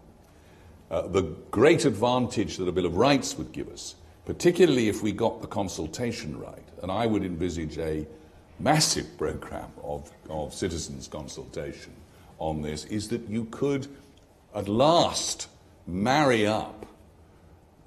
Uh, 0.90 1.08
the 1.08 1.22
great 1.52 1.86
advantage 1.86 2.58
that 2.58 2.68
a 2.68 2.72
Bill 2.72 2.86
of 2.86 2.98
Rights 2.98 3.38
would 3.38 3.52
give 3.52 3.70
us, 3.70 3.96
particularly 4.26 4.90
if 4.90 5.02
we 5.02 5.12
got 5.12 5.42
the 5.42 5.48
consultation 5.48 6.40
right, 6.40 6.68
and 6.84 6.92
I 6.92 7.06
would 7.06 7.24
envisage 7.24 7.78
a 7.78 8.06
massive 8.60 9.18
program 9.18 9.72
of, 9.84 10.12
of 10.30 10.54
citizens' 10.54 11.08
consultation 11.08 11.94
on 12.40 12.62
this, 12.62 12.86
is 12.86 13.10
that 13.10 13.28
you 13.30 13.46
could 13.46 13.88
at 14.54 14.68
last 14.68 15.48
marry 15.88 16.46
up 16.46 16.86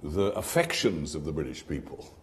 the 0.02 0.32
affections 0.32 1.14
of 1.14 1.24
the 1.24 1.32
British 1.32 1.66
people 1.66 2.14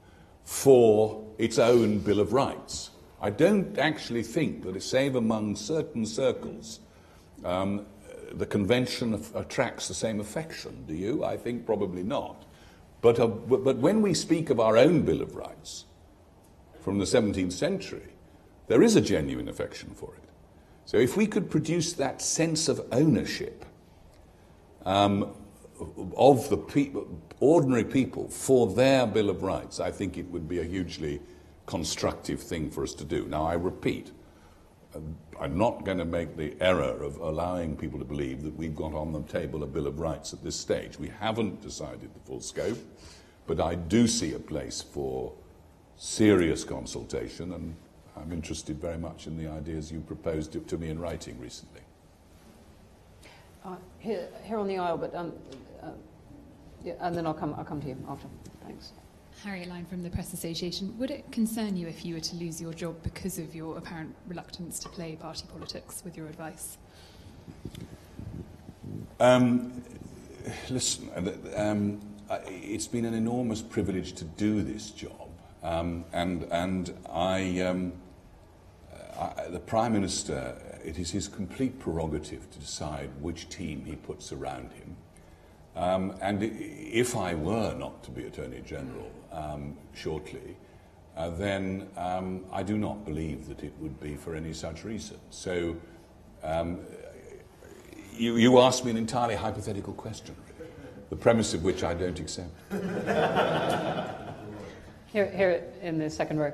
for 0.43 1.23
its 1.37 1.57
own 1.57 1.99
Bill 1.99 2.19
of 2.19 2.33
Rights. 2.33 2.90
I 3.21 3.29
don't 3.29 3.77
actually 3.77 4.23
think 4.23 4.63
that, 4.63 4.81
save 4.81 5.15
among 5.15 5.55
certain 5.55 6.05
circles, 6.05 6.79
um, 7.45 7.85
the 8.33 8.47
convention 8.47 9.23
attracts 9.35 9.87
the 9.87 9.93
same 9.93 10.19
affection. 10.19 10.85
Do 10.87 10.95
you? 10.95 11.23
I 11.23 11.37
think 11.37 11.65
probably 11.65 12.01
not. 12.01 12.45
But, 13.01 13.19
uh, 13.19 13.27
but, 13.27 13.77
when 13.77 14.01
we 14.01 14.13
speak 14.13 14.49
of 14.49 14.59
our 14.59 14.77
own 14.77 15.01
Bill 15.01 15.21
of 15.21 15.35
Rights 15.35 15.85
from 16.81 16.99
the 16.99 17.05
17th 17.05 17.51
century, 17.51 18.13
there 18.67 18.81
is 18.81 18.95
a 18.95 19.01
genuine 19.01 19.49
affection 19.49 19.91
for 19.95 20.13
it. 20.15 20.29
So 20.85 20.97
if 20.97 21.17
we 21.17 21.27
could 21.27 21.49
produce 21.49 21.93
that 21.93 22.21
sense 22.21 22.67
of 22.67 22.87
ownership 22.91 23.65
um, 24.85 25.33
of 26.15 26.49
the 26.49 26.57
people, 26.57 27.07
ordinary 27.39 27.83
people 27.83 28.27
for 28.29 28.67
their 28.67 29.07
Bill 29.07 29.29
of 29.29 29.41
Rights, 29.41 29.79
I 29.79 29.91
think 29.91 30.17
it 30.17 30.27
would 30.29 30.47
be 30.47 30.59
a 30.59 30.63
hugely 30.63 31.21
constructive 31.65 32.41
thing 32.41 32.69
for 32.69 32.83
us 32.83 32.93
to 32.95 33.03
do. 33.03 33.25
Now, 33.27 33.45
I 33.45 33.53
repeat, 33.53 34.11
um, 34.95 35.15
I'm 35.39 35.57
not 35.57 35.85
going 35.85 35.97
to 35.97 36.05
make 36.05 36.35
the 36.37 36.55
error 36.59 37.03
of 37.03 37.17
allowing 37.17 37.75
people 37.77 37.99
to 37.99 38.05
believe 38.05 38.43
that 38.43 38.55
we've 38.55 38.75
got 38.75 38.93
on 38.93 39.13
the 39.13 39.21
table 39.23 39.63
a 39.63 39.67
Bill 39.67 39.87
of 39.87 39.99
Rights 39.99 40.33
at 40.33 40.43
this 40.43 40.55
stage. 40.55 40.99
We 40.99 41.09
haven't 41.19 41.61
decided 41.61 42.13
the 42.13 42.19
full 42.19 42.41
scope, 42.41 42.77
but 43.47 43.59
I 43.59 43.75
do 43.75 44.07
see 44.07 44.33
a 44.33 44.39
place 44.39 44.81
for 44.81 45.33
serious 45.97 46.63
consultation, 46.63 47.53
and 47.53 47.75
I'm 48.17 48.31
interested 48.31 48.79
very 48.79 48.97
much 48.97 49.27
in 49.27 49.37
the 49.37 49.49
ideas 49.49 49.91
you 49.91 50.01
proposed 50.01 50.51
to, 50.53 50.59
to 50.59 50.77
me 50.77 50.89
in 50.89 50.99
writing 50.99 51.39
recently. 51.39 51.81
Uh, 53.63 53.75
here, 53.99 54.27
here 54.43 54.57
on 54.57 54.67
the 54.67 54.77
aisle, 54.77 54.97
but 54.97 55.13
um, 55.13 55.33
uh, 55.83 55.89
yeah, 56.83 56.93
and 57.01 57.15
then 57.15 57.27
I'll 57.27 57.33
come. 57.33 57.53
I'll 57.55 57.63
come 57.63 57.79
to 57.81 57.87
you 57.87 57.97
after. 58.09 58.27
Thanks. 58.65 58.93
Harriet 59.43 59.69
Line 59.69 59.85
from 59.85 60.03
the 60.03 60.09
Press 60.09 60.33
Association. 60.33 60.95
Would 60.99 61.09
it 61.09 61.31
concern 61.31 61.75
you 61.75 61.87
if 61.87 62.05
you 62.05 62.13
were 62.13 62.21
to 62.21 62.35
lose 62.35 62.61
your 62.61 62.73
job 62.73 63.01
because 63.01 63.39
of 63.39 63.55
your 63.55 63.75
apparent 63.75 64.15
reluctance 64.27 64.77
to 64.79 64.89
play 64.89 65.15
party 65.15 65.45
politics 65.51 66.03
with 66.05 66.15
your 66.15 66.27
advice? 66.27 66.77
Um, 69.19 69.83
listen, 70.69 71.09
uh, 71.15 71.59
um, 71.59 72.01
it's 72.45 72.85
been 72.85 73.03
an 73.05 73.15
enormous 73.15 73.63
privilege 73.63 74.13
to 74.13 74.25
do 74.25 74.61
this 74.61 74.91
job, 74.91 75.29
um, 75.63 76.05
and 76.13 76.43
and 76.51 76.93
I, 77.11 77.61
um, 77.61 77.93
I, 79.19 79.47
the 79.49 79.59
Prime 79.59 79.93
Minister, 79.93 80.55
it 80.85 80.99
is 80.99 81.09
his 81.09 81.27
complete 81.27 81.79
prerogative 81.79 82.49
to 82.51 82.59
decide 82.59 83.09
which 83.19 83.49
team 83.49 83.85
he 83.85 83.95
puts 83.95 84.31
around 84.31 84.71
him. 84.73 84.95
Um, 85.75 86.15
and 86.21 86.43
if 86.43 87.15
I 87.15 87.33
were 87.33 87.73
not 87.73 88.03
to 88.03 88.11
be 88.11 88.25
Attorney 88.25 88.61
General 88.61 89.09
um, 89.31 89.77
shortly, 89.93 90.57
uh, 91.17 91.29
then 91.29 91.87
um, 91.97 92.45
I 92.51 92.63
do 92.63 92.77
not 92.77 93.05
believe 93.05 93.47
that 93.47 93.63
it 93.63 93.73
would 93.79 93.99
be 93.99 94.15
for 94.15 94.35
any 94.35 94.53
such 94.53 94.83
reason. 94.83 95.17
So 95.29 95.75
um, 96.43 96.79
you, 98.13 98.37
you 98.37 98.59
asked 98.59 98.85
me 98.85 98.91
an 98.91 98.97
entirely 98.97 99.35
hypothetical 99.35 99.93
question, 99.93 100.35
really, 100.57 100.71
the 101.09 101.15
premise 101.15 101.53
of 101.53 101.63
which 101.63 101.83
I 101.83 101.93
don't 101.93 102.19
accept. 102.19 102.51
Here, 105.11 105.29
here 105.29 105.65
in 105.81 105.97
the 105.97 106.09
second 106.09 106.39
row. 106.39 106.53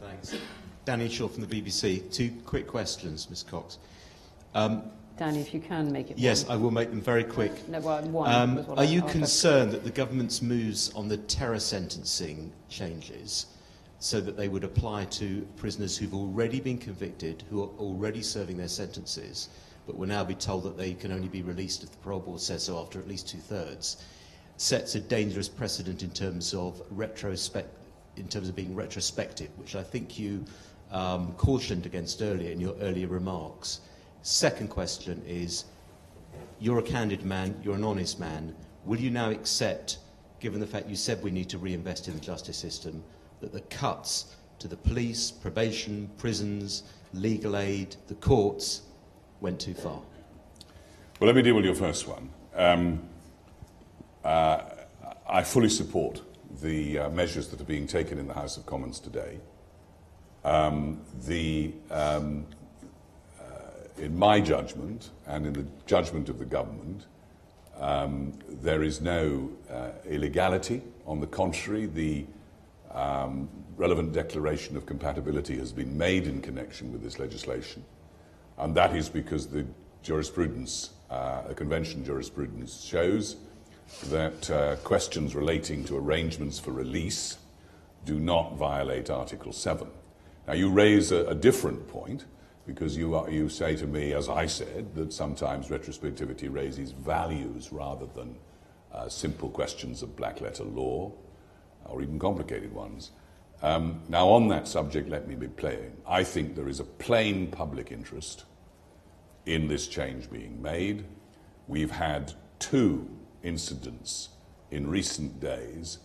Thanks. 0.00 0.34
Danny 0.84 1.08
Shaw 1.08 1.28
from 1.28 1.46
the 1.46 1.62
BBC. 1.62 2.12
Two 2.12 2.32
quick 2.44 2.66
questions, 2.66 3.30
Ms 3.30 3.44
Cox. 3.44 3.78
Um, 4.52 4.90
Danny, 5.18 5.40
if 5.40 5.52
you 5.52 5.60
can 5.60 5.92
make 5.92 6.10
it. 6.10 6.18
yes, 6.18 6.44
one. 6.44 6.52
I 6.56 6.60
will 6.60 6.70
make 6.70 6.90
them 6.90 7.00
very 7.00 7.24
quick. 7.24 7.68
No, 7.68 7.80
well, 7.80 8.02
one. 8.02 8.32
Um, 8.32 8.58
are 8.70 8.80
I 8.80 8.84
you 8.84 9.02
asked. 9.02 9.10
concerned 9.12 9.72
that 9.72 9.82
the 9.82 9.90
government's 9.90 10.40
moves 10.40 10.92
on 10.94 11.08
the 11.08 11.16
terror 11.16 11.58
sentencing 11.58 12.52
changes 12.68 13.46
so 13.98 14.20
that 14.20 14.36
they 14.36 14.46
would 14.46 14.62
apply 14.62 15.04
to 15.06 15.46
prisoners 15.56 15.96
who've 15.98 16.14
already 16.14 16.60
been 16.60 16.78
convicted, 16.78 17.42
who 17.50 17.62
are 17.62 17.70
already 17.78 18.22
serving 18.22 18.56
their 18.56 18.68
sentences, 18.68 19.48
but 19.86 19.96
will 19.96 20.06
now 20.06 20.22
be 20.22 20.36
told 20.36 20.62
that 20.62 20.76
they 20.76 20.94
can 20.94 21.10
only 21.10 21.26
be 21.26 21.42
released 21.42 21.82
if 21.82 21.90
the 21.90 21.96
parole 21.98 22.20
board 22.20 22.40
says 22.40 22.62
so 22.62 22.78
after 22.78 23.00
at 23.00 23.08
least 23.08 23.28
two 23.28 23.38
thirds, 23.38 24.04
sets 24.56 24.94
a 24.94 25.00
dangerous 25.00 25.48
precedent 25.48 26.02
in 26.02 26.10
terms 26.10 26.54
of 26.54 26.80
retrospect, 26.90 27.68
in 28.16 28.28
terms 28.28 28.48
of 28.48 28.54
being 28.54 28.74
retrospective, 28.74 29.48
which 29.56 29.74
I 29.74 29.82
think 29.82 30.16
you 30.16 30.44
um, 30.92 31.32
cautioned 31.32 31.86
against 31.86 32.22
earlier 32.22 32.52
in 32.52 32.60
your 32.60 32.76
earlier 32.80 33.08
remarks. 33.08 33.80
Second 34.22 34.68
question 34.68 35.22
is, 35.26 35.64
you're 36.60 36.78
a 36.78 36.82
candid 36.82 37.24
man, 37.24 37.58
you're 37.62 37.76
an 37.76 37.84
honest 37.84 38.18
man. 38.18 38.54
Will 38.84 38.98
you 38.98 39.10
now 39.10 39.30
accept, 39.30 39.98
given 40.40 40.60
the 40.60 40.66
fact 40.66 40.88
you 40.88 40.96
said 40.96 41.22
we 41.22 41.30
need 41.30 41.48
to 41.50 41.58
reinvest 41.58 42.08
in 42.08 42.14
the 42.14 42.20
justice 42.20 42.56
system, 42.56 43.02
that 43.40 43.52
the 43.52 43.60
cuts 43.62 44.36
to 44.58 44.68
the 44.68 44.76
police, 44.76 45.30
probation, 45.30 46.10
prisons, 46.18 46.82
legal 47.12 47.56
aid, 47.56 47.96
the 48.08 48.14
courts 48.14 48.82
went 49.40 49.60
too 49.60 49.74
far? 49.74 50.00
Well, 51.20 51.26
let 51.26 51.36
me 51.36 51.42
deal 51.42 51.54
with 51.54 51.64
your 51.64 51.74
first 51.74 52.08
one. 52.08 52.30
Um, 52.54 53.02
uh, 54.24 54.62
I 55.28 55.42
fully 55.42 55.68
support 55.68 56.22
the 56.60 56.98
uh, 56.98 57.10
measures 57.10 57.48
that 57.48 57.60
are 57.60 57.64
being 57.64 57.86
taken 57.86 58.18
in 58.18 58.26
the 58.26 58.34
House 58.34 58.56
of 58.56 58.66
Commons 58.66 58.98
today. 58.98 59.38
Um, 60.44 61.00
the, 61.26 61.72
um, 61.90 62.46
in 63.98 64.18
my 64.18 64.40
judgment, 64.40 65.10
and 65.26 65.46
in 65.46 65.52
the 65.52 65.66
judgment 65.86 66.28
of 66.28 66.38
the 66.38 66.44
government, 66.44 67.06
um, 67.78 68.38
there 68.48 68.82
is 68.82 69.00
no 69.00 69.50
uh, 69.70 69.90
illegality. 70.08 70.82
On 71.06 71.20
the 71.20 71.26
contrary, 71.26 71.86
the 71.86 72.26
um, 72.92 73.48
relevant 73.76 74.12
declaration 74.12 74.76
of 74.76 74.86
compatibility 74.86 75.56
has 75.58 75.72
been 75.72 75.96
made 75.96 76.26
in 76.26 76.40
connection 76.40 76.92
with 76.92 77.02
this 77.02 77.18
legislation, 77.18 77.84
and 78.58 78.74
that 78.74 78.96
is 78.96 79.08
because 79.08 79.46
the 79.46 79.66
jurisprudence, 80.02 80.90
uh, 81.10 81.46
the 81.48 81.54
convention 81.54 82.04
jurisprudence, 82.04 82.82
shows 82.82 83.36
that 84.06 84.50
uh, 84.50 84.76
questions 84.76 85.34
relating 85.34 85.84
to 85.84 85.96
arrangements 85.96 86.58
for 86.58 86.72
release 86.72 87.38
do 88.04 88.18
not 88.18 88.56
violate 88.56 89.10
Article 89.10 89.52
7. 89.52 89.86
Now, 90.46 90.54
you 90.54 90.70
raise 90.70 91.12
a, 91.12 91.26
a 91.26 91.34
different 91.34 91.88
point 91.88 92.24
because 92.68 92.98
you, 92.98 93.14
are, 93.14 93.30
you 93.30 93.48
say 93.48 93.74
to 93.74 93.86
me, 93.86 94.12
as 94.12 94.28
I 94.28 94.44
said, 94.44 94.94
that 94.94 95.10
sometimes 95.10 95.68
retrospectivity 95.68 96.52
raises 96.52 96.92
values 96.92 97.72
rather 97.72 98.04
than 98.14 98.36
uh, 98.92 99.08
simple 99.08 99.48
questions 99.48 100.02
of 100.02 100.14
black 100.14 100.42
letter 100.42 100.64
law 100.64 101.10
or 101.86 102.02
even 102.02 102.18
complicated 102.18 102.70
ones. 102.74 103.12
Um, 103.62 104.02
now, 104.10 104.28
on 104.28 104.48
that 104.48 104.68
subject, 104.68 105.08
let 105.08 105.26
me 105.26 105.34
be 105.34 105.48
plain. 105.48 105.96
I 106.06 106.22
think 106.22 106.56
there 106.56 106.68
is 106.68 106.78
a 106.78 106.84
plain 106.84 107.46
public 107.46 107.90
interest 107.90 108.44
in 109.46 109.66
this 109.66 109.88
change 109.88 110.30
being 110.30 110.60
made. 110.60 111.06
We've 111.68 111.90
had 111.90 112.34
two 112.58 113.08
incidents 113.42 114.28
in 114.70 114.90
recent 114.90 115.40
days, 115.40 116.00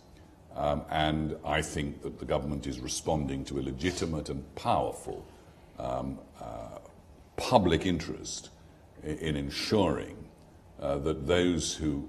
um, 0.55 0.83
and 0.89 1.35
I 1.45 1.61
think 1.61 2.03
that 2.03 2.19
the 2.19 2.25
government 2.25 2.67
is 2.67 2.79
responding 2.79 3.43
to 3.45 3.59
a 3.59 3.61
legitimate 3.61 4.29
and 4.29 4.55
powerful 4.55 5.27
um, 5.79 6.19
uh, 6.39 6.79
public 7.35 7.85
interest 7.85 8.49
in, 9.03 9.17
in 9.17 9.35
ensuring 9.35 10.17
uh, 10.79 10.97
that 10.97 11.27
those 11.27 11.75
who 11.75 12.07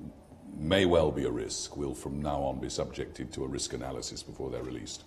may 0.56 0.84
well 0.84 1.10
be 1.10 1.24
a 1.24 1.30
risk 1.30 1.76
will 1.76 1.94
from 1.94 2.22
now 2.22 2.40
on 2.40 2.60
be 2.60 2.68
subjected 2.68 3.32
to 3.32 3.44
a 3.44 3.48
risk 3.48 3.72
analysis 3.72 4.22
before 4.22 4.50
they're 4.50 4.62
released. 4.62 5.04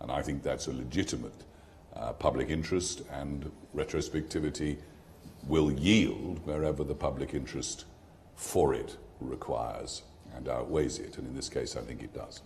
And 0.00 0.10
I 0.10 0.22
think 0.22 0.42
that's 0.42 0.66
a 0.66 0.72
legitimate 0.72 1.44
uh, 1.94 2.12
public 2.12 2.50
interest, 2.50 3.02
and 3.12 3.50
retrospectivity 3.74 4.78
will 5.46 5.70
yield 5.72 6.44
wherever 6.46 6.84
the 6.84 6.94
public 6.94 7.34
interest 7.34 7.84
for 8.36 8.74
it 8.74 8.96
requires 9.20 10.02
and 10.34 10.48
outweighs 10.48 10.98
it. 10.98 11.18
And 11.18 11.26
in 11.26 11.34
this 11.34 11.48
case, 11.48 11.76
I 11.76 11.80
think 11.80 12.02
it 12.02 12.14
does. 12.14 12.42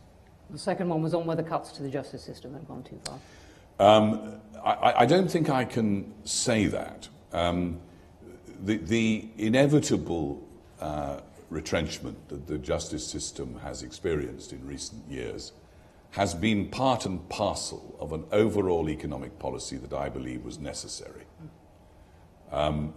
The 0.51 0.59
second 0.59 0.89
one 0.89 1.03
was 1.03 1.15
on 1.15 1.27
whether 1.27 1.43
cuts 1.43 1.73
to 1.73 1.83
the 1.83 1.89
justice 1.89 2.23
system 2.23 2.53
have 2.55 2.67
gone 2.67 2.83
too 2.83 2.99
far. 3.05 3.19
Um, 3.79 4.41
I, 4.65 4.95
I, 4.99 5.07
don't 5.07 5.31
think 5.31 5.51
I 5.51 5.65
can 5.65 6.15
say 6.25 6.67
that. 6.67 7.09
Um, 7.33 7.81
the, 8.63 8.77
the, 8.77 9.29
inevitable 9.37 10.47
uh, 10.81 11.21
retrenchment 11.51 12.29
that 12.29 12.47
the 12.47 12.59
justice 12.59 13.07
system 13.07 13.59
has 13.63 13.83
experienced 13.83 14.53
in 14.53 14.65
recent 14.67 15.11
years 15.11 15.53
has 16.13 16.35
been 16.35 16.69
part 16.69 17.05
and 17.05 17.29
parcel 17.29 17.97
of 17.99 18.13
an 18.13 18.25
overall 18.31 18.89
economic 18.89 19.39
policy 19.41 19.77
that 19.77 19.93
I 19.93 20.09
believe 20.09 20.45
was 20.45 20.59
necessary. 20.61 21.25
Um, 22.53 22.95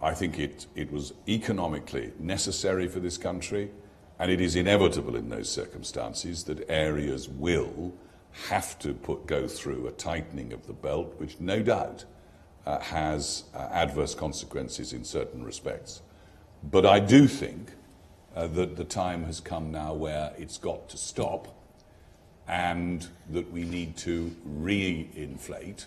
I 0.00 0.14
think 0.14 0.38
it, 0.38 0.66
it 0.74 0.90
was 0.90 1.12
economically 1.28 2.12
necessary 2.18 2.88
for 2.88 3.00
this 3.00 3.18
country, 3.18 3.70
and 4.18 4.30
it 4.30 4.40
is 4.40 4.56
inevitable 4.56 5.16
in 5.16 5.28
those 5.28 5.50
circumstances 5.50 6.44
that 6.44 6.64
areas 6.70 7.28
will 7.28 7.92
have 8.32 8.78
to 8.80 8.94
put, 8.94 9.26
go 9.26 9.46
through 9.46 9.86
a 9.86 9.92
tightening 9.92 10.52
of 10.52 10.66
the 10.66 10.72
belt, 10.72 11.14
which 11.18 11.40
no 11.40 11.62
doubt 11.62 12.04
uh, 12.66 12.78
has 12.80 13.44
uh, 13.54 13.68
adverse 13.72 14.14
consequences 14.14 14.92
in 14.92 15.04
certain 15.04 15.44
respects. 15.44 16.02
But 16.62 16.86
I 16.86 17.00
do 17.00 17.26
think 17.26 17.72
uh, 18.34 18.46
that 18.48 18.76
the 18.76 18.84
time 18.84 19.24
has 19.24 19.40
come 19.40 19.70
now 19.70 19.94
where 19.94 20.32
it's 20.38 20.58
got 20.58 20.88
to 20.90 20.96
stop 20.96 21.56
and 22.46 23.06
that 23.30 23.50
we 23.50 23.64
need 23.64 23.96
to 23.96 24.34
re-inflate 24.44 25.86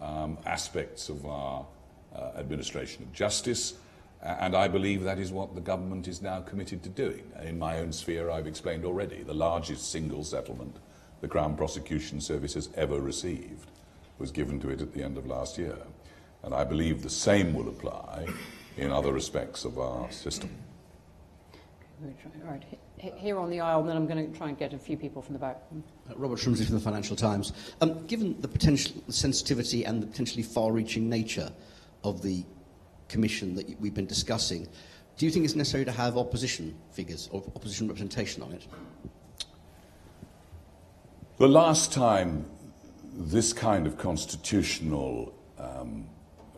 um, 0.00 0.38
aspects 0.44 1.08
of 1.08 1.24
our 1.26 1.66
uh, 2.14 2.30
administration 2.36 3.02
of 3.02 3.12
justice. 3.12 3.74
And 4.22 4.54
I 4.56 4.68
believe 4.68 5.02
that 5.02 5.18
is 5.18 5.32
what 5.32 5.54
the 5.54 5.60
government 5.60 6.08
is 6.08 6.22
now 6.22 6.40
committed 6.40 6.82
to 6.84 6.88
doing. 6.88 7.30
In 7.42 7.58
my 7.58 7.80
own 7.80 7.92
sphere, 7.92 8.30
I've 8.30 8.46
explained 8.46 8.84
already, 8.84 9.22
the 9.22 9.34
largest 9.34 9.90
single 9.90 10.24
settlement 10.24 10.76
the 11.24 11.28
Crown 11.28 11.56
Prosecution 11.56 12.20
Service 12.20 12.52
has 12.52 12.68
ever 12.74 13.00
received 13.00 13.70
was 14.18 14.30
given 14.30 14.60
to 14.60 14.68
it 14.68 14.82
at 14.82 14.92
the 14.92 15.02
end 15.02 15.16
of 15.16 15.26
last 15.26 15.56
year. 15.56 15.78
And 16.42 16.54
I 16.54 16.64
believe 16.64 17.02
the 17.02 17.08
same 17.08 17.54
will 17.54 17.70
apply 17.70 18.26
in 18.76 18.90
other 18.90 19.10
respects 19.10 19.64
of 19.64 19.78
our 19.78 20.12
system. 20.12 20.50
Right, 22.44 22.62
here 22.98 23.38
on 23.38 23.48
the 23.48 23.60
aisle, 23.60 23.80
and 23.80 23.88
then 23.88 23.96
I'm 23.96 24.06
going 24.06 24.30
to 24.30 24.36
try 24.36 24.50
and 24.50 24.58
get 24.58 24.74
a 24.74 24.78
few 24.78 24.98
people 24.98 25.22
from 25.22 25.32
the 25.32 25.38
back. 25.38 25.62
Robert 26.14 26.38
Shrimsley 26.38 26.66
from 26.66 26.74
the 26.74 26.82
Financial 26.82 27.16
Times. 27.16 27.54
Um, 27.80 28.06
given 28.06 28.38
the 28.42 28.48
potential 28.48 28.92
sensitivity 29.08 29.86
and 29.86 30.02
the 30.02 30.06
potentially 30.06 30.42
far-reaching 30.42 31.08
nature 31.08 31.50
of 32.02 32.20
the 32.20 32.44
commission 33.08 33.54
that 33.54 33.80
we've 33.80 33.94
been 33.94 34.04
discussing, 34.04 34.68
do 35.16 35.24
you 35.24 35.32
think 35.32 35.46
it's 35.46 35.54
necessary 35.54 35.86
to 35.86 35.92
have 35.92 36.18
opposition 36.18 36.74
figures 36.92 37.30
or 37.32 37.42
opposition 37.56 37.88
representation 37.88 38.42
on 38.42 38.52
it? 38.52 38.66
The 41.36 41.48
last 41.48 41.92
time 41.92 42.46
this 43.12 43.52
kind 43.52 43.88
of 43.88 43.98
constitutional 43.98 45.34
um, 45.58 46.06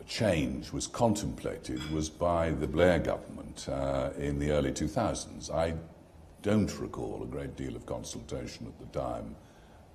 change 0.07 0.71
was 0.71 0.85
contemplated 0.85 1.81
was 1.91 2.11
by 2.11 2.51
the 2.51 2.67
Blair 2.67 2.99
government 2.99 3.67
uh, 3.69 4.11
in 4.19 4.37
the 4.37 4.51
early 4.51 4.71
2000s. 4.71 5.51
I 5.51 5.73
don't 6.43 6.79
recall 6.79 7.23
a 7.23 7.25
great 7.25 7.55
deal 7.55 7.75
of 7.75 7.87
consultation 7.87 8.67
at 8.67 8.77
the 8.77 8.99
time 8.99 9.35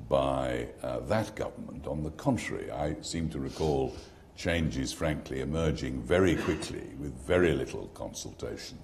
by 0.08 0.66
uh, 0.82 0.98
that 1.06 1.36
government. 1.36 1.86
On 1.86 2.02
the 2.02 2.10
contrary, 2.10 2.68
I 2.72 2.96
seem 3.02 3.28
to 3.28 3.38
recall 3.38 3.94
changes, 4.34 4.92
frankly, 4.92 5.42
emerging 5.42 6.02
very 6.02 6.34
quickly 6.34 6.90
with 6.98 7.12
very 7.24 7.52
little 7.52 7.86
consultation, 7.94 8.78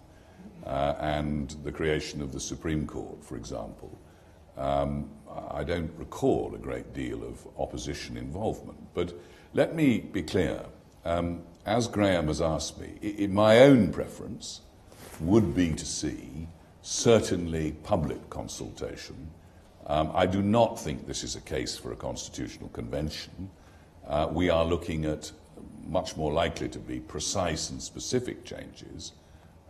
uh, 0.65 0.95
and 1.01 1.57
the 1.65 1.73
creation 1.73 2.23
of 2.23 2.31
the 2.31 2.39
Supreme 2.39 2.87
Court, 2.87 3.25
for 3.25 3.37
example. 3.37 3.99
Um, 4.57 5.11
I 5.51 5.65
don't 5.65 5.93
recall 5.99 6.55
a 6.55 6.59
great 6.59 6.93
deal 6.95 7.23
of 7.23 7.47
opposition 7.59 8.17
involvement. 8.17 8.79
But 8.95 9.15
let 9.55 9.75
me 9.75 9.99
be 10.01 10.23
clear. 10.23 10.65
Um, 11.05 11.43
as 11.67 11.89
Graham 11.89 12.29
has 12.29 12.41
asked 12.41 12.81
me, 12.81 12.99
I- 13.03 13.27
my 13.27 13.61
own 13.61 13.93
preference 13.93 14.61
would 15.21 15.55
be 15.55 15.75
to 15.75 15.85
see 15.85 16.49
certainly 16.83 17.73
public 17.73 18.31
consultation. 18.31 19.31
Um, 19.87 20.11
I 20.15 20.27
do 20.27 20.43
not 20.43 20.79
think 20.79 21.07
this 21.07 21.25
is 21.25 21.35
a 21.37 21.41
case 21.41 21.77
for 21.77 21.93
a 21.93 21.97
constitutional 21.97 22.69
convention. 22.71 23.51
Uh, 24.07 24.29
we 24.31 24.51
are 24.51 24.65
looking 24.65 25.05
at 25.05 25.33
much 25.87 26.17
more 26.17 26.33
likely 26.33 26.69
to 26.69 26.79
be 26.79 27.01
precise 27.01 27.71
and 27.71 27.83
specific 27.83 28.45
changes 28.45 29.13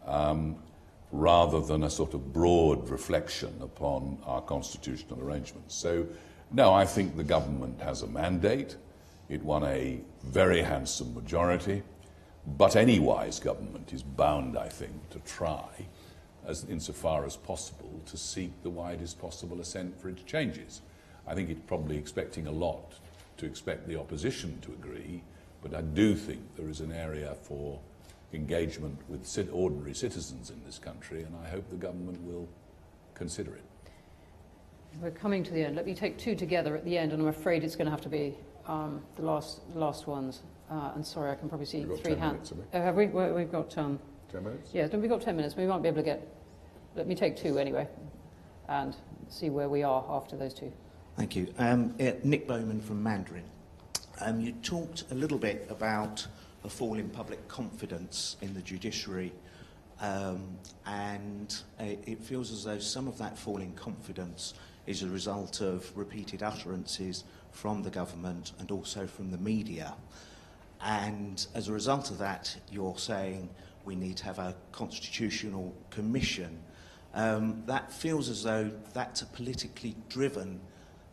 um, 0.06 0.56
rather 1.10 1.60
than 1.60 1.84
a 1.84 1.90
sort 1.90 2.14
of 2.14 2.32
broad 2.32 2.88
reflection 2.88 3.54
upon 3.60 4.18
our 4.26 4.42
constitutional 4.42 5.20
arrangements. 5.22 5.74
So, 5.74 6.06
no, 6.52 6.72
I 6.72 6.84
think 6.84 7.16
the 7.16 7.24
government 7.24 7.80
has 7.80 8.02
a 8.02 8.06
mandate. 8.06 8.76
It 9.28 9.42
won 9.42 9.64
a 9.64 10.00
very 10.24 10.62
handsome 10.62 11.14
majority. 11.14 11.82
But 12.46 12.76
any 12.76 12.98
wise 12.98 13.40
government 13.40 13.92
is 13.92 14.02
bound, 14.02 14.56
I 14.56 14.68
think, 14.68 15.10
to 15.10 15.18
try, 15.20 15.68
as 16.46 16.64
insofar 16.64 17.26
as 17.26 17.36
possible, 17.36 18.00
to 18.06 18.16
seek 18.16 18.62
the 18.62 18.70
widest 18.70 19.18
possible 19.20 19.60
assent 19.60 20.00
for 20.00 20.08
its 20.08 20.22
changes. 20.22 20.80
I 21.26 21.34
think 21.34 21.50
it's 21.50 21.60
probably 21.66 21.98
expecting 21.98 22.46
a 22.46 22.52
lot 22.52 22.94
to 23.36 23.46
expect 23.46 23.86
the 23.86 23.98
opposition 23.98 24.58
to 24.62 24.72
agree, 24.72 25.22
but 25.62 25.74
I 25.74 25.82
do 25.82 26.14
think 26.14 26.40
there 26.56 26.68
is 26.68 26.80
an 26.80 26.92
area 26.92 27.34
for 27.42 27.78
engagement 28.32 28.98
with 29.08 29.48
ordinary 29.52 29.94
citizens 29.94 30.50
in 30.50 30.62
this 30.64 30.78
country, 30.78 31.22
and 31.22 31.34
I 31.44 31.48
hope 31.48 31.68
the 31.70 31.76
government 31.76 32.20
will 32.22 32.48
consider 33.14 33.54
it. 33.54 33.64
We're 35.00 35.10
coming 35.10 35.44
to 35.44 35.52
the 35.52 35.64
end. 35.64 35.76
Let 35.76 35.86
me 35.86 35.94
take 35.94 36.18
two 36.18 36.34
together 36.34 36.76
at 36.76 36.84
the 36.84 36.98
end, 36.98 37.12
and 37.12 37.22
I'm 37.22 37.28
afraid 37.28 37.64
it's 37.64 37.76
going 37.76 37.86
to 37.86 37.90
have 37.90 38.00
to 38.02 38.08
be 38.08 38.34
um, 38.66 39.02
the 39.16 39.22
last, 39.22 39.60
last 39.74 40.06
ones. 40.06 40.42
Uh, 40.70 40.92
and 40.94 41.06
sorry, 41.06 41.30
I 41.30 41.34
can 41.34 41.48
probably 41.48 41.66
see 41.66 41.84
three 42.02 42.14
hands. 42.14 42.50
Minutes, 42.50 42.72
have, 42.72 42.96
we? 42.96 43.06
Uh, 43.06 43.18
have 43.18 43.34
we? 43.34 43.40
have 43.40 43.52
got 43.52 43.78
um, 43.78 43.98
ten 44.30 44.44
minutes. 44.44 44.70
Yeah, 44.74 44.86
we've 44.94 45.08
got 45.08 45.22
ten 45.22 45.36
minutes. 45.36 45.56
We 45.56 45.66
might 45.66 45.82
be 45.82 45.88
able 45.88 45.98
to 45.98 46.02
get. 46.02 46.26
Let 46.94 47.06
me 47.06 47.14
take 47.14 47.36
two 47.36 47.58
anyway, 47.58 47.88
and 48.68 48.94
see 49.28 49.50
where 49.50 49.68
we 49.68 49.82
are 49.82 50.04
after 50.08 50.36
those 50.36 50.52
two. 50.52 50.72
Thank 51.16 51.36
you. 51.36 51.52
Um, 51.58 51.94
Nick 52.22 52.46
Bowman 52.46 52.80
from 52.80 53.02
Mandarin. 53.02 53.44
Um, 54.20 54.40
you 54.40 54.52
talked 54.52 55.04
a 55.10 55.14
little 55.14 55.38
bit 55.38 55.66
about 55.70 56.26
a 56.68 56.70
fall 56.70 56.98
in 56.98 57.08
public 57.08 57.48
confidence 57.48 58.36
in 58.42 58.52
the 58.52 58.60
judiciary, 58.60 59.32
um, 60.02 60.58
and 60.84 61.62
it 61.80 62.22
feels 62.22 62.52
as 62.52 62.64
though 62.64 62.78
some 62.78 63.08
of 63.08 63.16
that 63.16 63.38
fall 63.38 63.62
in 63.62 63.72
confidence 63.72 64.52
is 64.86 65.02
a 65.02 65.08
result 65.08 65.62
of 65.62 65.90
repeated 65.96 66.42
utterances 66.42 67.24
from 67.52 67.82
the 67.82 67.88
government 67.88 68.52
and 68.58 68.70
also 68.70 69.06
from 69.06 69.30
the 69.30 69.38
media. 69.38 69.94
And 70.82 71.44
as 71.54 71.68
a 71.68 71.72
result 71.72 72.10
of 72.10 72.18
that, 72.18 72.54
you're 72.70 72.98
saying 72.98 73.48
we 73.86 73.96
need 73.96 74.18
to 74.18 74.24
have 74.24 74.38
a 74.38 74.54
constitutional 74.70 75.74
commission. 75.88 76.58
Um, 77.14 77.62
that 77.64 77.90
feels 77.90 78.28
as 78.28 78.42
though 78.42 78.70
that's 78.92 79.22
a 79.22 79.26
politically 79.26 79.96
driven 80.10 80.60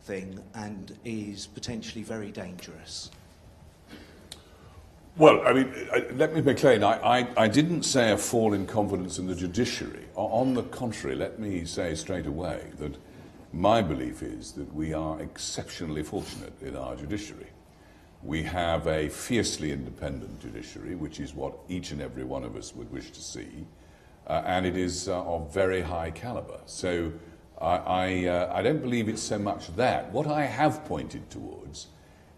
thing 0.02 0.38
and 0.54 0.98
is 1.06 1.46
potentially 1.46 2.04
very 2.04 2.30
dangerous. 2.30 3.10
Well, 5.18 5.46
I 5.46 5.54
mean, 5.54 5.72
let 6.18 6.34
me 6.34 6.42
be 6.42 6.52
clear. 6.52 6.84
I, 6.84 7.20
I, 7.20 7.44
I, 7.44 7.48
didn't 7.48 7.84
say 7.84 8.12
a 8.12 8.18
fall 8.18 8.52
in 8.52 8.66
confidence 8.66 9.18
in 9.18 9.26
the 9.26 9.34
judiciary. 9.34 10.04
On 10.14 10.52
the 10.52 10.62
contrary, 10.64 11.16
let 11.16 11.38
me 11.38 11.64
say 11.64 11.94
straight 11.94 12.26
away 12.26 12.66
that 12.78 12.96
my 13.50 13.80
belief 13.80 14.22
is 14.22 14.52
that 14.52 14.74
we 14.74 14.92
are 14.92 15.18
exceptionally 15.22 16.02
fortunate 16.02 16.52
in 16.60 16.76
our 16.76 16.96
judiciary. 16.96 17.46
We 18.22 18.42
have 18.42 18.86
a 18.88 19.08
fiercely 19.08 19.72
independent 19.72 20.38
judiciary, 20.38 20.96
which 20.96 21.18
is 21.18 21.32
what 21.32 21.54
each 21.66 21.92
and 21.92 22.02
every 22.02 22.24
one 22.24 22.44
of 22.44 22.54
us 22.54 22.74
would 22.74 22.92
wish 22.92 23.10
to 23.12 23.22
see, 23.22 23.66
uh, 24.26 24.42
and 24.44 24.66
it 24.66 24.76
is 24.76 25.08
uh, 25.08 25.22
of 25.22 25.50
very 25.50 25.80
high 25.80 26.10
caliber. 26.10 26.60
So 26.66 27.10
I, 27.58 27.76
I, 27.76 28.24
uh, 28.26 28.52
I 28.52 28.60
don't 28.60 28.82
believe 28.82 29.08
it's 29.08 29.22
so 29.22 29.38
much 29.38 29.74
that. 29.76 30.12
What 30.12 30.26
I 30.26 30.44
have 30.44 30.84
pointed 30.84 31.30
towards 31.30 31.86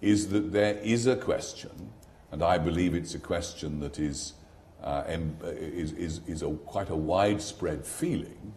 is 0.00 0.28
that 0.28 0.52
there 0.52 0.74
is 0.74 1.08
a 1.08 1.16
question, 1.16 1.90
and 2.30 2.42
I 2.42 2.58
believe 2.58 2.94
it's 2.94 3.14
a 3.14 3.18
question 3.18 3.80
that 3.80 3.98
is, 3.98 4.34
uh, 4.82 5.04
is, 5.06 5.92
is, 5.92 6.20
is 6.26 6.42
a, 6.42 6.50
quite 6.50 6.90
a 6.90 6.96
widespread 6.96 7.86
feeling, 7.86 8.52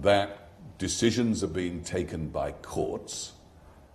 that 0.00 0.48
decisions 0.78 1.44
are 1.44 1.48
being 1.48 1.82
taken 1.82 2.28
by 2.28 2.52
courts 2.52 3.32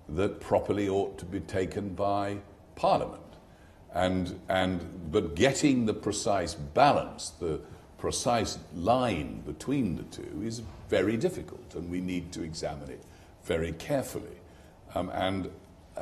that 0.10 0.40
properly 0.40 0.88
ought 0.88 1.18
to 1.18 1.26
be 1.26 1.40
taken 1.40 1.90
by 1.90 2.38
Parliament. 2.76 3.22
And, 3.94 4.40
and, 4.48 5.12
but 5.12 5.36
getting 5.36 5.86
the 5.86 5.94
precise 5.94 6.54
balance, 6.54 7.32
the 7.40 7.60
precise 7.98 8.60
line 8.76 9.42
between 9.42 9.96
the 9.96 10.04
two 10.04 10.42
is 10.44 10.62
very 10.88 11.18
difficult, 11.18 11.74
and 11.76 11.90
we 11.90 12.00
need 12.00 12.32
to 12.34 12.44
examine 12.44 12.90
it 12.90 13.04
very 13.44 13.72
carefully. 13.74 14.38
Um, 14.94 15.10
and 15.10 15.50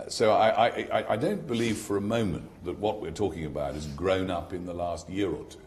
so 0.07 0.31
I, 0.31 0.67
I, 0.67 1.13
I, 1.13 1.15
don't 1.15 1.45
believe 1.47 1.77
for 1.77 1.97
a 1.97 2.01
moment 2.01 2.49
that 2.65 2.77
what 2.79 3.01
we're 3.01 3.11
talking 3.11 3.45
about 3.45 3.75
has 3.75 3.85
grown 3.87 4.29
up 4.29 4.53
in 4.53 4.65
the 4.65 4.73
last 4.73 5.09
year 5.09 5.29
or 5.29 5.43
two. 5.45 5.59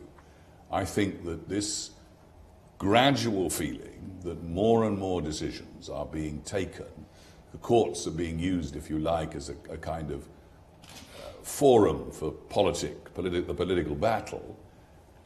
I 0.71 0.85
think 0.85 1.25
that 1.25 1.49
this 1.49 1.91
gradual 2.79 3.51
feeling 3.51 4.19
that 4.23 4.43
more 4.45 4.85
and 4.85 4.99
more 4.99 5.21
decisions 5.21 5.89
are 5.89 6.07
being 6.07 6.41
taken, 6.43 6.87
the 7.53 7.59
courts 7.59 8.07
are 8.07 8.13
being 8.13 8.39
used, 8.39 8.77
if 8.77 8.91
you 8.91 8.99
like, 8.99 9.35
as 9.35 9.49
a, 9.49 9.57
a 9.71 9.77
kind 9.77 10.11
of 10.11 10.29
uh, 10.85 11.43
forum 11.43 12.11
for 12.11 12.31
politic, 12.31 13.13
politi- 13.15 13.47
the 13.47 13.55
political 13.55 13.95
battle, 13.95 14.59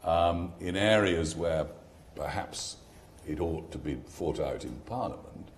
um, 0.05 0.53
in 0.61 0.76
areas 0.76 1.36
where 1.36 1.66
perhaps 2.14 2.76
it 3.26 3.40
ought 3.40 3.70
to 3.70 3.78
be 3.78 3.96
fought 4.07 4.40
out 4.40 4.64
in 4.64 4.74
Parliament, 4.86 5.50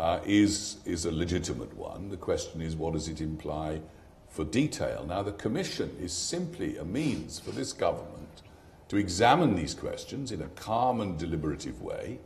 uh, 0.00 0.18
is, 0.24 0.78
is 0.86 1.04
a 1.04 1.12
legitimate 1.12 1.76
one. 1.76 2.08
The 2.08 2.16
question 2.16 2.62
is, 2.62 2.74
what 2.74 2.94
does 2.94 3.06
it 3.06 3.20
imply 3.20 3.82
for 4.30 4.46
detail? 4.46 5.04
Now, 5.06 5.22
the 5.22 5.32
Commission 5.32 5.94
is 6.00 6.10
simply 6.10 6.78
a 6.78 6.84
means 6.84 7.38
for 7.38 7.50
this 7.50 7.74
government 7.74 8.42
to 8.88 8.96
examine 8.96 9.54
these 9.54 9.74
questions 9.74 10.32
in 10.32 10.40
a 10.40 10.48
calm 10.48 11.02
and 11.02 11.18
deliberative 11.18 11.82
way 11.82 12.18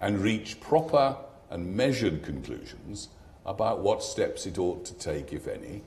and 0.00 0.20
reach 0.20 0.60
proper 0.60 1.16
and 1.50 1.74
measured 1.74 2.22
conclusions 2.22 3.08
about 3.44 3.80
what 3.80 4.00
steps 4.00 4.46
it 4.46 4.56
ought 4.56 4.84
to 4.84 4.94
take, 4.94 5.32
if 5.32 5.48
any, 5.48 5.82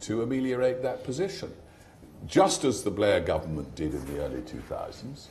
to 0.00 0.22
ameliorate 0.22 0.82
that 0.82 1.04
position. 1.04 1.52
Just 2.26 2.64
as 2.64 2.82
the 2.82 2.90
Blair 2.90 3.20
government 3.20 3.76
did 3.76 3.94
in 3.94 4.04
the 4.06 4.24
early 4.24 4.40
2000s, 4.40 5.26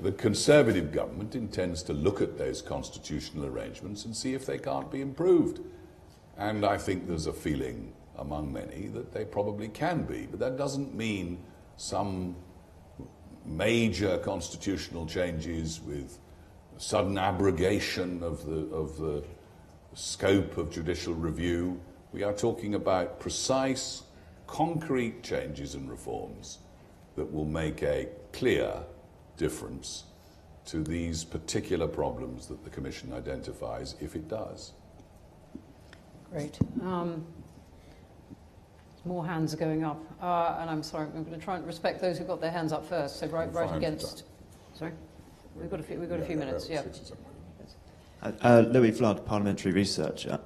the 0.00 0.12
Conservative 0.12 0.92
government 0.92 1.34
intends 1.34 1.82
to 1.84 1.92
look 1.92 2.20
at 2.20 2.38
those 2.38 2.62
constitutional 2.62 3.46
arrangements 3.46 4.04
and 4.04 4.16
see 4.16 4.34
if 4.34 4.46
they 4.46 4.58
can't 4.58 4.90
be 4.90 5.00
improved. 5.00 5.60
And 6.36 6.64
I 6.64 6.78
think 6.78 7.08
there's 7.08 7.26
a 7.26 7.32
feeling 7.32 7.92
among 8.16 8.52
many 8.52 8.86
that 8.88 9.12
they 9.12 9.24
probably 9.24 9.68
can 9.68 10.04
be. 10.04 10.26
But 10.26 10.38
that 10.38 10.56
doesn't 10.56 10.94
mean 10.94 11.42
some 11.76 12.36
major 13.44 14.18
constitutional 14.18 15.06
changes 15.06 15.80
with 15.80 16.18
sudden 16.76 17.18
abrogation 17.18 18.22
of 18.22 18.46
the, 18.46 18.72
of 18.72 18.98
the 18.98 19.24
scope 19.94 20.58
of 20.58 20.70
judicial 20.70 21.14
review. 21.14 21.80
We 22.12 22.22
are 22.22 22.32
talking 22.32 22.76
about 22.76 23.18
precise, 23.18 24.04
concrete 24.46 25.24
changes 25.24 25.74
and 25.74 25.90
reforms 25.90 26.58
that 27.16 27.32
will 27.32 27.44
make 27.44 27.82
a 27.82 28.08
clear 28.32 28.80
difference 29.38 30.04
to 30.66 30.82
these 30.82 31.24
particular 31.24 31.88
problems 31.88 32.46
that 32.48 32.62
the 32.62 32.70
Commission 32.70 33.12
identifies, 33.14 33.94
if 34.00 34.14
it 34.14 34.28
does. 34.28 34.72
Great. 36.30 36.58
Um, 36.82 37.24
more 39.06 39.24
hands 39.24 39.54
are 39.54 39.56
going 39.56 39.82
up. 39.82 39.98
Uh, 40.22 40.58
and 40.60 40.68
I'm 40.68 40.82
sorry, 40.82 41.06
I'm 41.16 41.24
going 41.24 41.38
to 41.38 41.42
try 41.44 41.56
and 41.56 41.66
respect 41.66 42.02
those 42.02 42.18
who 42.18 42.24
got 42.24 42.42
their 42.42 42.50
hands 42.50 42.72
up 42.72 42.86
first. 42.86 43.18
So 43.18 43.26
right, 43.28 43.50
right 43.52 43.74
against. 43.74 44.24
Sorry? 44.74 44.92
We've 45.56 45.70
got 45.70 45.80
a 45.80 45.82
few, 45.82 45.98
we've 45.98 46.08
got 46.08 46.18
yeah, 46.18 46.24
a 46.24 46.26
few 46.26 46.36
minutes, 46.36 46.68
yeah. 46.68 46.82
Uh, 48.22 48.32
uh, 48.42 48.64
Louis 48.68 48.92
Flood, 48.92 49.24
parliamentary 49.24 49.72
researcher. 49.72 50.38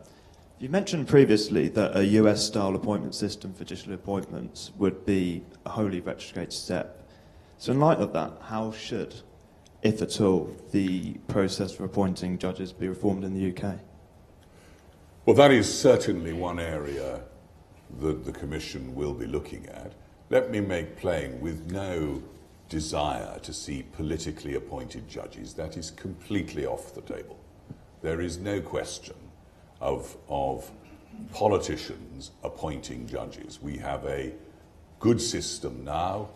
You 0.58 0.68
mentioned 0.68 1.08
previously 1.08 1.68
that 1.70 1.96
a 1.96 2.04
US 2.04 2.46
style 2.46 2.76
appointment 2.76 3.16
system 3.16 3.52
for 3.52 3.64
judicial 3.64 3.94
appointments 3.94 4.70
would 4.78 5.04
be 5.04 5.42
a 5.66 5.70
wholly 5.70 6.00
retrograde 6.00 6.52
step 6.52 7.01
so, 7.62 7.70
in 7.70 7.78
light 7.78 7.98
of 7.98 8.12
that, 8.14 8.32
how 8.42 8.72
should, 8.72 9.14
if 9.82 10.02
at 10.02 10.20
all, 10.20 10.52
the 10.72 11.12
process 11.28 11.72
for 11.72 11.84
appointing 11.84 12.38
judges 12.38 12.72
be 12.72 12.88
reformed 12.88 13.22
in 13.22 13.34
the 13.34 13.52
UK? 13.52 13.78
Well, 15.26 15.36
that 15.36 15.52
is 15.52 15.72
certainly 15.72 16.32
one 16.32 16.58
area 16.58 17.20
that 18.00 18.24
the 18.24 18.32
Commission 18.32 18.96
will 18.96 19.14
be 19.14 19.26
looking 19.26 19.66
at. 19.66 19.92
Let 20.28 20.50
me 20.50 20.58
make 20.58 20.96
plain 20.96 21.40
with 21.40 21.70
no 21.70 22.20
desire 22.68 23.38
to 23.38 23.52
see 23.52 23.84
politically 23.92 24.56
appointed 24.56 25.08
judges. 25.08 25.54
That 25.54 25.76
is 25.76 25.92
completely 25.92 26.66
off 26.66 26.96
the 26.96 27.02
table. 27.02 27.38
There 28.00 28.20
is 28.20 28.38
no 28.38 28.60
question 28.60 29.14
of, 29.80 30.16
of 30.28 30.68
politicians 31.32 32.32
appointing 32.42 33.06
judges. 33.06 33.62
We 33.62 33.76
have 33.76 34.04
a 34.06 34.32
good 34.98 35.20
system 35.20 35.84
now 35.84 36.30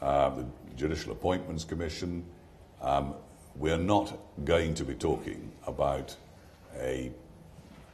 uh, 0.00 0.30
the 0.30 0.46
Judicial 0.76 1.12
Appointments 1.12 1.64
Commission. 1.64 2.24
Um, 2.80 3.14
we're 3.56 3.78
not 3.78 4.16
going 4.44 4.74
to 4.74 4.84
be 4.84 4.94
talking 4.94 5.50
about 5.66 6.14
a 6.78 7.10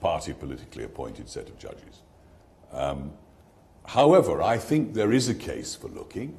party 0.00 0.34
politically 0.34 0.84
appointed 0.84 1.28
set 1.28 1.48
of 1.48 1.58
judges. 1.58 2.02
Um, 2.72 3.12
however, 3.86 4.42
I 4.42 4.58
think 4.58 4.92
there 4.92 5.12
is 5.12 5.28
a 5.28 5.34
case 5.34 5.74
for 5.74 5.88
looking 5.88 6.36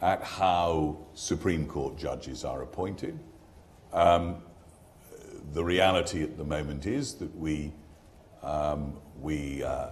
at 0.00 0.22
how 0.22 0.96
Supreme 1.14 1.66
Court 1.66 1.98
judges 1.98 2.44
are 2.44 2.62
appointed. 2.62 3.18
Um, 3.92 4.36
the 5.52 5.62
reality 5.62 6.22
at 6.22 6.38
the 6.38 6.44
moment 6.44 6.86
is 6.86 7.14
that 7.14 7.34
we, 7.36 7.72
um, 8.42 8.94
we, 9.20 9.62
uh, 9.62 9.88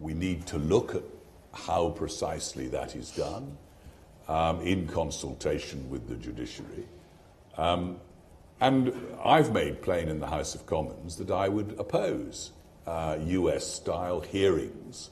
we 0.00 0.14
need 0.14 0.46
to 0.46 0.58
look 0.58 0.94
at 0.94 1.02
how 1.52 1.90
precisely 1.90 2.68
that 2.68 2.96
is 2.96 3.10
done 3.10 3.56
um, 4.28 4.60
in 4.60 4.86
consultation 4.86 5.88
with 5.90 6.08
the 6.08 6.16
judiciary. 6.16 6.86
Um, 7.56 7.98
and 8.60 8.92
I've 9.22 9.52
made 9.52 9.82
plain 9.82 10.08
in 10.08 10.18
the 10.18 10.28
House 10.28 10.54
of 10.54 10.66
Commons 10.66 11.16
that 11.16 11.30
I 11.30 11.48
would 11.48 11.76
oppose 11.78 12.52
uh, 12.86 13.18
US 13.20 13.66
style 13.66 14.20
hearings. 14.20 15.10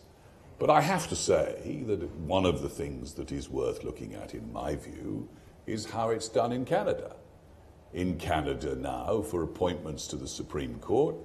But 0.59 0.71
I 0.71 0.81
have 0.81 1.09
to 1.09 1.17
say 1.17 1.83
that 1.87 2.09
one 2.17 2.47
of 2.47 2.62
the 2.62 2.69
things 2.69 3.15
that 3.15 3.33
is 3.33 3.51
worth 3.51 3.85
looking 3.85 4.15
at, 4.15 4.35
in 4.35 4.53
my 4.53 4.77
view, 4.77 5.29
is 5.67 5.91
how 5.91 6.11
it's 6.11 6.29
done 6.29 6.53
in 6.53 6.65
Canada. 6.65 7.17
In 7.93 8.19
Canada 8.19 8.75
now, 8.75 9.23
for 9.23 9.43
appointments 9.43 10.07
to 10.09 10.17
the 10.17 10.29
Supreme 10.29 10.79
Court, 10.79 11.17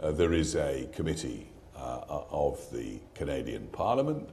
uh, 0.00 0.12
there 0.12 0.32
is 0.32 0.54
a 0.54 0.88
committee 0.92 1.50
uh, 1.76 2.00
of 2.08 2.70
the 2.72 3.00
Canadian 3.14 3.66
Parliament 3.68 4.30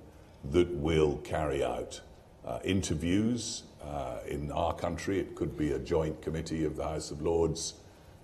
that 0.52 0.70
will 0.76 1.18
carry 1.18 1.64
out 1.64 2.02
uh, 2.46 2.60
interviews. 2.64 3.64
Uh, 3.84 4.18
in 4.28 4.52
our 4.52 4.74
country, 4.74 5.20
it 5.20 5.36
could 5.36 5.58
be 5.58 5.74
a 5.74 5.80
joint 5.80 6.22
committee 6.22 6.66
of 6.66 6.76
the 6.76 6.84
House 6.84 7.12
of 7.12 7.22
Lords 7.22 7.76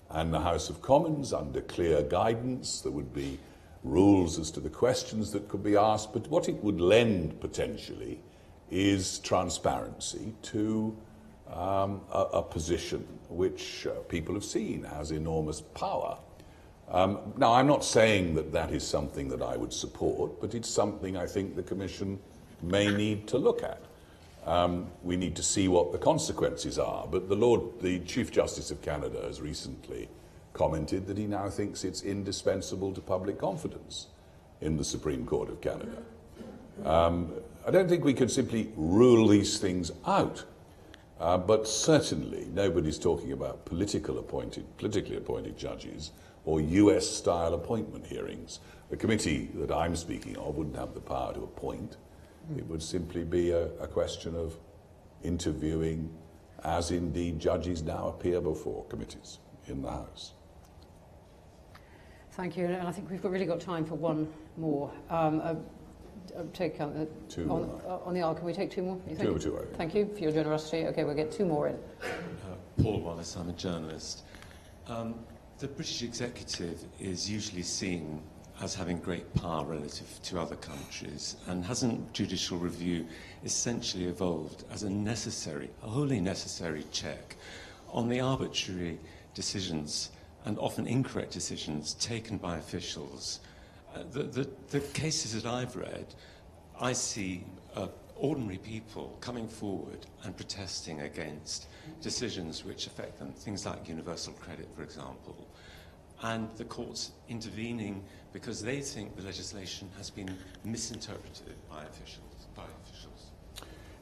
and 0.09 0.33
the 0.33 0.39
House 0.39 0.69
of 0.69 0.81
Commons 0.81 1.33
under 1.33 1.61
clear 1.61 2.03
guidance. 2.03 2.81
There 2.81 2.91
would 2.91 3.13
be 3.13 3.39
rules 3.83 4.37
as 4.37 4.51
to 4.51 4.59
the 4.59 4.69
questions 4.69 5.31
that 5.31 5.47
could 5.47 5.63
be 5.63 5.75
asked, 5.75 6.13
but 6.13 6.27
what 6.27 6.49
it 6.49 6.63
would 6.63 6.79
lend 6.81 7.39
potentially 7.39 8.19
is 8.69 9.19
transparency 9.19 10.33
to 10.43 10.95
um, 11.51 12.01
a, 12.13 12.19
a, 12.33 12.41
position 12.41 13.05
which 13.27 13.85
uh, 13.85 13.91
people 14.07 14.33
have 14.33 14.45
seen 14.45 14.83
has 14.83 15.11
enormous 15.11 15.59
power. 15.59 16.17
Um, 16.89 17.33
now, 17.37 17.53
I'm 17.53 17.67
not 17.67 17.83
saying 17.83 18.35
that 18.35 18.53
that 18.53 18.71
is 18.71 18.87
something 18.87 19.27
that 19.29 19.41
I 19.41 19.57
would 19.57 19.73
support, 19.73 20.39
but 20.39 20.55
it's 20.55 20.69
something 20.69 21.17
I 21.17 21.25
think 21.25 21.55
the 21.55 21.63
Commission 21.63 22.19
may 22.61 22.89
need 22.89 23.27
to 23.29 23.37
look 23.37 23.63
at. 23.63 23.81
Um, 24.45 24.87
we 25.03 25.17
need 25.17 25.35
to 25.35 25.43
see 25.43 25.67
what 25.67 25.91
the 25.91 25.97
consequences 25.97 26.79
are. 26.79 27.07
But 27.07 27.29
the 27.29 27.35
Lord, 27.35 27.61
the 27.81 27.99
Chief 27.99 28.31
Justice 28.31 28.71
of 28.71 28.81
Canada, 28.81 29.21
has 29.23 29.39
recently 29.39 30.09
commented 30.53 31.07
that 31.07 31.17
he 31.17 31.27
now 31.27 31.49
thinks 31.49 31.83
it's 31.83 32.01
indispensable 32.01 32.93
to 32.93 33.01
public 33.01 33.37
confidence 33.37 34.07
in 34.59 34.77
the 34.77 34.83
Supreme 34.83 35.25
Court 35.25 35.49
of 35.49 35.61
Canada. 35.61 36.03
Um, 36.83 37.33
I 37.65 37.71
don't 37.71 37.87
think 37.87 38.03
we 38.03 38.13
could 38.13 38.31
simply 38.31 38.71
rule 38.75 39.27
these 39.27 39.59
things 39.59 39.91
out. 40.05 40.43
Uh, 41.19 41.37
but 41.37 41.67
certainly, 41.67 42.47
nobody's 42.51 42.97
talking 42.97 43.31
about 43.31 43.63
political 43.65 44.17
appointed, 44.17 44.65
politically 44.77 45.17
appointed 45.17 45.55
judges 45.55 46.11
or 46.45 46.59
US 46.59 47.07
style 47.07 47.53
appointment 47.53 48.07
hearings. 48.07 48.59
The 48.89 48.97
committee 48.97 49.49
that 49.53 49.71
I'm 49.71 49.95
speaking 49.95 50.35
of 50.37 50.57
wouldn't 50.57 50.75
have 50.75 50.95
the 50.95 50.99
power 50.99 51.31
to 51.35 51.43
appoint. 51.43 51.97
It 52.57 52.67
would 52.67 52.83
simply 52.83 53.23
be 53.23 53.51
a, 53.51 53.67
a 53.79 53.87
question 53.87 54.35
of 54.35 54.57
interviewing, 55.23 56.09
as 56.63 56.91
indeed 56.91 57.39
judges 57.39 57.81
now 57.83 58.07
appear 58.07 58.41
before 58.41 58.85
committees 58.85 59.39
in 59.67 59.81
the 59.81 59.89
House. 59.89 60.33
Thank 62.31 62.57
you. 62.57 62.65
And 62.65 62.87
I 62.87 62.91
think 62.91 63.09
we've 63.09 63.23
really 63.23 63.45
got 63.45 63.59
time 63.59 63.85
for 63.85 63.95
one 63.95 64.27
more. 64.57 64.91
Um, 65.09 65.41
uh, 65.41 65.55
uh 66.35 66.43
take 66.53 66.79
uh, 66.79 66.87
two 67.27 67.49
on, 67.49 67.81
uh, 67.85 67.97
on, 68.05 68.13
the 68.13 68.21
aisle. 68.21 68.35
Can 68.35 68.45
we 68.45 68.53
take 68.53 68.71
two 68.71 68.83
more? 68.83 68.99
You 69.07 69.15
two, 69.15 69.37
two, 69.37 69.51
right. 69.51 69.65
Thank 69.75 69.93
you 69.93 70.09
for 70.13 70.19
your 70.19 70.31
generosity. 70.31 70.87
Okay, 70.87 71.03
we'll 71.03 71.15
get 71.15 71.31
two 71.31 71.45
more 71.45 71.67
in. 71.67 71.75
Uh, 72.01 72.55
Paul 72.81 73.01
Wallace, 73.01 73.35
I'm 73.35 73.49
a 73.49 73.53
journalist. 73.53 74.23
Um, 74.87 75.15
the 75.59 75.67
British 75.67 76.03
executive 76.03 76.83
is 76.99 77.29
usually 77.29 77.63
seen 77.63 78.21
as 78.61 78.75
having 78.75 78.99
great 78.99 79.33
power 79.35 79.65
relative 79.65 80.19
to 80.21 80.39
other 80.39 80.55
countries, 80.55 81.35
and 81.47 81.65
hasn't 81.65 82.13
judicial 82.13 82.57
review 82.57 83.05
essentially 83.43 84.05
evolved 84.05 84.63
as 84.71 84.83
a 84.83 84.89
necessary, 84.89 85.69
a 85.83 85.87
wholly 85.87 86.21
necessary 86.21 86.85
check 86.91 87.35
on 87.89 88.07
the 88.07 88.19
arbitrary 88.19 88.99
decisions 89.33 90.11
and 90.45 90.59
often 90.59 90.85
incorrect 90.85 91.31
decisions 91.31 91.95
taken 91.95 92.37
by 92.37 92.57
officials? 92.57 93.39
Uh, 93.95 94.03
the, 94.11 94.23
the, 94.23 94.49
the, 94.69 94.79
cases 94.79 95.33
that 95.33 95.49
I've 95.49 95.75
read, 95.75 96.05
I 96.79 96.93
see 96.93 97.43
uh, 97.75 97.87
ordinary 98.15 98.57
people 98.57 99.17
coming 99.21 99.47
forward 99.47 100.05
and 100.23 100.37
protesting 100.37 101.01
against 101.01 101.65
decisions 102.01 102.63
which 102.63 102.85
affect 102.85 103.17
them, 103.17 103.33
things 103.33 103.65
like 103.65 103.89
universal 103.89 104.33
credit, 104.33 104.69
for 104.75 104.83
example, 104.83 105.47
and 106.23 106.49
the 106.57 106.65
courts 106.65 107.11
intervening 107.29 108.03
because 108.33 108.61
they 108.61 108.79
think 108.81 109.15
the 109.15 109.23
legislation 109.23 109.89
has 109.97 110.09
been 110.09 110.29
misinterpreted 110.63 111.55
by 111.69 111.83
officials. 111.83 112.47
By 112.55 112.63
officials. 112.83 113.31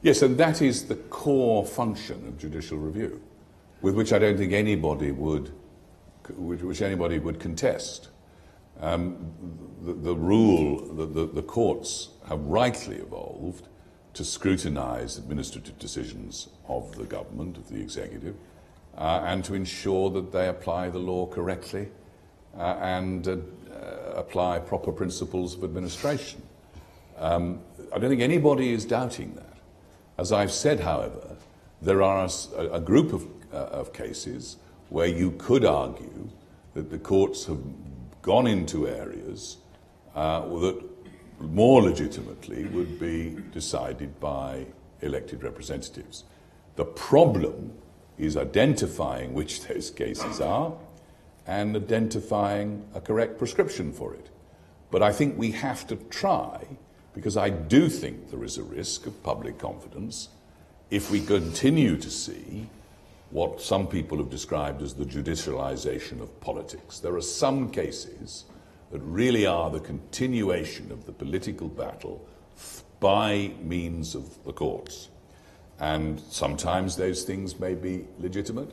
Yes, 0.02 0.22
and 0.22 0.36
that 0.38 0.62
is 0.62 0.86
the 0.86 0.96
core 0.96 1.64
function 1.64 2.26
of 2.26 2.38
judicial 2.38 2.78
review, 2.78 3.20
with 3.82 3.94
which 3.94 4.12
I 4.12 4.18
don't 4.18 4.36
think 4.36 4.52
anybody 4.52 5.10
would, 5.10 5.52
which 6.36 6.82
anybody 6.82 7.18
would 7.18 7.40
contest. 7.40 8.08
Um, 8.80 9.32
the, 9.82 9.92
the, 9.92 10.14
rule, 10.14 10.94
the, 10.94 11.06
the, 11.06 11.26
the 11.26 11.42
courts 11.42 12.10
have 12.28 12.40
rightly 12.40 12.96
evolved 12.96 13.68
to 14.14 14.24
scrutinise 14.24 15.18
administrative 15.18 15.78
decisions 15.78 16.48
of 16.66 16.96
the 16.96 17.04
government, 17.04 17.58
of 17.58 17.68
the 17.68 17.80
executive, 17.80 18.36
uh, 18.96 19.22
and 19.24 19.44
to 19.44 19.54
ensure 19.54 20.10
that 20.10 20.32
they 20.32 20.48
apply 20.48 20.88
the 20.88 20.98
law 20.98 21.26
correctly 21.26 21.88
uh, 22.56 22.76
and 22.80 23.26
uh, 23.28 23.36
apply 24.14 24.58
proper 24.58 24.92
principles 24.92 25.54
of 25.54 25.64
administration. 25.64 26.42
Um, 27.18 27.60
I 27.94 27.98
don't 27.98 28.10
think 28.10 28.22
anybody 28.22 28.72
is 28.72 28.84
doubting 28.84 29.34
that. 29.34 29.56
As 30.18 30.32
I've 30.32 30.52
said, 30.52 30.80
however, 30.80 31.36
there 31.82 32.02
are 32.02 32.28
a, 32.56 32.68
a 32.72 32.80
group 32.80 33.12
of, 33.12 33.26
uh, 33.52 33.56
of 33.56 33.92
cases 33.92 34.56
where 34.88 35.06
you 35.06 35.32
could 35.32 35.64
argue 35.64 36.28
that 36.74 36.90
the 36.90 36.98
courts 36.98 37.46
have 37.46 37.60
gone 38.22 38.46
into 38.46 38.86
areas 38.86 39.56
uh, 40.14 40.40
that 40.40 40.82
more 41.40 41.82
legitimately 41.82 42.64
would 42.66 42.98
be 43.00 43.36
decided 43.52 44.20
by 44.20 44.66
elected 45.00 45.42
representatives. 45.42 46.24
The 46.76 46.84
problem 46.84 47.72
is 48.18 48.36
identifying 48.36 49.32
which 49.32 49.66
those 49.66 49.90
cases 49.90 50.40
are 50.40 50.74
and 51.50 51.74
identifying 51.74 52.86
a 52.94 53.00
correct 53.00 53.36
prescription 53.36 53.92
for 53.92 54.14
it. 54.14 54.28
But 54.92 55.02
I 55.02 55.10
think 55.10 55.36
we 55.36 55.50
have 55.50 55.84
to 55.88 55.96
try, 55.96 56.64
because 57.12 57.36
I 57.36 57.50
do 57.50 57.88
think 57.88 58.30
there 58.30 58.44
is 58.44 58.56
a 58.56 58.62
risk 58.62 59.06
of 59.06 59.20
public 59.24 59.58
confidence 59.58 60.28
if 60.92 61.10
we 61.10 61.20
continue 61.20 61.96
to 61.96 62.08
see 62.08 62.68
what 63.30 63.60
some 63.60 63.88
people 63.88 64.18
have 64.18 64.30
described 64.30 64.80
as 64.80 64.94
the 64.94 65.04
judicialization 65.04 66.20
of 66.20 66.40
politics. 66.40 67.00
There 67.00 67.16
are 67.16 67.20
some 67.20 67.70
cases 67.72 68.44
that 68.92 69.00
really 69.00 69.44
are 69.44 69.70
the 69.70 69.80
continuation 69.80 70.92
of 70.92 71.04
the 71.04 71.12
political 71.12 71.66
battle 71.66 72.24
by 73.00 73.50
means 73.60 74.14
of 74.14 74.44
the 74.44 74.52
courts. 74.52 75.08
And 75.80 76.20
sometimes 76.30 76.94
those 76.94 77.24
things 77.24 77.58
may 77.58 77.74
be 77.74 78.04
legitimate, 78.20 78.70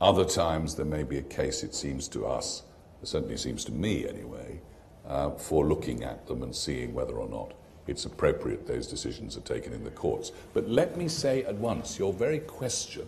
other 0.00 0.24
times 0.24 0.74
there 0.74 0.86
may 0.86 1.02
be 1.02 1.18
a 1.18 1.22
case, 1.22 1.62
it 1.62 1.74
seems 1.74 2.08
to 2.08 2.26
us, 2.26 2.62
it 3.02 3.08
certainly 3.08 3.36
seems 3.36 3.64
to 3.64 3.72
me 3.72 4.06
anyway, 4.08 4.60
uh, 5.06 5.30
for 5.30 5.64
looking 5.64 6.02
at 6.02 6.26
them 6.26 6.42
and 6.42 6.54
seeing 6.54 6.92
whether 6.92 7.14
or 7.14 7.28
not 7.28 7.54
it's 7.86 8.04
appropriate 8.04 8.66
those 8.66 8.86
decisions 8.86 9.36
are 9.36 9.42
taken 9.42 9.72
in 9.72 9.84
the 9.84 9.90
courts. 9.90 10.32
But 10.52 10.68
let 10.68 10.96
me 10.96 11.08
say 11.08 11.44
at 11.44 11.54
once, 11.54 11.98
your 11.98 12.12
very 12.12 12.40
question 12.40 13.06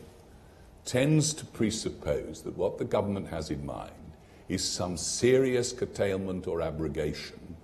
tends 0.84 1.34
to 1.34 1.44
presuppose 1.44 2.42
that 2.42 2.56
what 2.56 2.78
the 2.78 2.84
government 2.84 3.28
has 3.28 3.50
in 3.50 3.66
mind 3.66 3.92
is 4.48 4.64
some 4.64 4.96
serious 4.96 5.72
curtailment 5.72 6.46
or 6.46 6.62
abrogation 6.62 7.56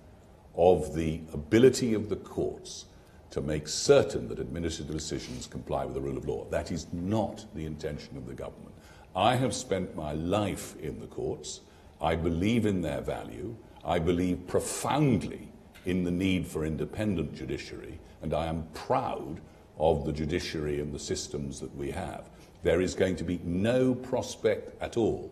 of 0.55 0.93
the 0.93 1.21
ability 1.33 1.93
of 1.93 2.09
the 2.09 2.15
courts 2.15 2.85
to 3.31 3.41
make 3.41 3.67
certain 3.67 4.27
that 4.27 4.39
administrative 4.39 4.93
decisions 4.93 5.47
comply 5.47 5.83
with 5.83 5.95
the 5.95 6.01
rule 6.01 6.17
of 6.17 6.27
law. 6.27 6.45
That 6.51 6.71
is 6.71 6.87
not 6.93 7.45
the 7.55 7.65
intention 7.65 8.15
of 8.15 8.27
the 8.27 8.33
government. 8.33 8.74
I 9.15 9.35
have 9.35 9.53
spent 9.53 9.95
my 9.95 10.13
life 10.13 10.75
in 10.79 10.99
the 10.99 11.07
courts. 11.07 11.61
I 12.01 12.15
believe 12.15 12.65
in 12.65 12.81
their 12.81 13.01
value. 13.01 13.55
I 13.85 13.99
believe 13.99 14.45
profoundly 14.47 15.47
in 15.85 16.03
the 16.03 16.11
need 16.11 16.45
for 16.45 16.65
independent 16.65 17.33
judiciary, 17.33 17.99
and 18.21 18.33
I 18.33 18.47
am 18.47 18.67
proud 18.73 19.39
of 19.77 20.05
the 20.05 20.11
judiciary 20.11 20.81
and 20.81 20.91
the 20.91 20.99
systems 20.99 21.59
that 21.59 21.73
we 21.75 21.91
have. 21.91 22.29
There 22.63 22.81
is 22.81 22.95
going 22.95 23.15
to 23.17 23.23
be 23.23 23.39
no 23.43 23.93
prospect 23.93 24.81
at 24.81 24.97
all 24.97 25.31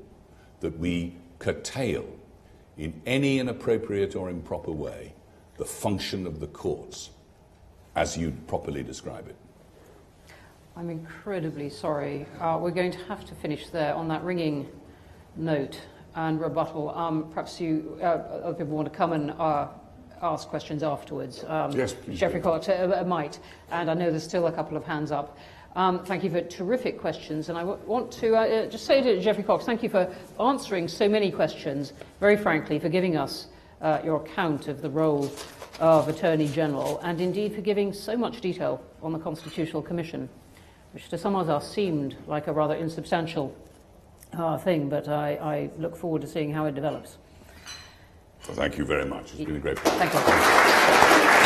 that 0.60 0.78
we 0.78 1.16
curtail 1.40 2.06
in 2.78 3.02
any 3.06 3.40
inappropriate 3.40 4.16
or 4.16 4.30
improper 4.30 4.72
way 4.72 5.14
the 5.58 5.66
function 5.66 6.26
of 6.26 6.40
the 6.40 6.48
courts 6.48 7.10
as 7.96 8.18
you 8.18 8.32
properly 8.48 8.84
describe 8.84 9.28
it. 9.28 9.36
I'm 10.76 10.90
incredibly 10.90 11.70
sorry. 11.70 12.26
Uh, 12.40 12.58
we're 12.60 12.72
going 12.72 12.92
to 12.92 12.98
have 13.06 13.24
to 13.26 13.36
finish 13.36 13.70
there 13.70 13.94
on 13.94 14.08
that 14.08 14.24
ringing 14.24 14.68
note 15.36 15.80
and 16.16 16.42
rebuttal. 16.42 16.90
Um, 16.90 17.30
perhaps 17.30 17.62
you, 17.62 17.98
uh, 18.02 18.06
other 18.06 18.54
people 18.56 18.76
want 18.76 18.92
to 18.92 18.98
come 18.98 19.14
and 19.14 19.32
uh, 19.32 19.68
ask 20.24 20.48
questions 20.48 20.82
afterwards. 20.82 21.44
Um, 21.48 21.72
yes, 21.74 21.94
please. 21.94 22.20
Geoffrey 22.20 22.42
Cox 22.42 22.70
uh, 22.70 23.04
might, 23.06 23.40
and 23.72 23.90
I 23.90 23.94
know 23.94 24.10
there's 24.10 24.24
still 24.24 24.48
a 24.48 24.52
couple 24.52 24.76
of 24.76 24.84
hands 24.84 25.12
up. 25.12 25.38
Um, 25.76 26.04
thank 26.06 26.24
you 26.24 26.32
for 26.32 26.42
terrific 26.42 27.00
questions, 27.00 27.50
and 27.50 27.58
I 27.58 27.62
w- 27.62 27.80
want 27.86 28.12
to 28.14 28.36
uh, 28.36 28.42
uh, 28.42 28.66
just 28.66 28.86
say 28.86 29.02
to 29.02 29.22
Geoffrey 29.22 29.44
Cox, 29.44 29.66
thank 29.66 29.84
you 29.84 29.90
for 29.90 30.12
answering 30.40 30.88
so 30.88 31.08
many 31.08 31.32
questions, 31.32 31.94
very 32.20 32.38
frankly, 32.38 32.80
for 32.80 32.90
giving 32.90 33.16
us 33.16 33.48
uh, 33.82 34.00
your 34.04 34.18
account 34.18 34.68
of 34.68 34.82
the 34.82 34.90
role 34.90 35.32
of 35.80 36.08
Attorney 36.08 36.48
General, 36.48 37.00
and 37.04 37.22
indeed 37.22 37.54
for 37.54 37.62
giving 37.62 37.94
so 37.94 38.16
much 38.18 38.42
detail 38.42 38.84
on 39.04 39.14
the 39.14 39.20
Constitutional 39.20 39.82
Commission, 39.82 40.30
which 40.94 41.10
to 41.10 41.18
some 41.18 41.36
of 41.36 41.50
us 41.50 41.70
seemed 41.70 42.16
like 42.28 42.48
a 42.48 42.54
rather 42.54 42.76
insubstantial 42.76 43.56
uh, 44.34 44.58
thing, 44.58 44.90
but 44.90 45.08
I, 45.08 45.32
I 45.36 45.70
look 45.80 45.96
forward 45.96 46.22
to 46.22 46.28
seeing 46.28 46.54
how 46.54 46.66
it 46.66 46.76
develops. 46.76 47.18
Well, 48.48 48.58
thank 48.58 48.78
you 48.78 48.86
very 48.86 49.06
much. 49.06 49.34
It's 49.34 49.44
been 49.44 49.56
a 49.56 49.60
great 49.60 49.78
pleasure. 49.78 50.10
Thank 50.10 51.38
you. 51.38 51.43